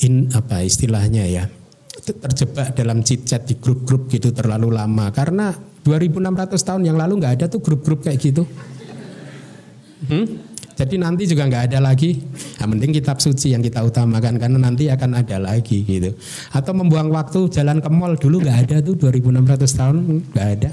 in 0.07 0.35
apa 0.35 0.67
istilahnya 0.67 1.31
ya 1.31 1.45
terjebak 2.03 2.75
dalam 2.75 3.07
cicet 3.07 3.47
di 3.47 3.55
grup-grup 3.59 4.11
gitu 4.11 4.35
terlalu 4.35 4.75
lama 4.75 5.11
karena 5.15 5.51
2600 5.83 6.59
tahun 6.59 6.83
yang 6.91 6.99
lalu 6.99 7.23
nggak 7.23 7.35
ada 7.43 7.47
tuh 7.47 7.63
grup-grup 7.63 8.03
kayak 8.03 8.19
gitu 8.19 8.43
hmm? 10.11 10.46
Jadi 10.77 11.01
nanti 11.01 11.25
juga 11.25 11.49
nggak 11.49 11.73
ada 11.73 11.81
lagi. 11.81 12.21
Yang 12.61 12.69
penting 12.77 12.91
kitab 12.93 13.17
suci 13.17 13.57
yang 13.57 13.65
kita 13.65 13.81
utamakan 13.81 14.37
karena 14.37 14.61
nanti 14.61 14.93
akan 14.93 15.17
ada 15.17 15.41
lagi 15.41 15.81
gitu. 15.89 16.13
Atau 16.53 16.77
membuang 16.77 17.09
waktu 17.09 17.49
jalan 17.49 17.81
ke 17.81 17.89
mall 17.89 18.21
dulu 18.21 18.45
nggak 18.45 18.69
ada 18.69 18.77
tuh 18.85 18.93
2600 19.01 19.65
tahun 19.65 19.97
nggak 20.37 20.49
ada. 20.61 20.71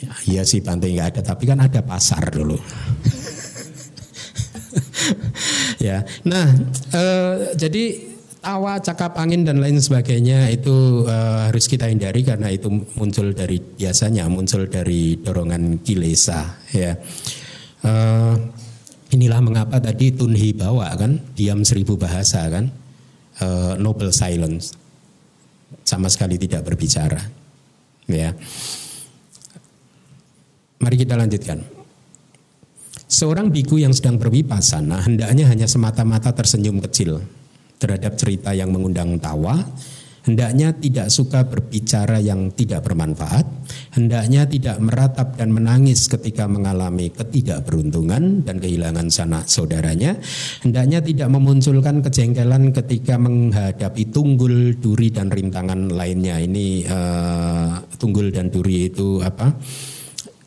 Ya, 0.00 0.12
iya 0.30 0.42
sih 0.46 0.62
pantai 0.62 0.94
nggak 0.94 1.18
ada, 1.18 1.20
tapi 1.26 1.44
kan 1.44 1.58
ada 1.58 1.82
pasar 1.82 2.30
dulu. 2.30 2.56
ya, 5.86 6.06
nah 6.24 6.46
eh, 6.94 7.52
jadi 7.58 7.84
tawa, 8.40 8.80
cakap 8.80 9.20
angin 9.20 9.44
dan 9.44 9.60
lain 9.60 9.76
sebagainya 9.76 10.48
itu 10.48 11.04
uh, 11.04 11.52
harus 11.52 11.68
kita 11.68 11.92
hindari 11.92 12.24
karena 12.24 12.48
itu 12.48 12.72
muncul 12.96 13.36
dari 13.36 13.60
biasanya 13.60 14.24
muncul 14.32 14.64
dari 14.66 15.20
dorongan 15.20 15.84
kilesa 15.84 16.64
ya. 16.72 16.96
Uh, 17.84 18.59
Inilah 19.10 19.42
mengapa 19.42 19.82
tadi 19.82 20.14
Tunhi 20.14 20.54
bawa 20.54 20.94
kan 20.94 21.18
diam 21.34 21.66
seribu 21.66 21.98
bahasa 21.98 22.46
kan 22.46 22.70
uh, 23.42 23.74
noble 23.74 24.14
silence 24.14 24.74
sama 25.82 26.06
sekali 26.06 26.38
tidak 26.38 26.62
berbicara 26.62 27.18
ya. 28.06 28.30
Mari 30.80 30.96
kita 30.96 31.18
lanjutkan. 31.18 31.60
Seorang 33.10 33.50
biku 33.50 33.76
yang 33.76 33.90
sedang 33.90 34.16
berwipasana 34.16 35.02
hendaknya 35.02 35.50
hanya 35.50 35.66
semata-mata 35.66 36.30
tersenyum 36.30 36.78
kecil 36.78 37.18
terhadap 37.82 38.14
cerita 38.14 38.54
yang 38.54 38.70
mengundang 38.70 39.18
tawa 39.18 39.58
hendaknya 40.24 40.74
tidak 40.76 41.08
suka 41.08 41.46
berbicara 41.46 42.20
yang 42.20 42.52
tidak 42.52 42.84
bermanfaat, 42.84 43.46
hendaknya 43.96 44.44
tidak 44.44 44.76
meratap 44.82 45.36
dan 45.36 45.54
menangis 45.54 46.08
ketika 46.10 46.44
mengalami 46.50 47.08
ketidakberuntungan 47.12 48.44
dan 48.44 48.56
kehilangan 48.60 49.08
sanak 49.08 49.44
saudaranya, 49.46 50.16
hendaknya 50.64 51.00
tidak 51.00 51.28
memunculkan 51.32 52.04
kejengkelan 52.04 52.72
ketika 52.74 53.16
menghadapi 53.16 54.08
tunggul, 54.10 54.76
duri 54.76 55.08
dan 55.12 55.32
rintangan 55.32 55.92
lainnya. 55.92 56.40
Ini 56.40 56.66
uh, 56.88 57.70
tunggul 57.96 58.32
dan 58.32 58.48
duri 58.48 58.88
itu 58.88 59.20
apa? 59.20 59.52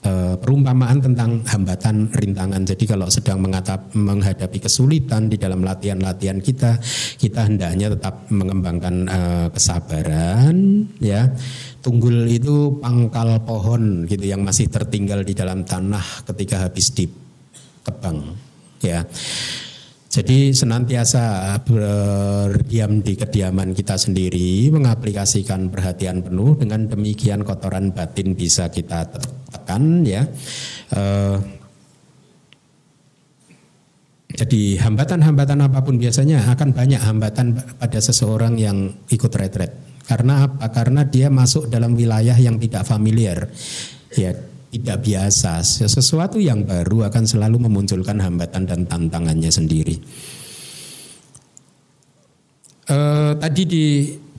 Uh, 0.05 0.35
perumpamaan 0.37 0.99
tentang 0.99 1.41
hambatan 1.47 2.11
rintangan. 2.11 2.61
Jadi 2.63 2.83
kalau 2.85 3.07
sedang 3.09 3.41
mengatap, 3.41 3.91
menghadapi 3.95 4.59
kesulitan 4.61 5.27
di 5.27 5.39
dalam 5.39 5.63
latihan-latihan 5.63 6.39
kita, 6.39 6.77
kita 7.19 7.47
hendaknya 7.47 7.91
tetap 7.91 8.27
mengembangkan 8.29 8.95
uh, 9.09 9.47
kesabaran, 9.51 10.87
ya. 10.99 11.31
Tunggul 11.83 12.31
itu 12.31 12.79
pangkal 12.79 13.43
pohon 13.43 14.07
gitu 14.07 14.23
yang 14.23 14.39
masih 14.47 14.71
tertinggal 14.71 15.19
di 15.27 15.35
dalam 15.35 15.67
tanah 15.67 16.23
ketika 16.31 16.67
habis 16.69 16.95
ditebang, 16.95 18.23
ya. 18.79 19.03
Jadi 20.13 20.53
senantiasa 20.53 21.57
berdiam 21.65 23.01
di 23.01 23.17
kediaman 23.17 23.73
kita 23.73 23.97
sendiri, 23.97 24.69
mengaplikasikan 24.69 25.73
perhatian 25.73 26.21
penuh 26.21 26.53
dengan 26.53 26.85
demikian 26.85 27.41
kotoran 27.41 27.89
batin 27.89 28.37
bisa 28.37 28.69
kita 28.69 29.09
tekan 29.63 30.03
ya. 30.03 30.27
Uh, 30.91 31.39
jadi 34.33 34.81
hambatan-hambatan 34.81 35.61
apa 35.61 35.79
pun 35.85 36.01
biasanya 36.01 36.41
akan 36.51 36.73
banyak 36.73 36.97
hambatan 36.97 37.53
pada 37.77 37.99
seseorang 38.01 38.57
yang 38.57 38.91
ikut 39.07 39.29
retret. 39.29 39.71
Karena 40.03 40.49
apa? 40.49 40.67
Karena 40.73 41.05
dia 41.05 41.29
masuk 41.29 41.69
dalam 41.69 41.95
wilayah 41.95 42.35
yang 42.35 42.57
tidak 42.57 42.83
familiar. 42.83 43.47
Ya, 44.17 44.33
tidak 44.73 45.05
biasa. 45.05 45.61
Sesuatu 45.63 46.41
yang 46.41 46.65
baru 46.65 47.07
akan 47.13 47.23
selalu 47.29 47.69
memunculkan 47.69 48.17
hambatan 48.17 48.65
dan 48.65 48.89
tantangannya 48.89 49.53
sendiri. 49.53 49.95
E, 52.89 52.97
tadi 53.37 53.63
di 53.63 53.85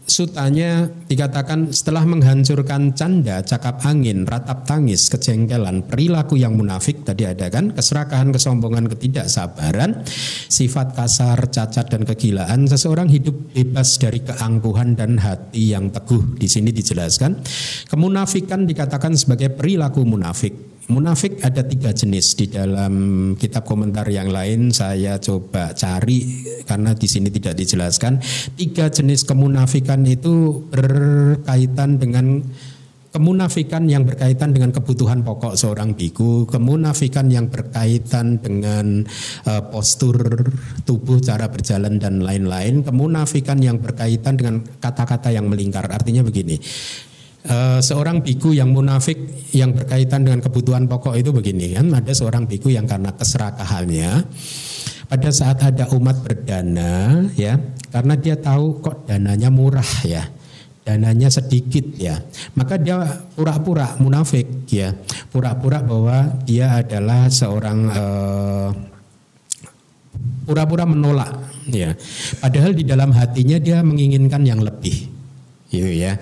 sutanya 0.05 0.89
dikatakan 1.09 1.73
setelah 1.73 2.05
menghancurkan 2.05 2.93
canda, 2.93 3.41
cakap 3.41 3.81
angin, 3.89 4.29
ratap 4.29 4.69
tangis, 4.69 5.09
kejengkelan, 5.09 5.89
perilaku 5.89 6.37
yang 6.37 6.55
munafik 6.55 7.03
tadi 7.03 7.25
ada 7.25 7.49
kan, 7.49 7.73
keserakahan, 7.73 8.31
kesombongan, 8.31 8.89
ketidaksabaran, 8.93 10.05
sifat 10.49 10.93
kasar, 10.93 11.49
cacat 11.49 11.87
dan 11.89 12.03
kegilaan, 12.05 12.69
seseorang 12.69 13.09
hidup 13.09 13.35
bebas 13.57 13.97
dari 13.97 14.21
keangkuhan 14.21 14.95
dan 14.95 15.17
hati 15.17 15.73
yang 15.73 15.89
teguh. 15.89 16.37
Di 16.37 16.49
sini 16.49 16.69
dijelaskan, 16.71 17.41
kemunafikan 17.89 18.69
dikatakan 18.69 19.17
sebagai 19.17 19.57
perilaku 19.57 20.05
munafik. 20.05 20.74
Munafik 20.85 21.41
ada 21.41 21.65
tiga 21.65 21.97
jenis 21.97 22.37
di 22.37 22.53
dalam 22.53 22.95
kitab 23.41 23.65
komentar 23.65 24.05
yang 24.13 24.29
lain 24.29 24.69
saya 24.69 25.17
coba 25.17 25.73
cari 25.73 26.45
karena 26.69 26.93
di 26.93 27.09
sini 27.09 27.33
tidak 27.33 27.57
dijelaskan. 27.57 28.21
Tiga 28.53 28.93
jenis 28.93 29.25
kemunafikan 29.25 30.05
itu 30.05 30.61
berkaitan 30.69 31.97
dengan 31.97 32.45
kemunafikan 33.15 33.87
yang 33.87 34.05
berkaitan 34.05 34.51
dengan 34.51 34.75
kebutuhan 34.75 35.23
pokok 35.23 35.55
seorang 35.55 35.95
biku, 35.95 36.51
kemunafikan 36.51 37.31
yang 37.31 37.47
berkaitan 37.47 38.43
dengan 38.43 39.07
uh, 39.47 39.63
postur 39.71 40.19
tubuh, 40.83 41.23
cara 41.23 41.47
berjalan 41.47 41.97
dan 42.03 42.21
lain-lain, 42.21 42.83
kemunafikan 42.83 43.63
yang 43.63 43.79
berkaitan 43.79 44.35
dengan 44.35 44.67
kata-kata 44.83 45.31
yang 45.31 45.47
melingkar. 45.47 45.87
Artinya 45.87 46.27
begini, 46.27 46.59
Uh, 47.45 47.77
seorang 47.77 48.25
biku 48.25 48.57
yang 48.57 48.73
munafik 48.73 49.21
yang 49.53 49.77
berkaitan 49.77 50.25
dengan 50.25 50.41
kebutuhan 50.41 50.89
pokok 50.89 51.13
itu 51.21 51.29
begini 51.29 51.77
kan. 51.77 51.93
Ada 51.93 52.17
seorang 52.17 52.49
biku 52.49 52.73
yang 52.73 52.89
karena 52.89 53.13
keserakahannya 53.13 54.25
pada 55.09 55.31
saat 55.31 55.61
ada 55.61 55.87
umat 55.95 56.25
berdana 56.25 57.23
ya 57.37 57.61
karena 57.93 58.15
dia 58.17 58.35
tahu 58.35 58.81
kok 58.81 59.07
dananya 59.07 59.53
murah 59.53 59.87
ya 60.03 60.27
dananya 60.85 61.31
sedikit 61.33 61.85
ya 61.97 62.21
maka 62.57 62.77
dia 62.77 63.01
pura-pura 63.33 63.97
munafik 64.01 64.69
ya 64.69 64.93
pura-pura 65.33 65.81
bahwa 65.81 66.35
dia 66.45 66.83
adalah 66.83 67.29
seorang 67.31 67.79
uh, 67.89 68.71
pura-pura 70.45 70.85
menolak 70.85 71.31
ya 71.71 71.97
padahal 72.43 72.77
di 72.77 72.85
dalam 72.85 73.15
hatinya 73.17 73.57
dia 73.57 73.81
menginginkan 73.81 74.45
yang 74.45 74.61
lebih 74.61 75.09
gitu 75.73 75.89
ya 75.89 76.21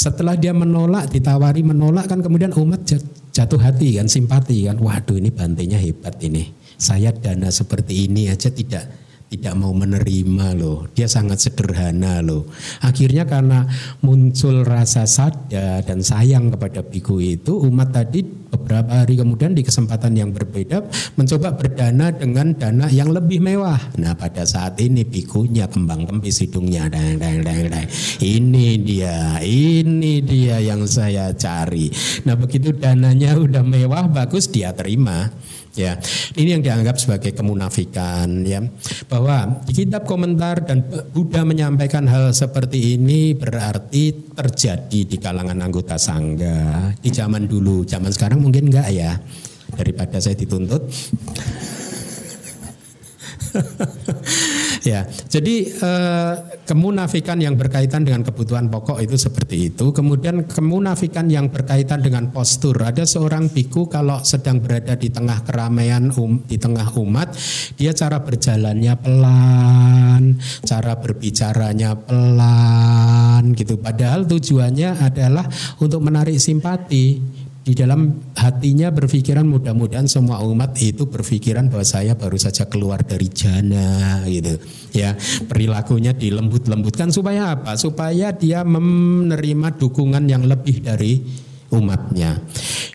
setelah 0.00 0.32
dia 0.32 0.56
menolak, 0.56 1.12
ditawari 1.12 1.60
menolak 1.60 2.08
kan 2.08 2.24
kemudian 2.24 2.56
umat 2.56 2.88
jatuh 3.36 3.60
hati 3.60 4.00
kan, 4.00 4.08
simpati 4.08 4.64
kan. 4.64 4.80
Waduh 4.80 5.20
ini 5.20 5.28
bantainya 5.28 5.76
hebat 5.76 6.16
ini. 6.24 6.48
Saya 6.80 7.12
dana 7.12 7.52
seperti 7.52 8.08
ini 8.08 8.32
aja 8.32 8.48
tidak 8.48 8.88
tidak 9.30 9.54
mau 9.54 9.70
menerima 9.70 10.58
loh. 10.58 10.90
Dia 10.90 11.06
sangat 11.06 11.38
sederhana 11.38 12.18
loh. 12.18 12.50
Akhirnya 12.82 13.22
karena 13.30 13.62
muncul 14.02 14.66
rasa 14.66 15.06
sadar 15.06 15.86
dan 15.86 16.02
sayang 16.02 16.50
kepada 16.50 16.82
biku 16.82 17.22
itu, 17.22 17.62
umat 17.62 17.94
tadi 17.94 18.26
beberapa 18.26 19.06
hari 19.06 19.14
kemudian 19.14 19.54
di 19.54 19.62
kesempatan 19.62 20.18
yang 20.18 20.34
berbeda 20.34 20.82
mencoba 21.14 21.54
berdana 21.54 22.10
dengan 22.10 22.50
dana 22.58 22.90
yang 22.90 23.14
lebih 23.14 23.38
mewah. 23.38 23.78
Nah 24.02 24.18
pada 24.18 24.42
saat 24.42 24.74
ini 24.82 25.06
bikunya 25.06 25.70
kembang 25.70 26.10
kempis 26.10 26.42
hidungnya. 26.42 26.90
Dang, 26.90 27.22
dang, 27.22 27.46
dang, 27.46 27.70
dang. 27.70 27.86
Ini 28.18 28.68
dia, 28.82 29.38
ini 29.46 30.18
dia 30.26 30.58
yang 30.58 30.90
saya 30.90 31.30
cari. 31.38 31.86
Nah 32.26 32.34
begitu 32.34 32.74
dananya 32.74 33.38
udah 33.38 33.62
mewah 33.62 34.10
bagus 34.10 34.50
dia 34.50 34.74
terima. 34.74 35.30
Ya, 35.78 35.94
ini 36.34 36.58
yang 36.58 36.66
dianggap 36.66 36.98
sebagai 36.98 37.30
kemunafikan 37.30 38.42
ya. 38.42 38.58
Bahwa 39.06 39.62
di 39.62 39.70
kitab 39.70 40.02
komentar 40.02 40.66
dan 40.66 40.82
Buddha 41.14 41.46
menyampaikan 41.46 42.10
hal 42.10 42.34
seperti 42.34 42.98
ini 42.98 43.38
berarti 43.38 44.34
terjadi 44.34 45.00
di 45.06 45.16
kalangan 45.22 45.62
anggota 45.62 45.94
sangga 45.94 46.90
di 46.98 47.14
zaman 47.14 47.46
dulu. 47.46 47.86
Zaman 47.86 48.10
sekarang 48.10 48.42
mungkin 48.42 48.74
enggak 48.74 48.90
ya. 48.90 49.14
Daripada 49.70 50.18
saya 50.18 50.34
dituntut. 50.34 50.82
ya, 54.82 55.06
jadi 55.28 55.54
eh, 55.70 56.34
kemunafikan 56.64 57.40
yang 57.42 57.58
berkaitan 57.58 58.06
dengan 58.06 58.22
kebutuhan 58.22 58.70
pokok 58.70 59.02
itu 59.02 59.16
seperti 59.18 59.72
itu. 59.72 59.90
Kemudian 59.90 60.46
kemunafikan 60.46 61.26
yang 61.26 61.50
berkaitan 61.50 62.00
dengan 62.04 62.30
postur. 62.30 62.78
Ada 62.78 63.04
seorang 63.04 63.50
biku 63.50 63.90
kalau 63.90 64.22
sedang 64.22 64.62
berada 64.62 64.94
di 64.94 65.10
tengah 65.10 65.42
keramaian 65.42 66.14
um, 66.14 66.42
di 66.46 66.56
tengah 66.56 66.86
umat, 67.00 67.34
dia 67.74 67.90
cara 67.90 68.22
berjalannya 68.22 68.94
pelan, 69.02 70.38
cara 70.62 70.94
berbicaranya 70.96 71.98
pelan 71.98 73.56
gitu. 73.58 73.80
Padahal 73.80 74.28
tujuannya 74.28 75.00
adalah 75.02 75.46
untuk 75.82 76.00
menarik 76.04 76.38
simpati 76.38 77.39
di 77.60 77.76
dalam 77.76 78.32
hatinya 78.32 78.88
berpikiran 78.88 79.44
mudah-mudahan 79.44 80.08
semua 80.08 80.40
umat 80.48 80.74
itu 80.80 81.04
berpikiran 81.04 81.68
bahwa 81.68 81.84
saya 81.84 82.16
baru 82.16 82.40
saja 82.40 82.64
keluar 82.66 83.04
dari 83.04 83.28
jana 83.28 84.24
gitu 84.24 84.56
ya 84.96 85.12
perilakunya 85.44 86.16
dilembut-lembutkan 86.16 87.12
supaya 87.12 87.52
apa 87.52 87.76
supaya 87.76 88.32
dia 88.32 88.64
menerima 88.64 89.76
dukungan 89.76 90.24
yang 90.24 90.48
lebih 90.48 90.80
dari 90.80 91.20
umatnya 91.70 92.40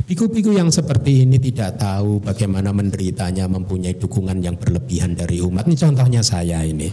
Biku-biku 0.06 0.54
yang 0.54 0.70
seperti 0.70 1.26
ini 1.26 1.42
tidak 1.42 1.82
tahu 1.82 2.22
bagaimana 2.22 2.70
menderitanya 2.70 3.50
mempunyai 3.50 3.98
dukungan 3.98 4.38
yang 4.38 4.54
berlebihan 4.54 5.18
dari 5.18 5.42
umat. 5.42 5.66
Ini 5.66 5.82
contohnya 5.82 6.22
saya 6.22 6.62
ini. 6.62 6.86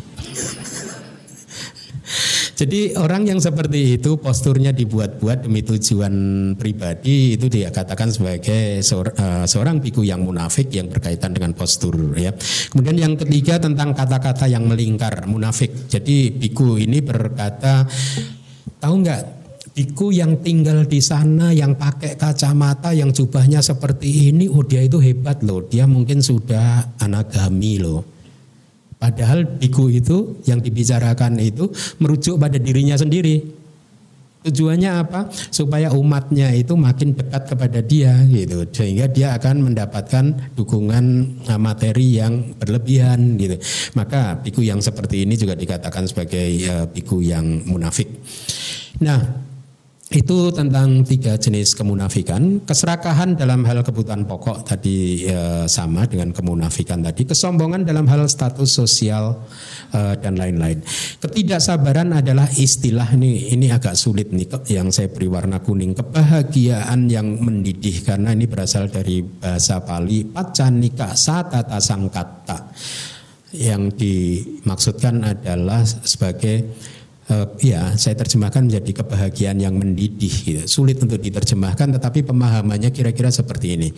Jadi 2.52 2.94
orang 3.00 3.24
yang 3.24 3.40
seperti 3.40 3.96
itu 3.96 4.20
posturnya 4.20 4.76
dibuat-buat 4.76 5.48
demi 5.48 5.64
tujuan 5.64 6.14
pribadi 6.54 7.34
itu 7.34 7.48
dia 7.48 7.72
katakan 7.72 8.12
sebagai 8.12 8.80
eh, 8.84 9.44
seorang 9.48 9.80
biku 9.80 10.04
yang 10.04 10.22
munafik 10.22 10.68
yang 10.68 10.92
berkaitan 10.92 11.32
dengan 11.32 11.56
postur 11.56 12.14
ya. 12.14 12.30
Kemudian 12.70 12.96
yang 13.00 13.14
ketiga 13.16 13.56
tentang 13.56 13.96
kata-kata 13.96 14.46
yang 14.46 14.68
melingkar 14.68 15.24
munafik. 15.24 15.88
Jadi 15.88 16.28
biku 16.28 16.76
ini 16.76 17.00
berkata 17.00 17.88
tahu 18.82 18.94
nggak 19.00 19.22
biku 19.72 20.12
yang 20.12 20.44
tinggal 20.44 20.84
di 20.84 21.00
sana 21.00 21.56
yang 21.56 21.72
pakai 21.80 22.20
kacamata 22.20 22.92
yang 22.92 23.08
jubahnya 23.08 23.64
seperti 23.64 24.28
ini 24.28 24.44
oh 24.44 24.60
dia 24.60 24.84
itu 24.84 25.00
hebat 25.00 25.40
loh 25.40 25.64
dia 25.64 25.88
mungkin 25.88 26.20
sudah 26.20 27.00
anagami 27.00 27.80
loh 27.80 28.11
Padahal 29.02 29.42
biku 29.58 29.90
itu 29.90 30.38
yang 30.46 30.62
dibicarakan 30.62 31.42
itu 31.42 31.66
merujuk 31.98 32.38
pada 32.38 32.54
dirinya 32.54 32.94
sendiri. 32.94 33.42
Tujuannya 34.46 34.90
apa? 34.94 35.26
Supaya 35.50 35.90
umatnya 35.94 36.54
itu 36.54 36.78
makin 36.78 37.14
dekat 37.18 37.50
kepada 37.50 37.82
dia 37.82 38.14
gitu. 38.30 38.62
Sehingga 38.70 39.10
dia 39.10 39.34
akan 39.34 39.70
mendapatkan 39.70 40.54
dukungan 40.54 41.04
uh, 41.50 41.58
materi 41.58 42.22
yang 42.22 42.54
berlebihan 42.58 43.38
gitu. 43.42 43.58
Maka 43.98 44.38
biku 44.38 44.62
yang 44.62 44.78
seperti 44.78 45.26
ini 45.26 45.34
juga 45.34 45.58
dikatakan 45.58 46.06
sebagai 46.06 46.50
uh, 46.70 46.86
biku 46.86 47.22
yang 47.22 47.62
munafik. 47.66 48.06
Nah, 49.02 49.18
itu 50.12 50.52
tentang 50.52 51.00
tiga 51.08 51.40
jenis 51.40 51.72
kemunafikan. 51.72 52.60
Keserakahan 52.68 53.32
dalam 53.32 53.64
hal 53.64 53.80
kebutuhan 53.80 54.28
pokok 54.28 54.68
tadi 54.68 55.24
e, 55.24 55.64
sama 55.64 56.04
dengan 56.04 56.36
kemunafikan 56.36 57.00
tadi. 57.00 57.24
Kesombongan 57.24 57.88
dalam 57.88 58.04
hal 58.12 58.28
status 58.28 58.68
sosial 58.68 59.40
e, 59.88 60.00
dan 60.20 60.36
lain-lain. 60.36 60.84
Ketidaksabaran 61.16 62.12
adalah 62.12 62.44
istilah 62.52 63.08
ini 63.16 63.56
ini 63.56 63.72
agak 63.72 63.96
sulit 63.96 64.28
nih 64.36 64.52
yang 64.68 64.92
saya 64.92 65.08
beri 65.08 65.32
warna 65.32 65.64
kuning. 65.64 65.96
Kebahagiaan 65.96 67.08
yang 67.08 67.40
mendidih 67.40 68.04
karena 68.04 68.36
ini 68.36 68.44
berasal 68.44 68.92
dari 68.92 69.24
bahasa 69.24 69.80
Pali 69.80 70.28
pacanika 70.28 71.16
satata 71.16 71.80
sangkata. 71.80 72.68
Yang 73.52 73.82
dimaksudkan 74.00 75.24
adalah 75.28 75.84
sebagai 75.84 76.72
uh, 77.32 77.46
ya 77.58 77.96
saya 77.96 78.14
terjemahkan 78.20 78.68
menjadi 78.68 78.92
kebahagiaan 79.02 79.58
yang 79.58 79.74
mendidih 79.80 80.32
gitu. 80.32 80.62
sulit 80.68 81.00
untuk 81.00 81.18
diterjemahkan 81.18 81.96
tetapi 81.96 82.28
pemahamannya 82.28 82.92
kira-kira 82.92 83.32
seperti 83.32 83.80
ini 83.80 83.88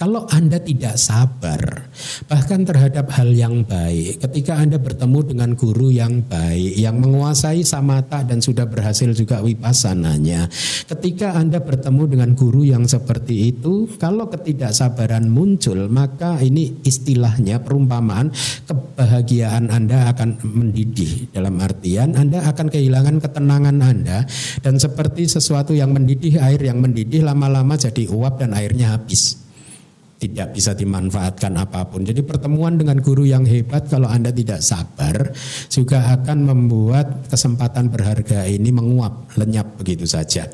kalau 0.00 0.24
anda 0.32 0.56
tidak 0.56 0.96
sabar 0.96 1.92
bahkan 2.26 2.64
terhadap 2.64 3.12
hal 3.12 3.28
yang 3.28 3.62
baik 3.68 4.24
ketika 4.24 4.56
anda 4.56 4.80
bertemu 4.80 5.18
dengan 5.36 5.50
guru 5.52 5.92
yang 5.92 6.24
baik 6.24 6.72
yang 6.80 6.96
menguasai 6.98 7.60
samata 7.62 8.24
dan 8.24 8.40
sudah 8.40 8.64
berhasil 8.64 9.12
juga 9.12 9.44
wipasananya 9.44 10.48
ketika 10.88 11.36
anda 11.36 11.60
bertemu 11.60 12.02
dengan 12.08 12.30
guru 12.32 12.64
yang 12.64 12.88
seperti 12.88 13.52
itu 13.52 13.90
kalau 14.00 14.30
ketidaksabaran 14.32 15.28
muncul 15.28 15.90
maka 15.90 16.38
ini 16.40 16.80
istilahnya 16.86 17.60
perumpamaan 17.60 18.32
kebahagiaan 18.66 19.68
anda 19.68 20.10
akan 20.14 20.38
mendidih 20.42 21.32
dalam 21.34 21.58
artian 21.58 22.14
anda 22.14 22.44
akan 22.46 22.61
kehilangan 22.70 23.18
ketenangan 23.18 23.76
Anda. 23.82 24.22
Dan 24.62 24.78
seperti 24.78 25.26
sesuatu 25.26 25.74
yang 25.74 25.90
mendidih 25.90 26.38
air 26.38 26.62
yang 26.62 26.78
mendidih 26.78 27.26
lama-lama 27.26 27.74
jadi 27.74 28.06
uap 28.06 28.38
dan 28.38 28.54
airnya 28.54 28.94
habis 28.94 29.41
tidak 30.22 30.54
bisa 30.54 30.78
dimanfaatkan 30.78 31.50
apa 31.58 31.90
pun. 31.90 32.06
Jadi 32.06 32.22
pertemuan 32.22 32.78
dengan 32.78 33.02
guru 33.02 33.26
yang 33.26 33.42
hebat 33.42 33.90
kalau 33.90 34.06
Anda 34.06 34.30
tidak 34.30 34.62
sabar 34.62 35.34
juga 35.66 36.14
akan 36.14 36.38
membuat 36.46 37.26
kesempatan 37.26 37.90
berharga 37.90 38.46
ini 38.46 38.70
menguap, 38.70 39.34
lenyap 39.34 39.82
begitu 39.82 40.06
saja. 40.06 40.46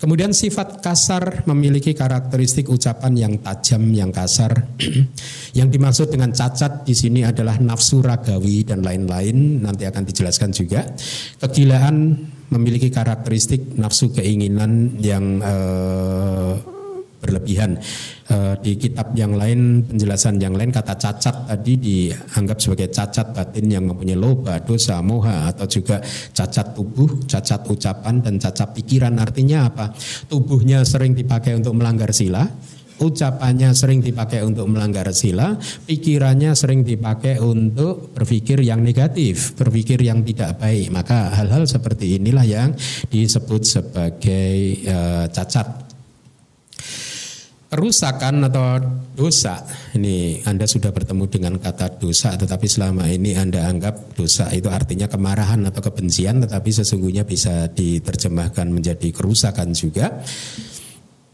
Kemudian 0.00 0.32
sifat 0.32 0.80
kasar 0.80 1.44
memiliki 1.44 1.92
karakteristik 1.92 2.72
ucapan 2.72 3.12
yang 3.12 3.34
tajam, 3.44 3.92
yang 3.92 4.08
kasar. 4.08 4.72
yang 5.58 5.68
dimaksud 5.68 6.08
dengan 6.08 6.32
cacat 6.32 6.88
di 6.88 6.96
sini 6.96 7.28
adalah 7.28 7.60
nafsu 7.60 8.00
ragawi 8.00 8.64
dan 8.64 8.80
lain-lain, 8.80 9.60
nanti 9.60 9.84
akan 9.84 10.02
dijelaskan 10.08 10.50
juga. 10.56 10.88
Kegilaan 11.44 12.16
memiliki 12.48 12.88
karakteristik 12.88 13.76
nafsu 13.76 14.14
keinginan 14.14 14.96
yang 15.02 15.44
eh, 15.44 16.73
berlebihan. 17.24 17.80
Uh, 18.24 18.56
di 18.60 18.76
kitab 18.76 19.12
yang 19.16 19.36
lain 19.36 19.84
penjelasan 19.84 20.40
yang 20.40 20.56
lain 20.56 20.72
kata 20.72 20.96
cacat 20.96 21.48
tadi 21.48 21.76
dianggap 21.76 22.56
sebagai 22.60 22.88
cacat 22.92 23.32
batin 23.32 23.68
yang 23.68 23.84
mempunyai 23.88 24.16
loba, 24.16 24.60
dosa, 24.60 25.00
moha 25.00 25.48
atau 25.48 25.64
juga 25.64 26.04
cacat 26.32 26.76
tubuh, 26.76 27.24
cacat 27.24 27.64
ucapan 27.68 28.20
dan 28.20 28.36
cacat 28.36 28.72
pikiran. 28.76 29.16
Artinya 29.16 29.68
apa? 29.72 29.92
Tubuhnya 30.28 30.84
sering 30.84 31.12
dipakai 31.12 31.56
untuk 31.56 31.76
melanggar 31.76 32.12
sila, 32.16 32.48
ucapannya 33.02 33.74
sering 33.74 34.00
dipakai 34.00 34.46
untuk 34.46 34.70
melanggar 34.70 35.10
sila, 35.10 35.58
pikirannya 35.58 36.54
sering 36.54 36.86
dipakai 36.86 37.42
untuk 37.42 38.14
berpikir 38.14 38.62
yang 38.62 38.80
negatif, 38.80 39.58
berpikir 39.58 39.98
yang 40.00 40.22
tidak 40.22 40.62
baik. 40.62 40.94
Maka 40.94 41.34
hal-hal 41.34 41.66
seperti 41.66 42.16
inilah 42.16 42.46
yang 42.46 42.70
disebut 43.10 43.62
sebagai 43.66 44.80
uh, 44.86 45.26
cacat 45.28 45.83
kerusakan 47.74 48.46
atau 48.46 48.78
dosa. 49.18 49.58
Ini 49.98 50.46
Anda 50.46 50.62
sudah 50.62 50.94
bertemu 50.94 51.26
dengan 51.26 51.54
kata 51.58 51.98
dosa 51.98 52.38
tetapi 52.38 52.70
selama 52.70 53.10
ini 53.10 53.34
Anda 53.34 53.66
anggap 53.66 54.14
dosa 54.14 54.46
itu 54.54 54.70
artinya 54.70 55.10
kemarahan 55.10 55.66
atau 55.66 55.82
kebencian 55.82 56.38
tetapi 56.38 56.70
sesungguhnya 56.70 57.26
bisa 57.26 57.66
diterjemahkan 57.74 58.70
menjadi 58.70 59.10
kerusakan 59.10 59.74
juga. 59.74 60.22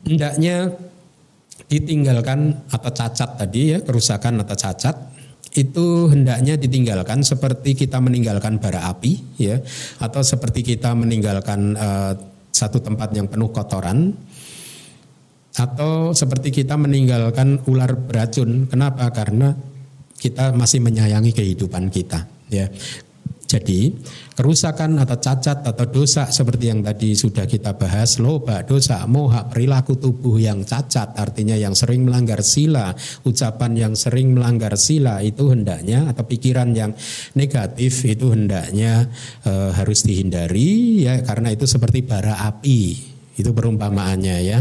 Hendaknya 0.00 0.72
ditinggalkan 1.68 2.72
atau 2.72 2.90
cacat 2.90 3.36
tadi 3.36 3.76
ya, 3.76 3.78
kerusakan 3.84 4.40
atau 4.40 4.56
cacat 4.56 4.96
itu 5.60 6.08
hendaknya 6.08 6.56
ditinggalkan 6.56 7.20
seperti 7.20 7.74
kita 7.74 8.00
meninggalkan 8.00 8.56
bara 8.62 8.88
api 8.88 9.18
ya 9.36 9.60
atau 9.98 10.22
seperti 10.22 10.62
kita 10.62 10.94
meninggalkan 10.94 11.74
uh, 11.74 12.14
satu 12.54 12.78
tempat 12.78 13.10
yang 13.12 13.26
penuh 13.26 13.50
kotoran 13.50 14.14
atau 15.56 16.14
seperti 16.14 16.62
kita 16.62 16.78
meninggalkan 16.78 17.64
ular 17.66 17.96
beracun. 17.98 18.70
Kenapa? 18.70 19.10
Karena 19.10 19.50
kita 20.20 20.52
masih 20.52 20.84
menyayangi 20.84 21.32
kehidupan 21.32 21.88
kita. 21.88 22.28
Ya. 22.52 22.68
Jadi 23.50 23.90
kerusakan 24.38 24.94
atau 25.02 25.18
cacat 25.18 25.66
atau 25.66 25.86
dosa 25.90 26.30
seperti 26.30 26.70
yang 26.70 26.86
tadi 26.86 27.18
sudah 27.18 27.50
kita 27.50 27.74
bahas, 27.74 28.22
loba, 28.22 28.62
dosa, 28.62 29.02
moha, 29.10 29.50
perilaku 29.50 29.98
tubuh 29.98 30.38
yang 30.38 30.62
cacat 30.62 31.18
artinya 31.18 31.58
yang 31.58 31.74
sering 31.74 32.06
melanggar 32.06 32.46
sila, 32.46 32.94
ucapan 33.26 33.74
yang 33.74 33.94
sering 33.98 34.38
melanggar 34.38 34.78
sila 34.78 35.18
itu 35.26 35.50
hendaknya 35.50 36.14
atau 36.14 36.22
pikiran 36.30 36.70
yang 36.78 36.94
negatif 37.34 38.06
itu 38.06 38.30
hendaknya 38.30 39.10
e, 39.42 39.52
harus 39.74 40.06
dihindari 40.06 41.10
ya 41.10 41.18
karena 41.26 41.50
itu 41.50 41.66
seperti 41.66 42.06
bara 42.06 42.46
api. 42.46 43.09
Itu 43.36 43.54
perumpamaannya 43.54 44.36
ya. 44.42 44.58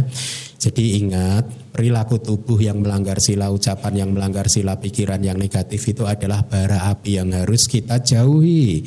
Jadi 0.60 1.00
ingat, 1.00 1.72
perilaku 1.72 2.20
tubuh 2.20 2.60
yang 2.60 2.84
melanggar 2.84 3.24
sila, 3.24 3.48
ucapan 3.48 4.04
yang 4.04 4.10
melanggar 4.12 4.52
sila, 4.52 4.76
pikiran 4.76 5.24
yang 5.24 5.40
negatif 5.40 5.80
itu 5.88 6.04
adalah 6.04 6.44
bara 6.44 6.92
api 6.92 7.24
yang 7.24 7.32
harus 7.32 7.72
kita 7.72 8.04
jauhi. 8.04 8.84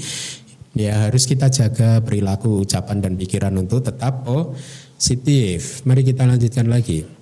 Ya 0.77 1.09
harus 1.09 1.25
kita 1.25 1.49
jaga 1.49 2.05
perilaku, 2.05 2.65
ucapan 2.65 3.01
dan 3.01 3.17
pikiran 3.17 3.57
untuk 3.57 3.85
tetap 3.85 4.25
positif. 4.25 5.81
Mari 5.89 6.05
kita 6.05 6.29
lanjutkan 6.29 6.69
lagi. 6.69 7.22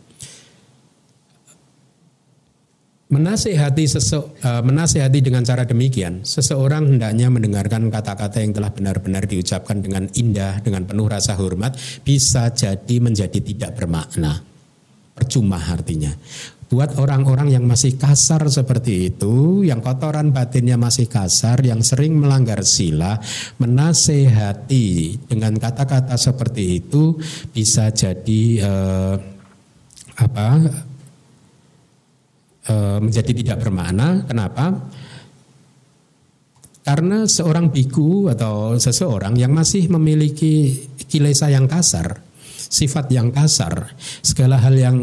Menasehati 3.11 3.91
sesu, 3.91 4.23
uh, 4.23 4.63
menasehati 4.63 5.19
dengan 5.19 5.43
cara 5.43 5.67
demikian, 5.67 6.23
seseorang 6.23 6.95
hendaknya 6.95 7.27
mendengarkan 7.27 7.91
kata-kata 7.91 8.39
yang 8.39 8.55
telah 8.55 8.71
benar-benar 8.71 9.27
diucapkan 9.27 9.83
dengan 9.83 10.07
indah, 10.15 10.63
dengan 10.63 10.87
penuh 10.87 11.11
rasa 11.11 11.35
hormat, 11.35 11.75
bisa 12.07 12.55
jadi 12.55 13.03
menjadi 13.03 13.35
tidak 13.43 13.83
bermakna. 13.83 14.39
Percuma 15.11 15.59
artinya. 15.59 16.15
Buat 16.71 17.03
orang-orang 17.03 17.51
yang 17.51 17.67
masih 17.67 17.99
kasar 17.99 18.47
seperti 18.47 19.11
itu, 19.11 19.67
yang 19.67 19.83
kotoran 19.83 20.31
batinnya 20.31 20.79
masih 20.79 21.11
kasar, 21.11 21.67
yang 21.67 21.83
sering 21.83 22.15
melanggar 22.15 22.63
sila, 22.63 23.19
menasehati 23.59 25.19
dengan 25.27 25.59
kata-kata 25.59 26.15
seperti 26.15 26.79
itu 26.79 27.19
bisa 27.51 27.91
jadi 27.91 28.43
uh, 28.63 29.15
apa 30.15 30.47
menjadi 33.03 33.33
tidak 33.33 33.57
bermakna. 33.65 34.27
Kenapa? 34.27 34.75
Karena 36.81 37.29
seorang 37.29 37.71
biku 37.71 38.33
atau 38.33 38.81
seseorang 38.81 39.37
yang 39.37 39.53
masih 39.53 39.87
memiliki 39.93 40.89
kilesa 41.07 41.53
yang 41.53 41.69
kasar, 41.69 42.25
sifat 42.57 43.13
yang 43.13 43.31
kasar, 43.31 43.95
segala 44.25 44.59
hal 44.59 44.75
yang 44.75 44.97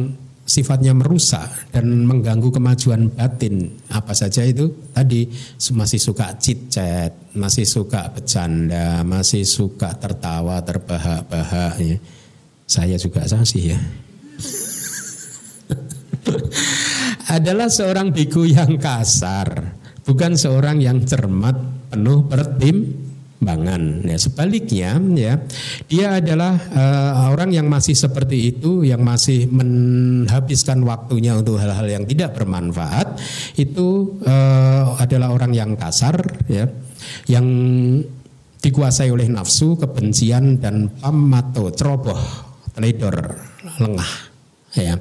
sifatnya 0.47 0.95
merusak 0.95 1.75
dan 1.75 2.07
mengganggu 2.07 2.47
kemajuan 2.49 3.11
batin 3.11 3.67
apa 3.91 4.15
saja 4.15 4.47
itu 4.47 4.71
tadi 4.95 5.27
masih 5.75 5.99
suka 5.99 6.31
chit 6.39 6.71
chat, 6.71 7.11
masih 7.35 7.67
suka 7.67 8.07
bercanda, 8.15 9.03
masih 9.03 9.43
suka 9.43 9.91
tertawa 9.99 10.63
terbahak-bahak 10.63 11.75
ya. 11.83 11.99
Saya 12.67 12.99
juga 12.99 13.23
sih 13.27 13.75
ya. 13.75 13.77
adalah 17.27 17.67
seorang 17.67 18.15
biku 18.15 18.47
yang 18.47 18.79
kasar, 18.79 19.75
bukan 20.07 20.39
seorang 20.39 20.79
yang 20.79 21.03
cermat, 21.03 21.59
penuh 21.91 22.23
pertimbangan. 22.23 24.07
Ya, 24.07 24.15
sebaliknya, 24.15 24.95
ya, 25.15 25.33
dia 25.91 26.07
adalah 26.23 26.55
uh, 26.71 27.35
orang 27.35 27.51
yang 27.51 27.67
masih 27.67 27.99
seperti 27.99 28.55
itu, 28.55 28.87
yang 28.87 29.03
masih 29.03 29.43
menghabiskan 29.51 30.79
waktunya 30.87 31.35
untuk 31.35 31.59
hal-hal 31.59 31.87
yang 31.91 32.07
tidak 32.07 32.31
bermanfaat. 32.31 33.19
Itu 33.59 34.19
uh, 34.23 34.95
adalah 34.95 35.35
orang 35.35 35.51
yang 35.51 35.75
kasar, 35.75 36.15
ya, 36.47 36.63
yang 37.27 37.47
dikuasai 38.63 39.11
oleh 39.11 39.27
nafsu, 39.27 39.75
kebencian 39.75 40.63
dan 40.63 40.87
pamato, 40.95 41.75
ceroboh, 41.75 42.19
teledor, 42.71 43.35
lengah. 43.83 44.11
Ya. 44.79 44.95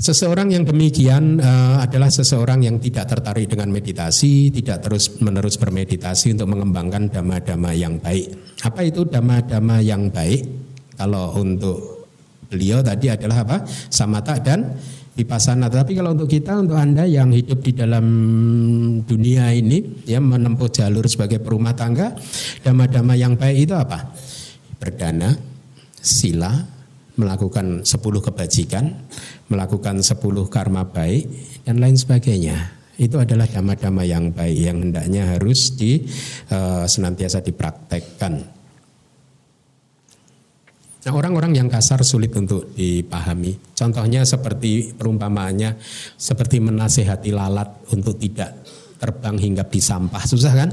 Seseorang 0.00 0.48
yang 0.48 0.64
demikian 0.64 1.44
uh, 1.44 1.76
adalah 1.84 2.08
seseorang 2.08 2.64
yang 2.64 2.80
tidak 2.80 3.12
tertarik 3.12 3.52
dengan 3.52 3.68
meditasi, 3.68 4.48
tidak 4.48 4.80
terus 4.80 5.20
menerus 5.20 5.60
bermeditasi 5.60 6.32
untuk 6.40 6.56
mengembangkan 6.56 7.12
dhamma-dhamma 7.12 7.76
yang 7.76 8.00
baik. 8.00 8.56
Apa 8.64 8.80
itu 8.88 9.04
dhamma-dhamma 9.04 9.84
yang 9.84 10.08
baik? 10.08 10.40
Kalau 10.96 11.36
untuk 11.36 12.08
beliau 12.48 12.80
tadi 12.80 13.12
adalah 13.12 13.44
apa? 13.44 13.56
Samata 13.68 14.40
dan 14.40 14.72
vipassana. 15.12 15.68
Tapi 15.68 15.92
kalau 15.92 16.16
untuk 16.16 16.32
kita, 16.32 16.56
untuk 16.64 16.80
anda 16.80 17.04
yang 17.04 17.28
hidup 17.28 17.60
di 17.60 17.76
dalam 17.76 18.06
dunia 19.04 19.52
ini, 19.52 20.00
ya 20.08 20.16
menempuh 20.16 20.72
jalur 20.72 21.04
sebagai 21.12 21.44
perumah 21.44 21.76
tangga, 21.76 22.16
dhamma-dhamma 22.64 23.20
yang 23.20 23.36
baik 23.36 23.68
itu 23.68 23.76
apa? 23.76 24.16
Berdana, 24.80 25.36
sila, 26.00 26.79
melakukan 27.20 27.84
sepuluh 27.84 28.24
kebajikan, 28.24 28.96
melakukan 29.52 30.00
sepuluh 30.00 30.48
karma 30.48 30.88
baik, 30.88 31.28
dan 31.68 31.76
lain 31.76 32.00
sebagainya. 32.00 32.80
Itu 32.96 33.20
adalah 33.20 33.48
dhamma-dhamma 33.48 34.04
yang 34.04 34.32
baik 34.32 34.56
yang 34.56 34.80
hendaknya 34.80 35.36
harus 35.36 35.76
di 35.76 36.04
uh, 36.52 36.88
senantiasa 36.88 37.44
dipraktekkan. 37.44 38.60
Nah, 41.00 41.12
orang-orang 41.16 41.56
yang 41.56 41.68
kasar 41.72 42.04
sulit 42.04 42.28
untuk 42.36 42.76
dipahami. 42.76 43.72
Contohnya 43.72 44.20
seperti 44.28 44.92
perumpamaannya 44.92 45.80
seperti 46.20 46.60
menasehati 46.60 47.32
lalat 47.32 47.88
untuk 47.96 48.20
tidak 48.20 48.60
terbang 49.00 49.40
hingga 49.40 49.64
di 49.64 49.80
sampah. 49.80 50.20
Susah 50.28 50.52
kan? 50.52 50.70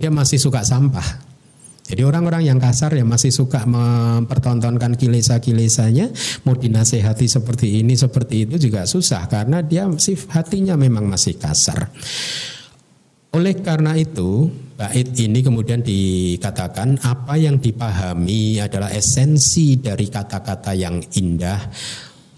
Dia 0.00 0.08
masih 0.08 0.40
suka 0.40 0.64
sampah. 0.64 1.29
Jadi 1.90 2.06
orang-orang 2.06 2.46
yang 2.46 2.62
kasar 2.62 2.94
yang 2.94 3.10
masih 3.10 3.34
suka 3.34 3.66
mempertontonkan 3.66 4.94
kilesa-kilesanya 4.94 6.14
mau 6.46 6.54
dinasehati 6.54 7.26
seperti 7.26 7.82
ini 7.82 7.98
seperti 7.98 8.46
itu 8.46 8.70
juga 8.70 8.86
susah 8.86 9.26
karena 9.26 9.58
dia 9.58 9.90
hatinya 10.30 10.78
memang 10.78 11.10
masih 11.10 11.34
kasar. 11.34 11.90
Oleh 13.34 13.58
karena 13.58 13.98
itu, 13.98 14.46
bait 14.78 15.06
ini 15.18 15.42
kemudian 15.42 15.82
dikatakan 15.82 16.98
apa 17.02 17.34
yang 17.38 17.58
dipahami 17.58 18.62
adalah 18.62 18.90
esensi 18.94 19.78
dari 19.78 20.06
kata-kata 20.06 20.74
yang 20.74 20.98
indah 21.18 21.58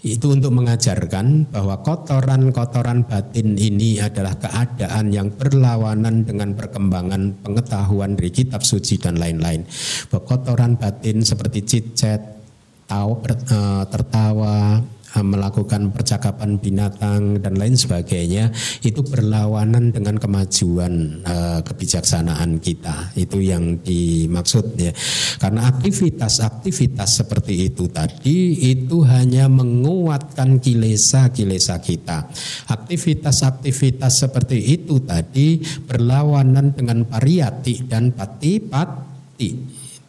itu 0.03 0.35
untuk 0.35 0.51
mengajarkan 0.51 1.47
bahwa 1.47 1.79
kotoran-kotoran 1.79 3.07
batin 3.07 3.55
ini 3.55 4.03
adalah 4.03 4.35
keadaan 4.35 5.15
yang 5.15 5.31
berlawanan 5.31 6.27
dengan 6.27 6.51
perkembangan 6.59 7.39
pengetahuan 7.39 8.19
dari 8.19 8.27
kitab 8.27 8.67
suci 8.67 8.99
dan 8.99 9.15
lain-lain. 9.15 9.63
Bahwa 10.11 10.27
kotoran 10.27 10.75
batin 10.75 11.23
seperti 11.23 11.63
cicet, 11.63 12.19
eh, 12.19 13.83
tertawa, 13.87 14.83
melakukan 15.21 15.93
percakapan 15.93 16.57
binatang 16.57 17.37
dan 17.37 17.53
lain 17.53 17.77
sebagainya 17.77 18.49
itu 18.81 19.05
berlawanan 19.05 19.93
dengan 19.93 20.17
kemajuan 20.17 21.21
uh, 21.21 21.59
kebijaksanaan 21.61 22.57
kita. 22.57 23.13
Itu 23.13 23.37
yang 23.37 23.77
dimaksud 23.85 24.73
ya. 24.81 24.89
Karena 25.37 25.69
aktivitas-aktivitas 25.69 27.21
seperti 27.21 27.69
itu 27.69 27.85
tadi 27.93 28.73
itu 28.73 29.05
hanya 29.05 29.45
menguatkan 29.45 30.57
kilesa-kilesa 30.57 31.77
kita. 31.77 32.25
Aktivitas-aktivitas 32.73 34.25
seperti 34.25 34.57
itu 34.73 34.97
tadi 35.05 35.61
berlawanan 35.85 36.73
dengan 36.73 37.05
pariyati 37.05 37.85
dan 37.85 38.09
pati-pati. 38.17 39.49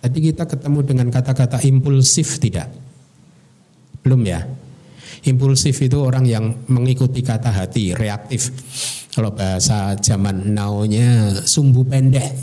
Tadi 0.01 0.19
kita 0.21 0.45
ketemu 0.49 0.81
dengan 0.85 1.09
kata-kata 1.13 1.61
impulsif 1.65 2.37
tidak? 2.41 2.69
Belum 4.05 4.21
ya 4.21 4.64
Impulsif 5.25 5.81
itu 5.81 5.97
orang 6.05 6.29
yang 6.29 6.68
mengikuti 6.68 7.25
kata 7.25 7.49
hati, 7.49 7.97
reaktif. 7.97 8.53
Kalau 9.14 9.33
bahasa 9.33 9.97
zaman 9.97 10.53
now-nya 10.53 11.41
sumbu 11.49 11.81
pendek. 11.87 12.35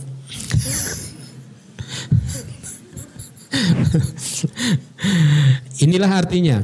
Inilah 5.84 6.12
artinya. 6.26 6.58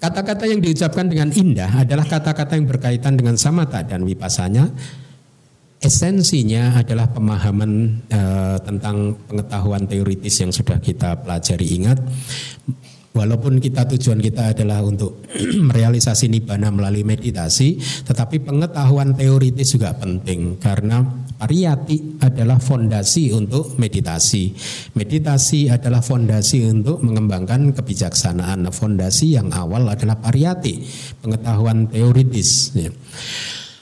Kata-kata 0.00 0.48
yang 0.48 0.64
diucapkan 0.64 1.12
dengan 1.12 1.28
indah 1.28 1.84
adalah 1.84 2.08
kata-kata 2.08 2.56
yang 2.56 2.64
berkaitan 2.64 3.20
dengan 3.20 3.36
samata 3.36 3.84
dan 3.84 4.00
wipasanya. 4.08 4.72
Esensinya 5.80 6.76
adalah 6.76 7.08
pemahaman 7.08 7.72
uh, 8.12 8.56
tentang 8.64 9.16
pengetahuan 9.28 9.84
teoritis 9.88 10.40
yang 10.40 10.52
sudah 10.52 10.80
kita 10.80 11.20
pelajari. 11.20 11.76
Ingat, 11.80 12.00
Walaupun 13.10 13.58
kita 13.58 13.90
tujuan 13.90 14.22
kita 14.22 14.54
adalah 14.54 14.86
untuk 14.86 15.26
merealisasi 15.68 16.30
nibbana 16.30 16.70
melalui 16.70 17.02
meditasi, 17.02 17.74
tetapi 18.06 18.38
pengetahuan 18.38 19.18
teoritis 19.18 19.74
juga 19.74 19.90
penting 19.98 20.62
karena 20.62 21.02
pariyati 21.34 22.22
adalah 22.22 22.62
fondasi 22.62 23.34
untuk 23.34 23.74
meditasi. 23.82 24.54
Meditasi 24.94 25.66
adalah 25.66 26.06
fondasi 26.06 26.70
untuk 26.70 27.02
mengembangkan 27.02 27.74
kebijaksanaan. 27.74 28.70
Fondasi 28.70 29.34
yang 29.34 29.50
awal 29.50 29.90
adalah 29.90 30.14
pariyati, 30.14 30.78
pengetahuan 31.18 31.90
teoritis. 31.90 32.78
Ya. 32.78 32.94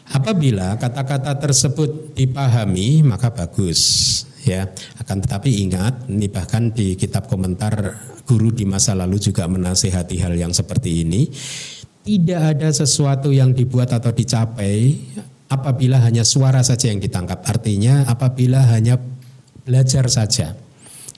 Apabila 0.09 0.81
kata-kata 0.81 1.37
tersebut 1.37 2.17
dipahami 2.17 3.05
maka 3.05 3.29
bagus 3.29 4.25
ya. 4.49 4.65
Akan 4.97 5.21
tetapi 5.21 5.69
ingat, 5.69 6.09
ini 6.09 6.33
bahkan 6.33 6.73
di 6.73 6.97
kitab 6.97 7.29
komentar 7.29 8.01
guru 8.25 8.49
di 8.49 8.65
masa 8.65 8.97
lalu 8.97 9.21
juga 9.21 9.45
menasehati 9.45 10.17
hal 10.25 10.35
yang 10.37 10.53
seperti 10.57 11.05
ini. 11.05 11.29
Tidak 12.09 12.41
ada 12.41 12.73
sesuatu 12.73 13.29
yang 13.29 13.53
dibuat 13.53 13.93
atau 13.93 14.09
dicapai 14.09 14.97
apabila 15.53 16.01
hanya 16.01 16.25
suara 16.25 16.65
saja 16.65 16.89
yang 16.89 17.01
ditangkap. 17.05 17.45
Artinya 17.45 18.09
apabila 18.09 18.65
hanya 18.73 18.97
belajar 19.69 20.09
saja. 20.09 20.57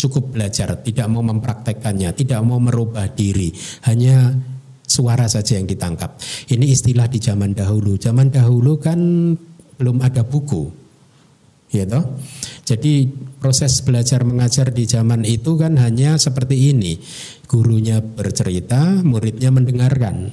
Cukup 0.01 0.33
belajar, 0.33 0.81
tidak 0.81 1.07
mau 1.12 1.20
mempraktekkannya, 1.20 2.16
tidak 2.16 2.41
mau 2.41 2.57
merubah 2.57 3.05
diri, 3.12 3.53
hanya 3.85 4.33
suara 4.81 5.28
saja 5.28 5.61
yang 5.61 5.68
ditangkap. 5.68 6.16
Ini 6.49 6.66
istilah 6.72 7.05
di 7.05 7.20
zaman 7.20 7.53
dahulu. 7.53 8.01
Zaman 8.01 8.33
dahulu 8.33 8.81
kan 8.81 8.97
belum 9.76 10.01
ada 10.01 10.24
buku, 10.24 10.72
ya 11.68 11.85
toh. 11.85 12.16
Jadi 12.71 13.11
proses 13.43 13.83
belajar 13.83 14.23
mengajar 14.23 14.71
di 14.71 14.87
zaman 14.87 15.27
itu 15.27 15.59
kan 15.59 15.75
hanya 15.75 16.14
seperti 16.14 16.71
ini. 16.71 17.03
Gurunya 17.51 17.99
bercerita, 17.99 19.03
muridnya 19.03 19.51
mendengarkan. 19.51 20.31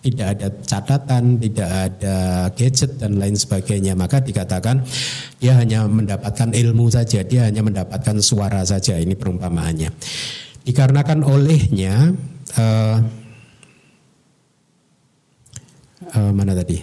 Tidak 0.00 0.28
ada 0.38 0.48
catatan, 0.64 1.36
tidak 1.36 1.68
ada 1.68 2.16
gadget 2.56 2.96
dan 2.96 3.20
lain 3.20 3.36
sebagainya. 3.36 3.92
Maka 3.92 4.24
dikatakan 4.24 4.80
dia 5.36 5.60
hanya 5.60 5.84
mendapatkan 5.84 6.56
ilmu 6.56 6.88
saja, 6.88 7.20
dia 7.20 7.44
hanya 7.44 7.60
mendapatkan 7.60 8.16
suara 8.24 8.64
saja. 8.64 8.96
Ini 8.96 9.12
perumpamaannya. 9.12 9.92
Dikarenakan 10.64 11.20
olehnya 11.20 12.16
uh, 12.56 12.96
uh, 16.14 16.30
mana 16.30 16.54
tadi? 16.54 16.78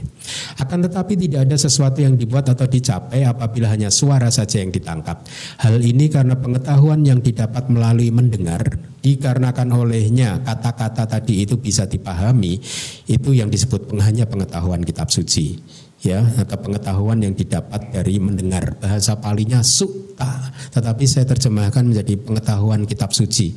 Akan 0.60 0.84
tetapi 0.84 1.16
tidak 1.16 1.48
ada 1.48 1.56
sesuatu 1.56 2.04
yang 2.04 2.20
dibuat 2.20 2.50
atau 2.50 2.68
dicapai 2.68 3.24
apabila 3.24 3.72
hanya 3.72 3.88
suara 3.88 4.28
saja 4.28 4.60
yang 4.60 4.74
ditangkap. 4.74 5.24
Hal 5.64 5.80
ini 5.80 6.12
karena 6.12 6.36
pengetahuan 6.36 7.06
yang 7.08 7.24
didapat 7.24 7.72
melalui 7.72 8.12
mendengar, 8.12 8.64
dikarenakan 9.00 9.70
olehnya 9.76 10.42
kata-kata 10.44 11.08
tadi 11.08 11.48
itu 11.48 11.56
bisa 11.56 11.88
dipahami, 11.88 12.60
itu 13.08 13.30
yang 13.32 13.48
disebut 13.48 13.94
hanya 14.02 14.28
pengetahuan 14.28 14.84
kitab 14.84 15.08
suci 15.08 15.60
ya 16.04 16.20
atau 16.20 16.60
pengetahuan 16.60 17.24
yang 17.24 17.32
didapat 17.32 17.96
dari 17.96 18.20
mendengar 18.20 18.76
bahasa 18.76 19.16
palinya 19.16 19.64
sukta 19.64 20.52
tetapi 20.76 21.08
saya 21.08 21.24
terjemahkan 21.32 21.88
menjadi 21.88 22.20
pengetahuan 22.20 22.84
kitab 22.84 23.16
suci 23.16 23.56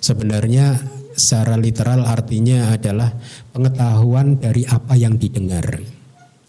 sebenarnya 0.00 0.80
secara 1.14 1.56
literal 1.56 2.04
artinya 2.04 2.72
adalah 2.72 3.12
pengetahuan 3.52 4.40
dari 4.40 4.66
apa 4.66 4.94
yang 4.98 5.16
didengar. 5.16 6.01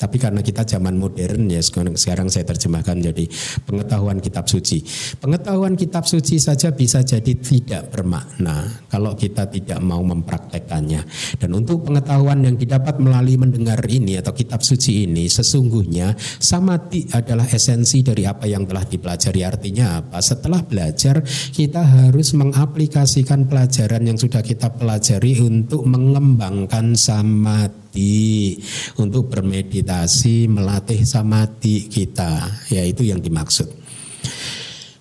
Tapi 0.04 0.20
karena 0.20 0.44
kita 0.44 0.68
zaman 0.68 1.00
modern 1.00 1.48
ya 1.48 1.64
sekarang 1.64 2.28
saya 2.28 2.44
terjemahkan 2.44 3.00
jadi 3.00 3.24
pengetahuan 3.64 4.20
kitab 4.20 4.52
suci. 4.52 4.84
Pengetahuan 5.24 5.80
kitab 5.80 6.04
suci 6.04 6.44
saja 6.44 6.76
bisa 6.76 7.00
jadi 7.08 7.32
tidak 7.40 7.96
bermakna 7.96 8.84
kalau 8.92 9.16
kita 9.16 9.48
tidak 9.48 9.80
mau 9.80 10.04
mempraktekannya. 10.04 11.08
Dan 11.40 11.56
untuk 11.56 11.88
pengetahuan 11.88 12.44
yang 12.44 12.60
didapat 12.60 13.00
melalui 13.00 13.40
mendengar 13.40 13.80
ini 13.88 14.20
atau 14.20 14.36
kitab 14.36 14.60
suci 14.60 15.08
ini 15.08 15.32
sesungguhnya 15.32 16.20
samati 16.20 17.08
adalah 17.16 17.48
esensi 17.48 18.04
dari 18.04 18.28
apa 18.28 18.44
yang 18.44 18.68
telah 18.68 18.84
dipelajari. 18.84 19.40
Artinya 19.48 20.04
apa? 20.04 20.20
Setelah 20.20 20.68
belajar 20.68 21.24
kita 21.56 21.80
harus 21.80 22.36
mengaplikasikan 22.36 23.48
pelajaran 23.48 24.04
yang 24.04 24.20
sudah 24.20 24.44
kita 24.44 24.68
pelajari 24.76 25.40
untuk 25.40 25.88
mengembangkan 25.88 26.92
samadhi 27.00 27.83
samadhi, 27.94 28.58
untuk 28.98 29.30
bermeditasi, 29.30 30.50
melatih 30.50 31.06
samadhi 31.06 31.86
kita, 31.86 32.50
yaitu 32.74 33.06
yang 33.06 33.22
dimaksud. 33.22 33.70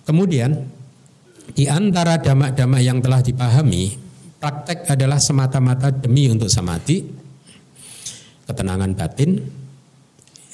Kemudian 0.05 0.69
di 1.57 1.65
antara 1.65 2.21
damak-damak 2.21 2.81
yang 2.85 3.01
telah 3.01 3.25
dipahami, 3.25 3.97
praktek 4.37 4.93
adalah 4.93 5.17
semata-mata 5.17 5.89
demi 5.89 6.29
untuk 6.29 6.53
samati, 6.53 7.01
ketenangan 8.45 8.93
batin. 8.93 9.41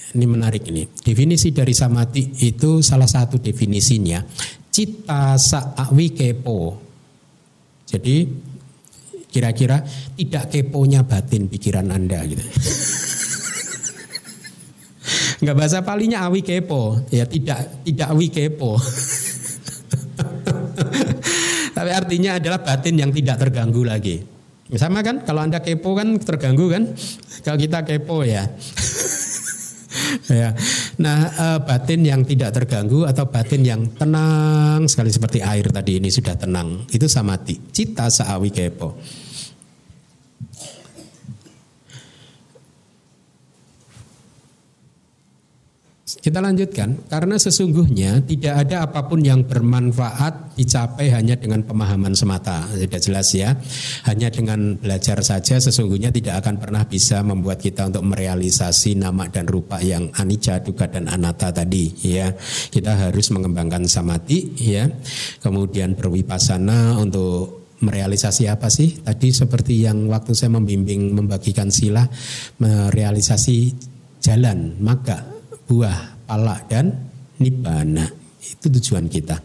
Ini 0.09 0.25
menarik 0.25 0.65
ini. 0.71 0.89
Definisi 0.89 1.53
dari 1.53 1.75
samati 1.75 2.41
itu 2.41 2.81
salah 2.81 3.05
satu 3.05 3.37
definisinya 3.37 4.25
cita 4.73 5.37
sa'awi 5.37 6.07
kepo. 6.17 6.81
Jadi 7.85 8.25
kira-kira 9.29 9.85
tidak 10.17 10.49
keponya 10.49 11.05
batin 11.05 11.45
pikiran 11.47 11.93
Anda 11.93 12.25
gitu. 12.25 12.41
Enggak 15.39 15.55
bahasa 15.55 15.79
palinya 15.85 16.27
awi 16.27 16.43
kepo, 16.43 16.99
ya 17.13 17.23
tidak 17.23 17.85
tidak 17.87 18.07
awi 18.11 18.27
kepo. 18.27 18.75
Tapi 21.77 21.91
artinya 21.95 22.35
adalah 22.35 22.59
batin 22.59 22.99
yang 22.99 23.11
tidak 23.15 23.39
terganggu 23.39 23.87
lagi. 23.87 24.19
Sama 24.75 24.99
kan? 25.01 25.23
Kalau 25.23 25.41
Anda 25.41 25.63
kepo 25.63 25.95
kan 25.95 26.19
terganggu 26.19 26.67
kan? 26.69 26.91
Kalau 27.41 27.57
kita 27.57 27.87
kepo 27.87 28.27
ya. 28.27 28.45
ya. 30.27 30.51
Nah, 30.99 31.19
eh, 31.31 31.59
batin 31.63 32.03
yang 32.03 32.27
tidak 32.27 32.51
terganggu 32.51 33.07
atau 33.07 33.23
batin 33.31 33.63
yang 33.63 33.87
tenang 33.95 34.83
sekali 34.83 35.07
seperti 35.07 35.39
air 35.39 35.71
tadi 35.71 35.95
ini 35.95 36.11
sudah 36.11 36.35
tenang, 36.35 36.83
itu 36.91 37.07
samati. 37.07 37.71
Cita 37.71 38.11
saawi 38.11 38.51
kepo. 38.51 38.99
Kita 46.19 46.43
lanjutkan, 46.43 47.07
karena 47.07 47.39
sesungguhnya 47.39 48.19
tidak 48.27 48.67
ada 48.67 48.83
apa 48.83 49.07
pun 49.07 49.23
yang 49.23 49.47
bermanfaat 49.47 50.59
dicapai 50.59 51.15
hanya 51.15 51.39
dengan 51.39 51.63
pemahaman 51.63 52.11
semata. 52.11 52.67
Sudah 52.75 52.99
jelas 52.99 53.31
ya, 53.31 53.55
hanya 54.03 54.27
dengan 54.27 54.75
belajar 54.75 55.23
saja 55.23 55.55
sesungguhnya 55.63 56.11
tidak 56.11 56.43
akan 56.43 56.59
pernah 56.59 56.83
bisa 56.83 57.23
membuat 57.23 57.63
kita 57.63 57.87
untuk 57.87 58.03
merealisasi 58.03 58.99
nama 58.99 59.31
dan 59.31 59.47
rupa 59.47 59.79
yang 59.79 60.11
anicca, 60.19 60.59
dukkha 60.59 60.91
dan 60.91 61.07
anatta 61.07 61.55
tadi. 61.55 61.95
Ya, 62.03 62.35
kita 62.67 63.07
harus 63.07 63.31
mengembangkan 63.31 63.87
samati, 63.87 64.59
ya, 64.59 64.91
kemudian 65.39 65.95
berwipasana 65.95 66.99
untuk 66.99 67.71
merealisasi 67.79 68.51
apa 68.51 68.67
sih? 68.67 68.99
Tadi 68.99 69.31
seperti 69.31 69.87
yang 69.87 70.11
waktu 70.11 70.35
saya 70.35 70.51
membimbing 70.51 71.15
membagikan 71.15 71.71
sila, 71.71 72.03
merealisasi 72.59 73.71
jalan, 74.19 74.75
maka 74.83 75.38
buah, 75.69 76.25
pala 76.25 76.57
dan 76.65 76.89
nibbana. 77.37 78.09
Itu 78.41 78.73
tujuan 78.73 79.05
kita. 79.05 79.37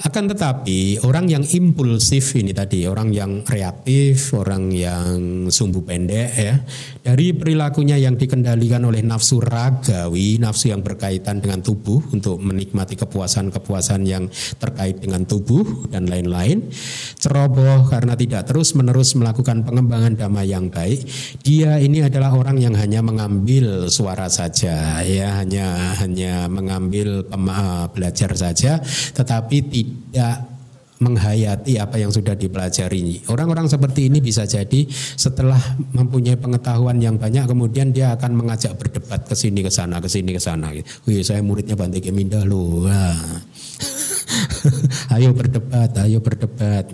Akan 0.00 0.32
tetapi 0.32 1.04
orang 1.04 1.28
yang 1.28 1.44
impulsif 1.44 2.32
ini 2.32 2.56
tadi, 2.56 2.88
orang 2.88 3.12
yang 3.12 3.44
reaktif, 3.44 4.32
orang 4.32 4.72
yang 4.72 5.44
sumbu 5.52 5.84
pendek 5.84 6.30
ya, 6.40 6.56
dari 7.04 7.36
perilakunya 7.36 8.00
yang 8.00 8.16
dikendalikan 8.16 8.80
oleh 8.88 9.04
nafsu 9.04 9.44
ragawi, 9.44 10.40
nafsu 10.40 10.72
yang 10.72 10.80
berkaitan 10.80 11.44
dengan 11.44 11.60
tubuh 11.60 12.00
untuk 12.16 12.40
menikmati 12.40 12.96
kepuasan-kepuasan 12.96 14.08
yang 14.08 14.24
terkait 14.56 15.04
dengan 15.04 15.28
tubuh 15.28 15.84
dan 15.92 16.08
lain-lain, 16.08 16.72
ceroboh 17.20 17.84
karena 17.92 18.16
tidak 18.16 18.48
terus-menerus 18.48 19.12
melakukan 19.20 19.68
pengembangan 19.68 20.16
dhamma 20.16 20.48
yang 20.48 20.72
baik, 20.72 21.04
dia 21.44 21.76
ini 21.76 22.08
adalah 22.08 22.32
orang 22.32 22.56
yang 22.56 22.72
hanya 22.72 23.04
mengambil 23.04 23.92
suara 23.92 24.32
saja, 24.32 25.04
ya 25.04 25.44
hanya 25.44 25.92
hanya 26.00 26.48
mengambil 26.48 27.28
belajar 27.92 28.32
saja, 28.32 28.80
tetapi 29.12 29.58
tidak 29.68 29.89
tidak 29.90 30.50
menghayati 31.00 31.80
apa 31.80 31.96
yang 31.96 32.12
sudah 32.12 32.36
dipelajari. 32.36 33.24
Orang-orang 33.32 33.66
seperti 33.66 34.12
ini 34.12 34.20
bisa 34.20 34.44
jadi 34.44 34.84
setelah 34.92 35.58
mempunyai 35.96 36.36
pengetahuan 36.36 37.00
yang 37.00 37.16
banyak 37.16 37.48
kemudian 37.48 37.88
dia 37.88 38.12
akan 38.12 38.36
mengajak 38.36 38.76
berdebat 38.76 39.24
ke 39.24 39.32
sini 39.32 39.64
ke 39.64 39.72
sana 39.72 39.96
ke 39.98 40.08
sini 40.12 40.36
ke 40.36 40.40
sana. 40.40 40.68
Wih, 41.08 41.24
saya 41.24 41.40
muridnya 41.40 41.72
Bante 41.72 42.04
Kemindah 42.04 42.44
loh. 42.44 42.84
ayo 45.16 45.32
berdebat, 45.32 45.90
ayo 46.04 46.20
berdebat. 46.20 46.84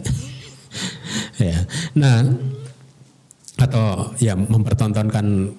ya. 1.42 1.66
Nah, 1.99 2.30
atau 3.59 4.14
ya 4.22 4.38
mempertontonkan 4.38 5.51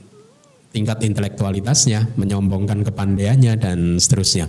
tingkat 0.72 1.04
intelektualitasnya, 1.04 2.16
menyombongkan 2.16 2.88
kepandaiannya 2.88 3.60
dan 3.60 4.00
seterusnya. 4.00 4.48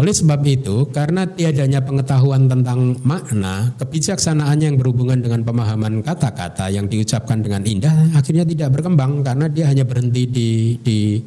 Oleh 0.00 0.16
sebab 0.16 0.40
itu, 0.48 0.88
karena 0.88 1.28
tiadanya 1.28 1.84
pengetahuan 1.84 2.48
tentang 2.48 2.96
makna, 3.04 3.76
kebijaksanaan 3.76 4.56
yang 4.56 4.74
berhubungan 4.80 5.20
dengan 5.20 5.44
pemahaman 5.44 6.00
kata-kata 6.00 6.72
yang 6.72 6.88
diucapkan 6.88 7.44
dengan 7.44 7.60
indah 7.60 8.08
akhirnya 8.16 8.48
tidak 8.48 8.72
berkembang 8.72 9.20
karena 9.20 9.52
dia 9.52 9.68
hanya 9.68 9.84
berhenti 9.84 10.24
di 10.24 10.48
di 10.80 11.20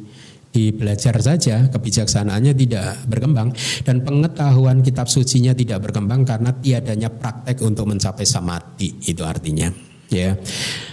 di 0.50 0.72
belajar 0.72 1.20
saja, 1.20 1.68
kebijaksanaannya 1.68 2.56
tidak 2.56 3.06
berkembang 3.06 3.52
dan 3.84 4.00
pengetahuan 4.00 4.80
kitab 4.80 5.04
sucinya 5.06 5.52
tidak 5.52 5.84
berkembang 5.84 6.24
karena 6.24 6.50
tiadanya 6.56 7.12
praktek 7.12 7.60
untuk 7.60 7.84
mencapai 7.86 8.24
samadhi 8.24 8.88
itu 9.04 9.20
artinya 9.20 9.68
ya. 10.08 10.32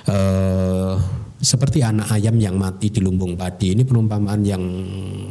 Uh, 0.04 1.23
seperti 1.44 1.84
anak 1.84 2.08
ayam 2.08 2.40
yang 2.40 2.56
mati 2.56 2.88
di 2.88 3.04
lumbung 3.04 3.36
padi. 3.36 3.76
Ini 3.76 3.84
perumpamaan 3.84 4.42
yang 4.48 4.64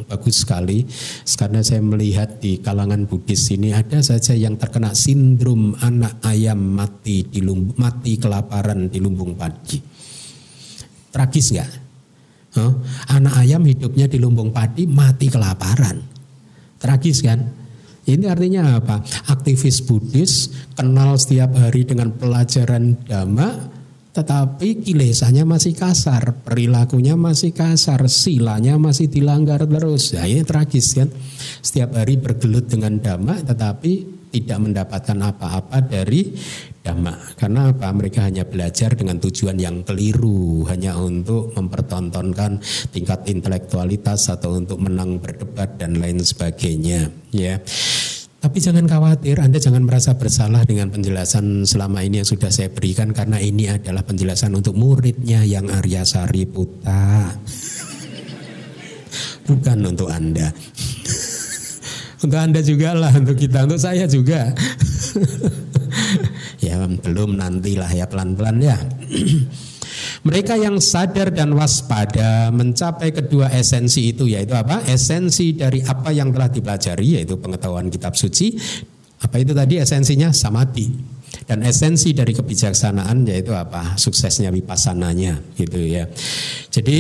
bagus 0.05 0.45
sekali. 0.45 0.85
Karena 1.25 1.65
saya 1.65 1.81
melihat 1.81 2.37
di 2.39 2.61
kalangan 2.61 3.09
Buddhis 3.09 3.49
ini 3.57 3.73
ada 3.73 4.05
saja 4.05 4.37
yang 4.37 4.61
terkena 4.61 4.93
sindrom 4.93 5.73
anak 5.81 6.21
ayam 6.23 6.61
mati 6.77 7.25
di 7.25 7.41
lumbung, 7.41 7.75
mati 7.81 8.21
kelaparan 8.21 8.93
di 8.93 9.01
lumbung 9.01 9.33
padi. 9.33 9.81
Tragis 11.09 11.49
nggak? 11.57 11.71
Huh? 12.53 12.73
anak 13.09 13.41
ayam 13.41 13.65
hidupnya 13.65 14.05
di 14.13 14.21
lumbung 14.21 14.53
padi 14.53 14.85
mati 14.85 15.33
kelaparan. 15.33 15.97
Tragis 16.77 17.25
kan? 17.25 17.41
Ini 18.03 18.29
artinya 18.29 18.77
apa? 18.77 19.01
Aktivis 19.33 19.81
Buddhis 19.81 20.53
kenal 20.77 21.17
setiap 21.17 21.57
hari 21.57 21.87
dengan 21.89 22.13
pelajaran 22.13 22.99
dhamma 23.09 23.81
tetapi 24.13 24.85
kilesanya 24.85 25.49
masih 25.49 25.73
kasar, 25.73 26.45
perilakunya 26.45 27.17
masih 27.17 27.57
kasar, 27.57 28.05
silanya 28.13 28.77
masih 28.77 29.09
dilanggar 29.09 29.65
terus. 29.65 30.13
Ya 30.13 30.29
ini 30.29 30.45
tragis 30.45 30.93
kan. 30.93 31.09
Setiap 31.65 31.97
hari 31.97 32.21
bergelut 32.21 32.69
dengan 32.69 33.01
dhamma 33.01 33.41
tetapi 33.41 34.21
tidak 34.33 34.59
mendapatkan 34.61 35.17
apa-apa 35.17 35.81
dari 35.85 36.29
dhamma. 36.85 37.37
Karena 37.41 37.73
apa? 37.73 37.89
Mereka 37.89 38.29
hanya 38.29 38.45
belajar 38.45 38.93
dengan 38.93 39.17
tujuan 39.17 39.57
yang 39.57 39.81
keliru, 39.81 40.69
hanya 40.69 40.93
untuk 41.01 41.57
mempertontonkan 41.57 42.61
tingkat 42.93 43.29
intelektualitas 43.33 44.29
atau 44.29 44.61
untuk 44.61 44.77
menang 44.77 45.21
berdebat 45.21 45.81
dan 45.81 45.97
lain 45.97 46.21
sebagainya, 46.21 47.09
ya. 47.33 47.61
Tapi 48.43 48.59
jangan 48.59 48.91
khawatir, 48.91 49.39
Anda 49.39 49.63
jangan 49.63 49.87
merasa 49.87 50.19
bersalah 50.19 50.67
dengan 50.67 50.91
penjelasan 50.91 51.63
selama 51.63 52.03
ini 52.03 52.19
yang 52.19 52.27
sudah 52.27 52.51
saya 52.51 52.75
berikan 52.75 53.15
karena 53.15 53.39
ini 53.39 53.71
adalah 53.71 54.03
penjelasan 54.03 54.51
untuk 54.59 54.75
muridnya 54.75 55.47
yang 55.47 55.71
Arya 55.71 56.03
Sariputa. 56.03 57.39
Bukan 59.47 59.79
untuk 59.87 60.11
Anda. 60.11 60.51
untuk 62.19 62.39
Anda 62.43 62.61
juga 62.67 62.99
lah, 62.99 63.15
untuk 63.15 63.39
kita, 63.39 63.63
untuk 63.63 63.79
saya 63.79 64.11
juga. 64.11 64.51
ya 66.67 66.83
belum 66.83 67.39
nantilah 67.39 67.95
ya 67.95 68.11
pelan-pelan 68.11 68.59
ya. 68.59 68.79
Mereka 70.23 70.55
yang 70.55 70.79
sadar 70.79 71.35
dan 71.35 71.51
waspada 71.59 72.55
mencapai 72.55 73.11
kedua 73.11 73.51
esensi 73.51 74.15
itu 74.15 74.31
yaitu 74.31 74.55
apa? 74.55 74.87
Esensi 74.87 75.51
dari 75.59 75.83
apa 75.83 76.15
yang 76.15 76.31
telah 76.31 76.47
dipelajari 76.47 77.19
yaitu 77.19 77.35
pengetahuan 77.43 77.91
kitab 77.91 78.15
suci. 78.15 78.55
Apa 79.19 79.43
itu 79.43 79.51
tadi 79.51 79.83
esensinya? 79.83 80.31
Samadhi. 80.31 80.87
Dan 81.43 81.67
esensi 81.67 82.15
dari 82.15 82.39
kebijaksanaan 82.39 83.27
yaitu 83.27 83.51
apa? 83.51 83.99
Suksesnya 83.99 84.55
wipassananya 84.55 85.59
gitu 85.59 85.83
ya. 85.83 86.07
Jadi 86.71 86.99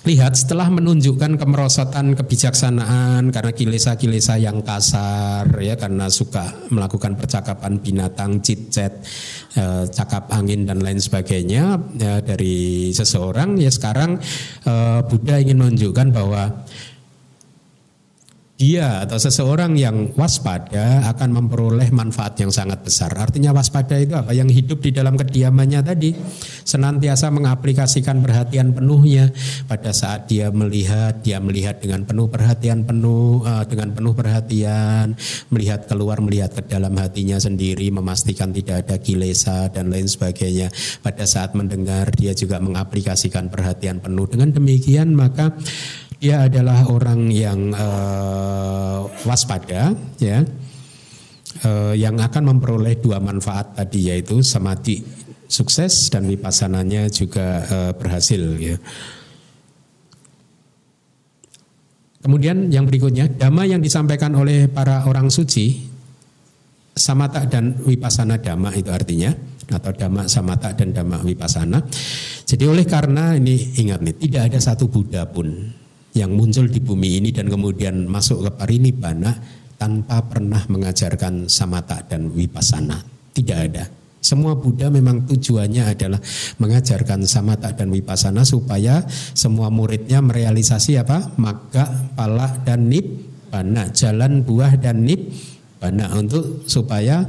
Lihat 0.00 0.32
setelah 0.32 0.72
menunjukkan 0.72 1.36
kemerosotan 1.36 2.16
kebijaksanaan 2.16 3.28
karena 3.28 3.52
kilesa-kilesa 3.52 4.40
yang 4.40 4.64
kasar 4.64 5.44
ya 5.60 5.76
karena 5.76 6.08
suka 6.08 6.56
melakukan 6.72 7.20
percakapan 7.20 7.84
binatang, 7.84 8.40
cicet, 8.40 9.04
eh, 9.56 9.84
cakap 9.90 10.30
angin 10.30 10.66
dan 10.68 10.82
lain 10.82 10.98
sebagainya 11.00 11.78
ya, 11.96 12.14
dari 12.22 12.90
seseorang 12.90 13.56
ya 13.58 13.70
sekarang 13.70 14.20
eh, 14.66 15.00
Buddha 15.06 15.40
ingin 15.40 15.58
menunjukkan 15.58 16.08
bahwa 16.12 16.66
dia 18.60 19.00
atau 19.00 19.16
seseorang 19.16 19.72
yang 19.72 20.12
waspada 20.20 21.08
akan 21.08 21.32
memperoleh 21.32 21.88
manfaat 21.96 22.36
yang 22.36 22.52
sangat 22.52 22.84
besar. 22.84 23.08
Artinya 23.16 23.56
waspada 23.56 23.96
itu 23.96 24.12
apa? 24.12 24.36
Yang 24.36 24.60
hidup 24.60 24.84
di 24.84 24.92
dalam 24.92 25.16
kediamannya 25.16 25.80
tadi 25.80 26.12
senantiasa 26.68 27.32
mengaplikasikan 27.32 28.20
perhatian 28.20 28.76
penuhnya 28.76 29.32
pada 29.64 29.96
saat 29.96 30.28
dia 30.28 30.52
melihat, 30.52 31.24
dia 31.24 31.40
melihat 31.40 31.80
dengan 31.80 32.04
penuh 32.04 32.28
perhatian 32.28 32.84
penuh 32.84 33.40
uh, 33.48 33.64
dengan 33.64 33.96
penuh 33.96 34.12
perhatian, 34.12 35.16
melihat 35.48 35.88
keluar, 35.88 36.20
melihat 36.20 36.52
ke 36.52 36.68
dalam 36.68 36.92
hatinya 37.00 37.40
sendiri, 37.40 37.88
memastikan 37.88 38.52
tidak 38.52 38.84
ada 38.84 39.00
kilesa 39.00 39.72
dan 39.72 39.88
lain 39.88 40.04
sebagainya. 40.04 40.68
Pada 41.00 41.24
saat 41.24 41.56
mendengar 41.56 42.12
dia 42.12 42.36
juga 42.36 42.60
mengaplikasikan 42.60 43.48
perhatian 43.48 44.04
penuh. 44.04 44.28
Dengan 44.28 44.52
demikian 44.52 45.16
maka 45.16 45.56
dia 46.20 46.44
adalah 46.44 46.84
orang 46.84 47.32
yang 47.32 47.72
uh, 47.72 49.08
waspada 49.24 49.96
ya 50.20 50.44
uh, 51.64 51.96
yang 51.96 52.20
akan 52.20 52.52
memperoleh 52.54 53.00
dua 53.00 53.16
manfaat 53.24 53.72
tadi 53.72 54.12
yaitu 54.12 54.44
samadhi 54.44 55.00
sukses 55.48 56.12
dan 56.12 56.28
wipassananya 56.28 57.08
juga 57.08 57.64
uh, 57.64 57.92
berhasil 57.96 58.38
ya. 58.60 58.76
Kemudian 62.20 62.68
yang 62.68 62.84
berikutnya 62.84 63.32
dhamma 63.32 63.64
yang 63.64 63.80
disampaikan 63.80 64.36
oleh 64.36 64.68
para 64.68 65.08
orang 65.08 65.32
suci 65.32 65.88
samata 66.92 67.48
dan 67.48 67.80
wipasana 67.80 68.36
dhamma 68.36 68.76
itu 68.76 68.92
artinya 68.92 69.32
atau 69.72 69.88
dhamma 69.96 70.28
samata 70.28 70.76
dan 70.76 70.92
dhamma 70.92 71.24
wipasana. 71.24 71.80
Jadi 72.44 72.64
oleh 72.68 72.84
karena 72.84 73.32
ini 73.40 73.56
ingat 73.80 74.04
nih 74.04 74.20
tidak 74.20 74.52
ada 74.52 74.58
satu 74.60 74.84
Buddha 74.92 75.24
pun 75.24 75.79
yang 76.20 76.36
muncul 76.36 76.68
di 76.68 76.76
bumi 76.84 77.16
ini 77.24 77.32
dan 77.32 77.48
kemudian 77.48 78.04
masuk 78.04 78.44
ke 78.44 78.50
parinibbana 78.52 79.32
tanpa 79.80 80.20
pernah 80.28 80.60
mengajarkan 80.68 81.48
samata 81.48 82.04
dan 82.04 82.28
wipasana. 82.28 83.00
Tidak 83.32 83.56
ada. 83.56 83.88
Semua 84.20 84.52
Buddha 84.52 84.92
memang 84.92 85.24
tujuannya 85.24 85.96
adalah 85.96 86.20
mengajarkan 86.60 87.24
samata 87.24 87.72
dan 87.72 87.88
wipasana 87.88 88.44
supaya 88.44 89.00
semua 89.32 89.72
muridnya 89.72 90.20
merealisasi 90.20 91.00
apa? 91.00 91.32
Maka, 91.40 92.12
pala 92.12 92.60
dan 92.60 92.92
nibbana, 92.92 93.88
jalan 93.96 94.44
buah 94.44 94.76
dan 94.76 95.08
nibbana 95.08 96.12
untuk 96.20 96.68
supaya 96.68 97.24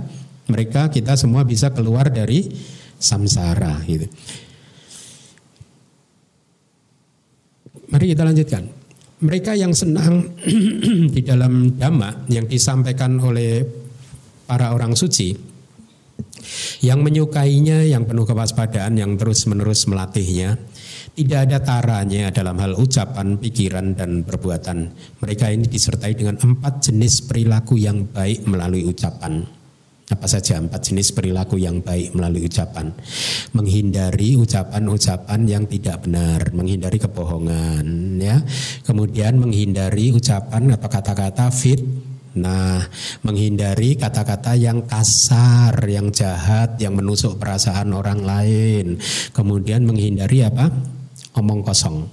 mereka 0.51 0.91
kita 0.91 1.15
semua 1.15 1.47
bisa 1.47 1.71
keluar 1.71 2.11
dari 2.11 2.51
samsara 2.99 3.79
gitu. 3.87 4.11
Mari 7.87 8.05
kita 8.11 8.27
lanjutkan. 8.27 8.80
Mereka 9.22 9.53
yang 9.53 9.74
senang 9.78 10.34
di 11.15 11.22
dalam 11.22 11.78
dhamma 11.78 12.26
yang 12.26 12.49
disampaikan 12.49 13.22
oleh 13.22 13.61
para 14.49 14.74
orang 14.74 14.97
suci, 14.97 15.30
yang 16.82 17.05
menyukainya, 17.05 17.86
yang 17.86 18.09
penuh 18.09 18.26
kewaspadaan, 18.26 18.97
yang 18.97 19.13
terus-menerus 19.22 19.86
melatihnya, 19.86 20.57
tidak 21.13 21.39
ada 21.45 21.57
taranya 21.61 22.34
dalam 22.34 22.57
hal 22.57 22.74
ucapan, 22.74 23.38
pikiran, 23.38 23.93
dan 23.93 24.26
perbuatan. 24.26 24.89
Mereka 25.22 25.53
ini 25.53 25.69
disertai 25.69 26.17
dengan 26.17 26.41
empat 26.41 26.89
jenis 26.89 27.30
perilaku 27.30 27.78
yang 27.78 28.09
baik 28.09 28.49
melalui 28.49 28.89
ucapan 28.89 29.61
apa 30.12 30.28
saja 30.28 30.59
empat 30.59 30.91
jenis 30.91 31.16
perilaku 31.16 31.55
yang 31.55 31.80
baik 31.80 32.12
melalui 32.12 32.45
ucapan. 32.51 32.91
Menghindari 33.55 34.36
ucapan-ucapan 34.36 35.39
yang 35.47 35.64
tidak 35.66 36.03
benar, 36.03 36.51
menghindari 36.51 36.99
kebohongan, 36.99 38.20
ya. 38.20 38.43
Kemudian 38.84 39.39
menghindari 39.39 40.12
ucapan 40.12 40.76
atau 40.76 40.89
kata-kata 40.91 41.47
fit 41.49 41.80
Nah, 42.32 42.80
menghindari 43.28 43.99
kata-kata 43.99 44.55
yang 44.55 44.88
kasar, 44.88 45.76
yang 45.84 46.16
jahat, 46.16 46.80
yang 46.80 46.95
menusuk 46.95 47.36
perasaan 47.36 47.91
orang 47.91 48.24
lain. 48.24 48.95
Kemudian 49.36 49.84
menghindari 49.84 50.47
apa? 50.47 50.72
Omong 51.36 51.59
kosong. 51.59 52.07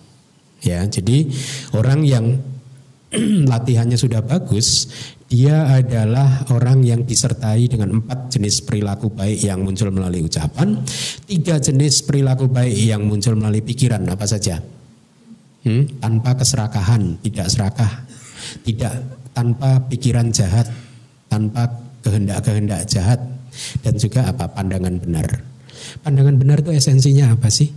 Ya, 0.58 0.82
jadi 0.90 1.22
orang 1.70 2.02
yang 2.02 2.34
latihannya 3.52 3.94
sudah 3.94 4.18
bagus, 4.18 4.90
dia 5.28 5.68
adalah 5.76 6.48
orang 6.56 6.80
yang 6.80 7.04
disertai 7.04 7.68
dengan 7.68 8.00
empat 8.00 8.32
jenis 8.32 8.64
perilaku 8.64 9.12
baik 9.12 9.44
yang 9.44 9.60
muncul 9.60 9.92
melalui 9.92 10.24
ucapan, 10.24 10.80
tiga 11.28 11.60
jenis 11.60 12.00
perilaku 12.00 12.48
baik 12.48 12.72
yang 12.72 13.04
muncul 13.04 13.36
melalui 13.36 13.60
pikiran 13.60 14.08
apa 14.08 14.24
saja, 14.24 14.56
hmm? 15.68 16.00
tanpa 16.00 16.32
keserakahan, 16.32 17.20
tidak 17.20 17.46
serakah, 17.52 17.92
tidak 18.64 19.04
tanpa 19.36 19.84
pikiran 19.92 20.32
jahat, 20.32 20.64
tanpa 21.28 21.76
kehendak-kehendak 22.00 22.88
jahat, 22.88 23.20
dan 23.84 24.00
juga 24.00 24.32
apa 24.32 24.48
pandangan 24.48 24.96
benar. 24.96 25.44
Pandangan 26.00 26.40
benar 26.40 26.64
itu 26.64 26.72
esensinya 26.72 27.36
apa 27.36 27.52
sih? 27.52 27.68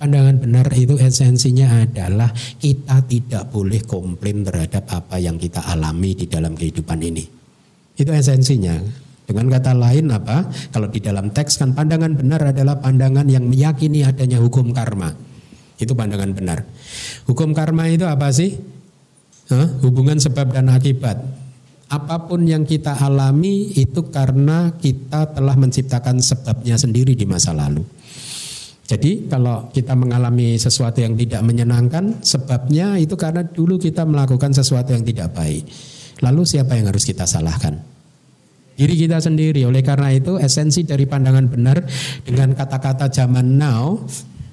Pandangan 0.00 0.36
benar 0.40 0.66
itu 0.74 0.96
esensinya 0.98 1.84
adalah 1.84 2.30
kita 2.60 3.04
tidak 3.06 3.52
boleh 3.52 3.80
komplain 3.84 4.44
terhadap 4.44 4.88
apa 4.90 5.16
yang 5.20 5.36
kita 5.36 5.62
alami 5.64 6.16
di 6.16 6.26
dalam 6.26 6.56
kehidupan 6.56 6.98
ini. 7.04 7.24
Itu 7.94 8.10
esensinya. 8.10 9.04
Dengan 9.24 9.48
kata 9.48 9.72
lain 9.72 10.12
apa? 10.12 10.44
Kalau 10.68 10.92
di 10.92 11.00
dalam 11.00 11.32
teks 11.32 11.56
kan 11.56 11.72
pandangan 11.72 12.12
benar 12.12 12.52
adalah 12.52 12.76
pandangan 12.76 13.24
yang 13.24 13.48
meyakini 13.48 14.04
adanya 14.04 14.36
hukum 14.36 14.68
karma. 14.76 15.16
Itu 15.80 15.96
pandangan 15.96 16.36
benar. 16.36 16.58
Hukum 17.24 17.56
karma 17.56 17.88
itu 17.88 18.04
apa 18.04 18.28
sih? 18.28 18.52
Hah? 19.48 19.80
Hubungan 19.80 20.20
sebab 20.20 20.52
dan 20.52 20.68
akibat. 20.68 21.16
Apa 21.88 22.28
pun 22.28 22.44
yang 22.48 22.64
kita 22.64 22.96
alami 22.96 23.72
itu 23.76 24.08
karena 24.08 24.72
kita 24.76 25.32
telah 25.36 25.56
menciptakan 25.56 26.20
sebabnya 26.20 26.76
sendiri 26.76 27.16
di 27.16 27.24
masa 27.28 27.52
lalu. 27.52 27.84
Jadi 28.84 29.32
kalau 29.32 29.72
kita 29.72 29.96
mengalami 29.96 30.60
sesuatu 30.60 31.00
yang 31.00 31.16
tidak 31.16 31.40
menyenangkan, 31.40 32.20
sebabnya 32.20 33.00
itu 33.00 33.16
karena 33.16 33.40
dulu 33.40 33.80
kita 33.80 34.04
melakukan 34.04 34.52
sesuatu 34.52 34.92
yang 34.92 35.00
tidak 35.00 35.32
baik. 35.32 35.64
Lalu 36.20 36.44
siapa 36.44 36.76
yang 36.76 36.92
harus 36.92 37.08
kita 37.08 37.24
salahkan? 37.24 37.80
Diri 38.76 38.94
kita 39.08 39.24
sendiri. 39.24 39.64
Oleh 39.64 39.80
karena 39.80 40.12
itu 40.12 40.36
esensi 40.36 40.84
dari 40.84 41.08
pandangan 41.08 41.46
benar 41.48 41.80
dengan 42.28 42.52
kata-kata 42.52 43.08
zaman 43.08 43.56
now 43.56 44.04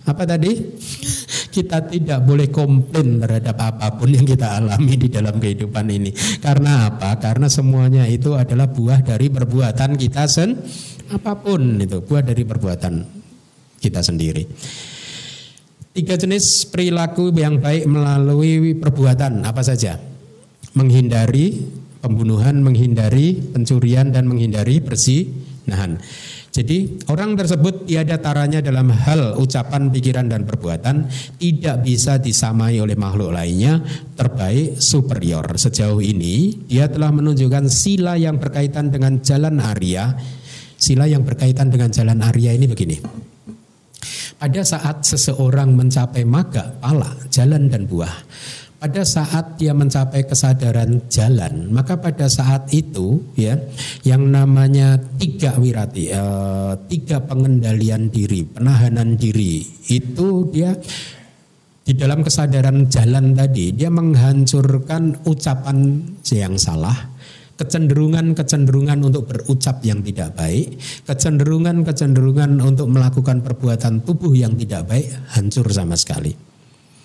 apa 0.08 0.24
tadi? 0.26 0.56
Kita 1.52 1.84
tidak 1.84 2.24
boleh 2.24 2.48
komplain 2.48 3.20
terhadap 3.20 3.60
apa 3.60 4.00
pun 4.00 4.08
yang 4.08 4.24
kita 4.24 4.56
alami 4.64 4.96
di 4.96 5.12
dalam 5.12 5.36
kehidupan 5.36 5.84
ini. 5.92 6.16
Karena 6.40 6.88
apa? 6.88 7.20
Karena 7.20 7.52
semuanya 7.52 8.08
itu 8.08 8.40
adalah 8.40 8.72
buah 8.72 9.04
dari 9.04 9.28
perbuatan 9.28 10.00
kita 10.00 10.32
sen 10.32 10.56
apa 11.12 11.36
pun 11.44 11.76
itu, 11.84 12.00
buah 12.08 12.24
dari 12.24 12.48
perbuatan 12.48 13.21
kita 13.82 14.06
sendiri. 14.06 14.46
Tiga 15.92 16.16
jenis 16.16 16.72
perilaku 16.72 17.36
yang 17.36 17.60
baik 17.60 17.84
melalui 17.84 18.78
perbuatan 18.80 19.44
apa 19.44 19.60
saja? 19.60 20.00
Menghindari 20.72 21.68
pembunuhan, 22.00 22.64
menghindari 22.64 23.36
pencurian 23.36 24.08
dan 24.16 24.24
menghindari 24.24 24.80
bersih-nahan. 24.80 26.00
Jadi 26.52 27.08
orang 27.08 27.40
tersebut 27.40 27.88
tiada 27.88 28.20
taranya 28.20 28.60
dalam 28.60 28.92
hal 28.92 29.40
ucapan, 29.40 29.88
pikiran 29.88 30.28
dan 30.28 30.44
perbuatan 30.44 31.08
tidak 31.40 31.80
bisa 31.80 32.20
disamai 32.20 32.76
oleh 32.76 33.00
makhluk 33.00 33.32
lainnya 33.32 33.80
terbaik 34.20 34.76
superior. 34.76 35.48
Sejauh 35.56 36.04
ini 36.04 36.68
dia 36.68 36.92
telah 36.92 37.16
menunjukkan 37.16 37.72
sila 37.72 38.20
yang 38.20 38.36
berkaitan 38.36 38.92
dengan 38.92 39.24
jalan 39.24 39.64
Arya. 39.64 40.12
Sila 40.76 41.08
yang 41.08 41.24
berkaitan 41.24 41.72
dengan 41.72 41.88
jalan 41.88 42.20
Arya 42.20 42.52
ini 42.52 42.68
begini. 42.68 43.31
Pada 44.42 44.66
saat 44.66 45.06
seseorang 45.06 45.78
mencapai 45.78 46.26
maga, 46.26 46.74
pala, 46.82 47.14
jalan 47.30 47.70
dan 47.70 47.86
buah, 47.86 48.10
pada 48.82 49.06
saat 49.06 49.62
dia 49.62 49.78
mencapai 49.78 50.26
kesadaran 50.26 51.06
jalan, 51.06 51.70
maka 51.70 52.02
pada 52.02 52.26
saat 52.26 52.66
itu 52.74 53.22
ya 53.38 53.54
yang 54.02 54.34
namanya 54.34 54.98
tiga 55.22 55.54
wirati, 55.62 56.10
eh, 56.10 56.74
tiga 56.90 57.22
pengendalian 57.22 58.10
diri, 58.10 58.42
penahanan 58.42 59.14
diri 59.14 59.62
itu 59.94 60.50
dia 60.50 60.74
di 61.86 61.94
dalam 61.94 62.26
kesadaran 62.26 62.90
jalan 62.90 63.38
tadi 63.38 63.78
dia 63.78 63.94
menghancurkan 63.94 65.30
ucapan 65.30 66.02
yang 66.34 66.58
salah, 66.58 67.11
kecenderungan-kecenderungan 67.62 68.98
untuk 69.06 69.30
berucap 69.30 69.86
yang 69.86 70.02
tidak 70.02 70.34
baik, 70.34 70.82
kecenderungan-kecenderungan 71.06 72.58
untuk 72.58 72.90
melakukan 72.90 73.46
perbuatan 73.46 74.02
tubuh 74.02 74.34
yang 74.34 74.58
tidak 74.58 74.90
baik 74.90 75.14
hancur 75.38 75.70
sama 75.70 75.94
sekali. 75.94 76.34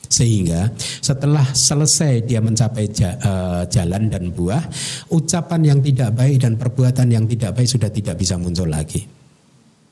Sehingga 0.06 0.70
setelah 0.78 1.44
selesai 1.52 2.24
dia 2.24 2.40
mencapai 2.40 2.88
eh, 2.88 3.62
jalan 3.68 4.08
dan 4.08 4.32
buah, 4.32 4.64
ucapan 5.12 5.76
yang 5.76 5.80
tidak 5.84 6.16
baik 6.16 6.40
dan 6.40 6.56
perbuatan 6.56 7.12
yang 7.12 7.28
tidak 7.28 7.52
baik 7.52 7.68
sudah 7.68 7.90
tidak 7.92 8.16
bisa 8.16 8.40
muncul 8.40 8.70
lagi. 8.70 9.04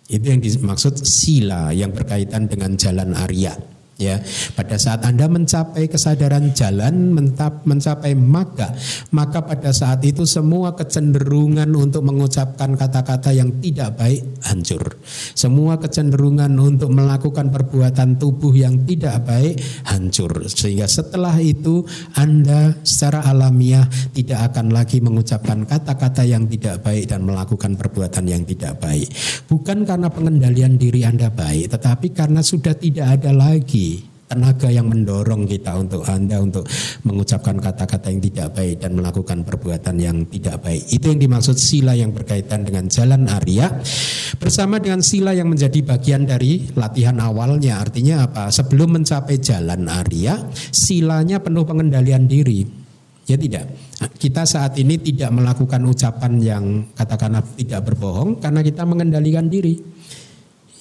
Itu 0.04 0.24
yang 0.24 0.40
dimaksud 0.40 1.00
sila 1.04 1.72
yang 1.76 1.92
berkaitan 1.92 2.48
dengan 2.48 2.76
jalan 2.76 3.12
Arya. 3.16 3.73
Ya, 3.94 4.18
pada 4.58 4.74
saat 4.74 5.06
Anda 5.06 5.30
mencapai 5.30 5.86
kesadaran 5.86 6.50
jalan, 6.50 7.14
mencapai 7.62 8.18
maga, 8.18 8.74
maka 9.14 9.46
pada 9.46 9.70
saat 9.70 10.02
itu 10.02 10.26
semua 10.26 10.74
kecenderungan 10.74 11.70
untuk 11.78 12.02
mengucapkan 12.02 12.74
kata-kata 12.74 13.30
yang 13.30 13.54
tidak 13.62 13.94
baik 13.94 14.26
hancur. 14.42 14.98
Semua 15.38 15.78
kecenderungan 15.78 16.50
untuk 16.58 16.90
melakukan 16.90 17.54
perbuatan 17.54 18.18
tubuh 18.18 18.50
yang 18.50 18.82
tidak 18.82 19.30
baik 19.30 19.62
hancur. 19.86 20.42
Sehingga 20.50 20.90
setelah 20.90 21.38
itu 21.38 21.86
Anda 22.18 22.74
secara 22.82 23.22
alamiah 23.30 23.86
tidak 24.10 24.50
akan 24.50 24.74
lagi 24.74 24.98
mengucapkan 24.98 25.62
kata-kata 25.70 26.26
yang 26.26 26.50
tidak 26.50 26.82
baik 26.82 27.06
dan 27.06 27.22
melakukan 27.22 27.78
perbuatan 27.78 28.26
yang 28.26 28.42
tidak 28.42 28.74
baik. 28.82 29.06
Bukan 29.46 29.86
karena 29.86 30.10
pengendalian 30.10 30.74
diri 30.82 31.06
Anda 31.06 31.30
baik, 31.30 31.78
tetapi 31.78 32.10
karena 32.10 32.42
sudah 32.42 32.74
tidak 32.74 33.22
ada 33.22 33.30
lagi 33.30 33.84
tenaga 34.24 34.72
yang 34.72 34.88
mendorong 34.88 35.44
kita 35.44 35.76
untuk 35.76 36.02
Anda 36.08 36.40
untuk 36.40 36.64
mengucapkan 37.04 37.60
kata-kata 37.60 38.08
yang 38.08 38.22
tidak 38.24 38.48
baik 38.56 38.76
dan 38.80 38.96
melakukan 38.96 39.38
perbuatan 39.44 39.96
yang 40.00 40.24
tidak 40.28 40.64
baik. 40.64 40.82
Itu 40.90 41.12
yang 41.12 41.20
dimaksud 41.20 41.56
sila 41.60 41.92
yang 41.92 42.10
berkaitan 42.10 42.64
dengan 42.64 42.88
jalan 42.88 43.28
Arya 43.28 43.70
bersama 44.40 44.80
dengan 44.80 45.04
sila 45.04 45.36
yang 45.36 45.52
menjadi 45.52 45.80
bagian 45.84 46.24
dari 46.24 46.72
latihan 46.74 47.20
awalnya. 47.20 47.78
Artinya 47.78 48.26
apa? 48.26 48.48
Sebelum 48.48 49.00
mencapai 49.00 49.38
jalan 49.38 49.86
Arya, 49.86 50.40
silanya 50.72 51.38
penuh 51.38 51.62
pengendalian 51.68 52.24
diri. 52.24 52.84
Ya 53.24 53.40
tidak. 53.40 53.72
Kita 54.20 54.44
saat 54.44 54.76
ini 54.76 55.00
tidak 55.00 55.32
melakukan 55.32 55.80
ucapan 55.88 56.32
yang 56.44 56.64
katakanlah 56.92 57.40
tidak 57.56 57.88
berbohong 57.88 58.36
karena 58.36 58.60
kita 58.60 58.84
mengendalikan 58.84 59.48
diri. 59.48 59.80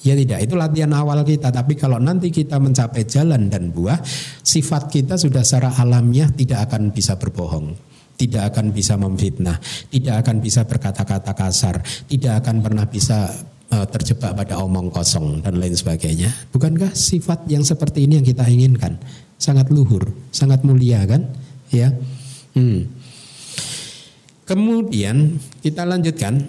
Ya 0.04 0.12
tidak, 0.12 0.44
itu 0.44 0.52
latihan 0.52 0.92
awal 0.92 1.24
kita. 1.24 1.48
Tapi 1.48 1.80
kalau 1.80 1.96
nanti 1.96 2.28
kita 2.28 2.60
mencapai 2.60 3.08
jalan 3.08 3.48
dan 3.48 3.72
buah, 3.72 4.04
sifat 4.44 4.92
kita 4.92 5.16
sudah 5.16 5.40
secara 5.40 5.72
alamiah 5.80 6.28
tidak 6.28 6.68
akan 6.68 6.92
bisa 6.92 7.16
berbohong. 7.16 7.72
Tidak 8.14 8.46
akan 8.46 8.70
bisa 8.70 8.94
memfitnah, 8.94 9.58
tidak 9.90 10.22
akan 10.22 10.38
bisa 10.38 10.62
berkata-kata 10.62 11.34
kasar, 11.34 11.82
tidak 12.06 12.46
akan 12.46 12.62
pernah 12.62 12.86
bisa 12.86 13.26
uh, 13.74 13.86
terjebak 13.90 14.38
pada 14.38 14.62
omong 14.62 14.92
kosong 14.94 15.42
dan 15.42 15.58
lain 15.58 15.74
sebagainya. 15.74 16.30
Bukankah 16.54 16.94
sifat 16.94 17.50
yang 17.50 17.66
seperti 17.66 18.06
ini 18.06 18.22
yang 18.22 18.26
kita 18.28 18.46
inginkan? 18.46 19.02
Sangat 19.34 19.66
luhur, 19.74 20.14
sangat 20.30 20.62
mulia 20.62 21.02
kan? 21.10 21.26
Ya. 21.74 21.90
Hmm. 22.54 22.86
Kemudian 24.46 25.42
kita 25.64 25.82
lanjutkan 25.82 26.44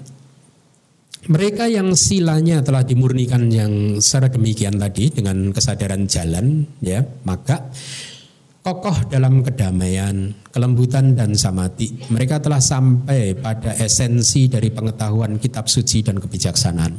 mereka 1.26 1.66
yang 1.66 1.98
silanya 1.98 2.62
telah 2.62 2.86
dimurnikan 2.86 3.50
yang 3.50 3.98
secara 3.98 4.30
demikian 4.30 4.78
tadi 4.78 5.10
dengan 5.10 5.50
kesadaran 5.50 6.06
jalan 6.06 6.66
ya 6.82 7.02
maka 7.26 7.74
kokoh 8.66 9.06
dalam 9.14 9.46
kedamaian 9.46 10.34
kelembutan 10.50 11.14
dan 11.14 11.38
samati. 11.38 12.10
Mereka 12.10 12.42
telah 12.42 12.58
sampai 12.58 13.38
pada 13.38 13.78
esensi 13.78 14.50
dari 14.50 14.74
pengetahuan 14.74 15.38
kitab 15.38 15.70
suci 15.70 16.02
dan 16.02 16.18
kebijaksanaan. 16.18 16.94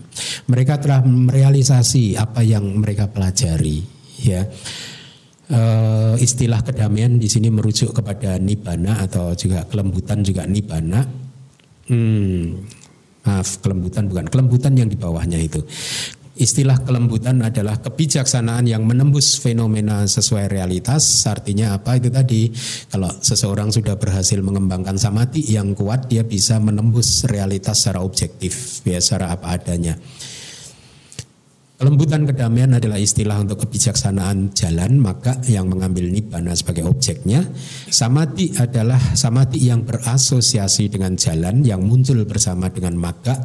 Mereka 0.47 0.79
telah 0.79 1.03
merealisasi 1.03 2.15
apa 2.15 2.47
yang 2.47 2.71
mereka 2.79 3.11
pelajari 3.11 3.83
ya. 4.23 4.47
E, 5.47 5.61
istilah 6.23 6.63
kedamaian 6.63 7.19
di 7.19 7.27
sini 7.27 7.51
merujuk 7.51 7.99
kepada 7.99 8.39
nibana 8.39 9.03
atau 9.03 9.35
juga 9.35 9.67
kelembutan 9.67 10.23
juga 10.27 10.43
nibana 10.43 11.07
hmm, 11.87 12.47
maaf 13.27 13.61
kelembutan 13.61 14.07
bukan 14.07 14.27
kelembutan 14.31 14.73
yang 14.79 14.89
di 14.89 14.97
bawahnya 14.97 15.37
itu 15.43 15.61
Istilah 16.37 16.85
kelembutan 16.85 17.41
adalah 17.41 17.81
kebijaksanaan 17.81 18.69
yang 18.69 18.85
menembus 18.85 19.41
fenomena 19.41 20.05
sesuai 20.05 20.53
realitas. 20.53 21.25
Artinya 21.25 21.73
apa 21.73 21.97
itu 21.97 22.13
tadi? 22.13 22.53
Kalau 22.93 23.09
seseorang 23.09 23.73
sudah 23.73 23.97
berhasil 23.97 24.37
mengembangkan 24.45 25.01
samati 25.01 25.41
yang 25.49 25.73
kuat, 25.73 26.13
dia 26.13 26.29
bisa 26.29 26.61
menembus 26.61 27.25
realitas 27.25 27.81
secara 27.81 28.05
objektif, 28.05 28.85
ya 28.85 29.01
secara 29.01 29.33
apa 29.33 29.57
adanya. 29.57 29.97
Kelembutan 31.77 32.25
kedamaian 32.25 32.73
adalah 32.73 32.97
istilah 32.97 33.37
untuk 33.37 33.69
kebijaksanaan 33.69 34.57
jalan, 34.57 34.97
maka 34.97 35.37
yang 35.45 35.69
mengambil 35.69 36.09
nibbana 36.09 36.57
sebagai 36.57 36.89
objeknya. 36.89 37.45
Samati 37.93 38.57
adalah 38.57 38.97
samati 39.13 39.61
yang 39.61 39.85
berasosiasi 39.85 40.89
dengan 40.89 41.21
jalan 41.21 41.61
yang 41.61 41.85
muncul 41.85 42.17
bersama 42.25 42.73
dengan 42.73 42.97
maka. 42.97 43.37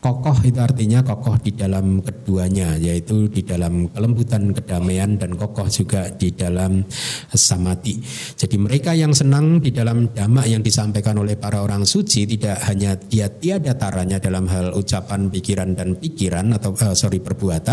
Kokoh 0.00 0.40
itu 0.48 0.56
artinya 0.56 1.04
kokoh 1.04 1.36
di 1.36 1.52
dalam 1.52 2.00
keduanya, 2.00 2.80
yaitu 2.80 3.28
di 3.28 3.44
dalam 3.44 3.92
kelembutan 3.92 4.56
kedamaian 4.56 5.20
dan 5.20 5.36
kokoh 5.36 5.68
juga 5.68 6.08
di 6.16 6.32
dalam 6.32 6.80
samati. 7.28 8.00
Jadi 8.40 8.56
mereka 8.56 8.96
yang 8.96 9.12
senang 9.12 9.60
di 9.60 9.68
dalam 9.68 10.08
dhamma 10.16 10.48
yang 10.48 10.64
disampaikan 10.64 11.20
oleh 11.20 11.36
para 11.36 11.60
orang 11.60 11.84
suci 11.84 12.24
tidak 12.24 12.56
hanya 12.72 12.96
dia 12.96 13.28
tiada 13.28 13.76
taranya 13.76 14.16
dalam 14.16 14.48
hal 14.48 14.72
ucapan, 14.72 15.28
pikiran 15.28 15.76
dan 15.76 15.92
pikiran 16.00 16.56
atau 16.56 16.72
uh, 16.72 16.96
sorry 16.96 17.20
perbuatan 17.20 17.65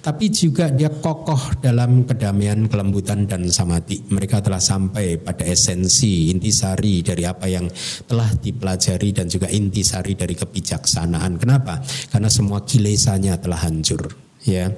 tapi 0.00 0.32
juga 0.32 0.72
dia 0.72 0.88
kokoh 0.88 1.60
dalam 1.60 2.08
kedamaian, 2.08 2.64
kelembutan 2.72 3.28
dan 3.28 3.52
samati. 3.52 4.00
Mereka 4.08 4.40
telah 4.40 4.62
sampai 4.62 5.20
pada 5.20 5.44
esensi 5.44 6.32
intisari 6.32 7.04
dari 7.04 7.28
apa 7.28 7.44
yang 7.44 7.68
telah 8.08 8.32
dipelajari 8.32 9.12
dan 9.12 9.28
juga 9.28 9.52
intisari 9.52 10.16
dari 10.16 10.32
kebijaksanaan. 10.32 11.36
Kenapa? 11.36 11.84
Karena 12.08 12.32
semua 12.32 12.64
kilesanya 12.64 13.36
telah 13.36 13.60
hancur. 13.60 14.08
Ya. 14.48 14.72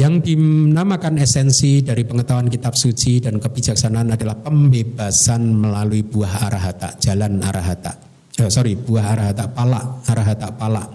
Yang 0.00 0.32
dinamakan 0.32 1.20
esensi 1.20 1.84
dari 1.84 2.08
pengetahuan 2.08 2.48
kitab 2.48 2.72
suci 2.72 3.20
dan 3.20 3.36
kebijaksanaan 3.36 4.16
adalah 4.16 4.40
pembebasan 4.40 5.60
melalui 5.60 6.00
buah 6.00 6.48
arahata, 6.48 6.96
jalan 6.96 7.36
arahata. 7.44 8.00
Oh, 8.40 8.48
sorry, 8.48 8.80
buah 8.80 9.12
arahata 9.12 9.52
pala, 9.52 10.00
arahata 10.08 10.48
pala 10.56 10.88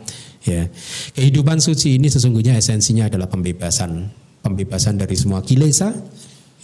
Ya, 0.46 0.70
kehidupan 1.18 1.58
suci 1.58 1.98
ini 1.98 2.06
sesungguhnya 2.06 2.54
esensinya 2.54 3.10
adalah 3.10 3.26
pembebasan, 3.26 4.14
pembebasan 4.46 5.02
dari 5.02 5.18
semua 5.18 5.41
kilesa. 5.41 5.89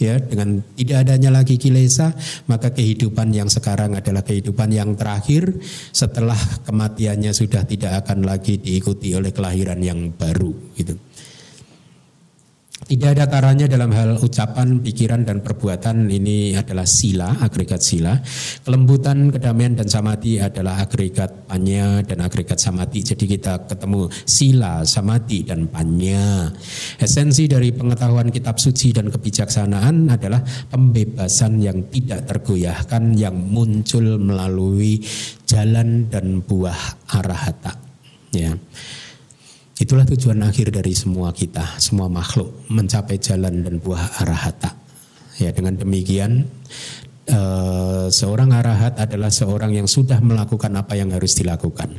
Ya, 0.02 0.18
dengan 0.18 0.58
tidak 0.74 1.06
adanya 1.06 1.30
lagi 1.30 1.62
kilesa, 1.62 2.10
maka 2.50 2.74
kehidupan 2.74 3.30
yang 3.30 3.46
sekarang 3.46 3.94
adalah 3.94 4.26
kehidupan 4.26 4.74
yang 4.74 4.98
terakhir 4.98 5.62
setelah 5.94 6.38
kematiannya 6.66 7.30
sudah 7.30 7.62
tidak 7.62 8.02
akan 8.02 8.26
lagi 8.26 8.58
diikuti 8.58 9.14
oleh 9.14 9.30
kelahiran 9.30 9.78
yang 9.78 10.10
baru 10.10 10.50
gitu. 10.74 10.98
Tidak 12.82 13.14
ada 13.14 13.30
taranya 13.30 13.70
dalam 13.70 13.94
hal 13.94 14.18
ucapan, 14.18 14.82
pikiran, 14.82 15.22
dan 15.22 15.38
perbuatan 15.38 16.10
ini 16.10 16.58
adalah 16.58 16.82
sila, 16.82 17.38
agregat 17.38 17.78
sila. 17.78 18.18
Kelembutan, 18.66 19.30
kedamaian, 19.30 19.78
dan 19.78 19.86
samati 19.86 20.42
adalah 20.42 20.82
agregat 20.82 21.46
panya 21.46 22.02
dan 22.02 22.26
agregat 22.26 22.58
samati. 22.58 23.06
Jadi 23.06 23.24
kita 23.30 23.70
ketemu 23.70 24.10
sila, 24.26 24.82
samati, 24.82 25.46
dan 25.46 25.70
panya. 25.70 26.50
Esensi 26.98 27.46
dari 27.46 27.70
pengetahuan 27.70 28.34
kitab 28.34 28.58
suci 28.58 28.90
dan 28.90 29.14
kebijaksanaan 29.14 30.10
adalah 30.10 30.42
pembebasan 30.66 31.62
yang 31.62 31.86
tidak 31.86 32.26
tergoyahkan 32.26 33.14
yang 33.14 33.38
muncul 33.38 34.18
melalui 34.18 34.98
jalan 35.46 36.10
dan 36.10 36.42
buah 36.42 37.14
arahata. 37.14 37.78
Ya. 38.34 38.58
Itulah 39.82 40.06
tujuan 40.06 40.38
akhir 40.46 40.70
dari 40.70 40.94
semua 40.94 41.34
kita, 41.34 41.66
semua 41.82 42.06
makhluk 42.06 42.70
mencapai 42.70 43.18
jalan 43.18 43.66
dan 43.66 43.82
buah 43.82 44.22
arahata. 44.22 44.78
Ya 45.42 45.50
dengan 45.50 45.74
demikian 45.74 46.46
uh, 47.26 48.06
seorang 48.06 48.54
arahat 48.54 48.94
adalah 49.02 49.34
seorang 49.34 49.74
yang 49.74 49.90
sudah 49.90 50.22
melakukan 50.22 50.70
apa 50.78 50.94
yang 50.94 51.10
harus 51.10 51.34
dilakukan. 51.34 51.98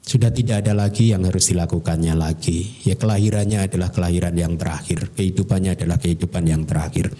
Sudah 0.00 0.32
tidak 0.32 0.64
ada 0.64 0.72
lagi 0.72 1.12
yang 1.12 1.20
harus 1.28 1.52
dilakukannya 1.52 2.16
lagi. 2.16 2.80
Ya 2.88 2.96
kelahirannya 2.96 3.68
adalah 3.68 3.92
kelahiran 3.92 4.32
yang 4.32 4.56
terakhir, 4.56 5.12
kehidupannya 5.12 5.76
adalah 5.76 6.00
kehidupan 6.00 6.48
yang 6.48 6.64
terakhir. 6.64 7.12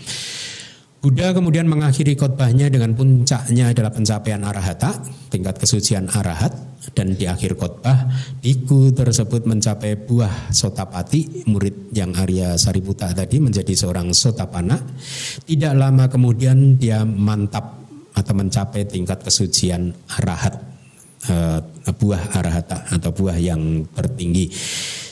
Buddha 1.00 1.32
kemudian 1.32 1.64
mengakhiri 1.64 2.12
khotbahnya 2.12 2.68
dengan 2.68 2.92
puncaknya 2.92 3.72
adalah 3.72 3.88
pencapaian 3.88 4.44
arahata, 4.44 5.00
tingkat 5.32 5.56
kesucian 5.56 6.12
arahat, 6.12 6.52
dan 6.92 7.16
di 7.16 7.24
akhir 7.24 7.56
khotbah 7.56 8.04
biku 8.44 8.92
tersebut 8.92 9.48
mencapai 9.48 9.96
buah 9.96 10.52
sotapati, 10.52 11.48
murid 11.48 11.96
yang 11.96 12.12
Arya 12.12 12.60
Sariputa 12.60 13.08
tadi 13.16 13.40
menjadi 13.40 13.72
seorang 13.72 14.12
sotapana. 14.12 14.76
Tidak 15.44 15.72
lama 15.72 16.04
kemudian 16.12 16.76
dia 16.76 17.00
mantap 17.04 17.80
atau 18.12 18.36
mencapai 18.36 18.84
tingkat 18.84 19.24
kesucian 19.24 19.96
arahat, 20.20 20.60
eh, 21.32 21.64
buah 21.96 22.36
arahata 22.36 22.92
atau 22.92 23.08
buah 23.08 23.40
yang 23.40 23.88
tertinggi. 23.96 24.52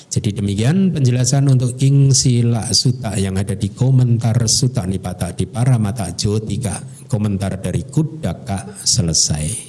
Jadi 0.09 0.41
demikian 0.41 0.89
penjelasan 0.97 1.53
untuk 1.53 1.77
King 1.77 2.17
Sila 2.17 2.65
Suta 2.73 3.13
yang 3.21 3.37
ada 3.37 3.53
di 3.53 3.69
komentar 3.69 4.41
Suta 4.49 4.89
Nipata 4.89 5.37
di 5.37 5.45
Paramata 5.45 6.09
Jotika. 6.17 6.81
Komentar 7.05 7.61
dari 7.61 7.85
Kudaka 7.85 8.73
selesai. 8.85 9.68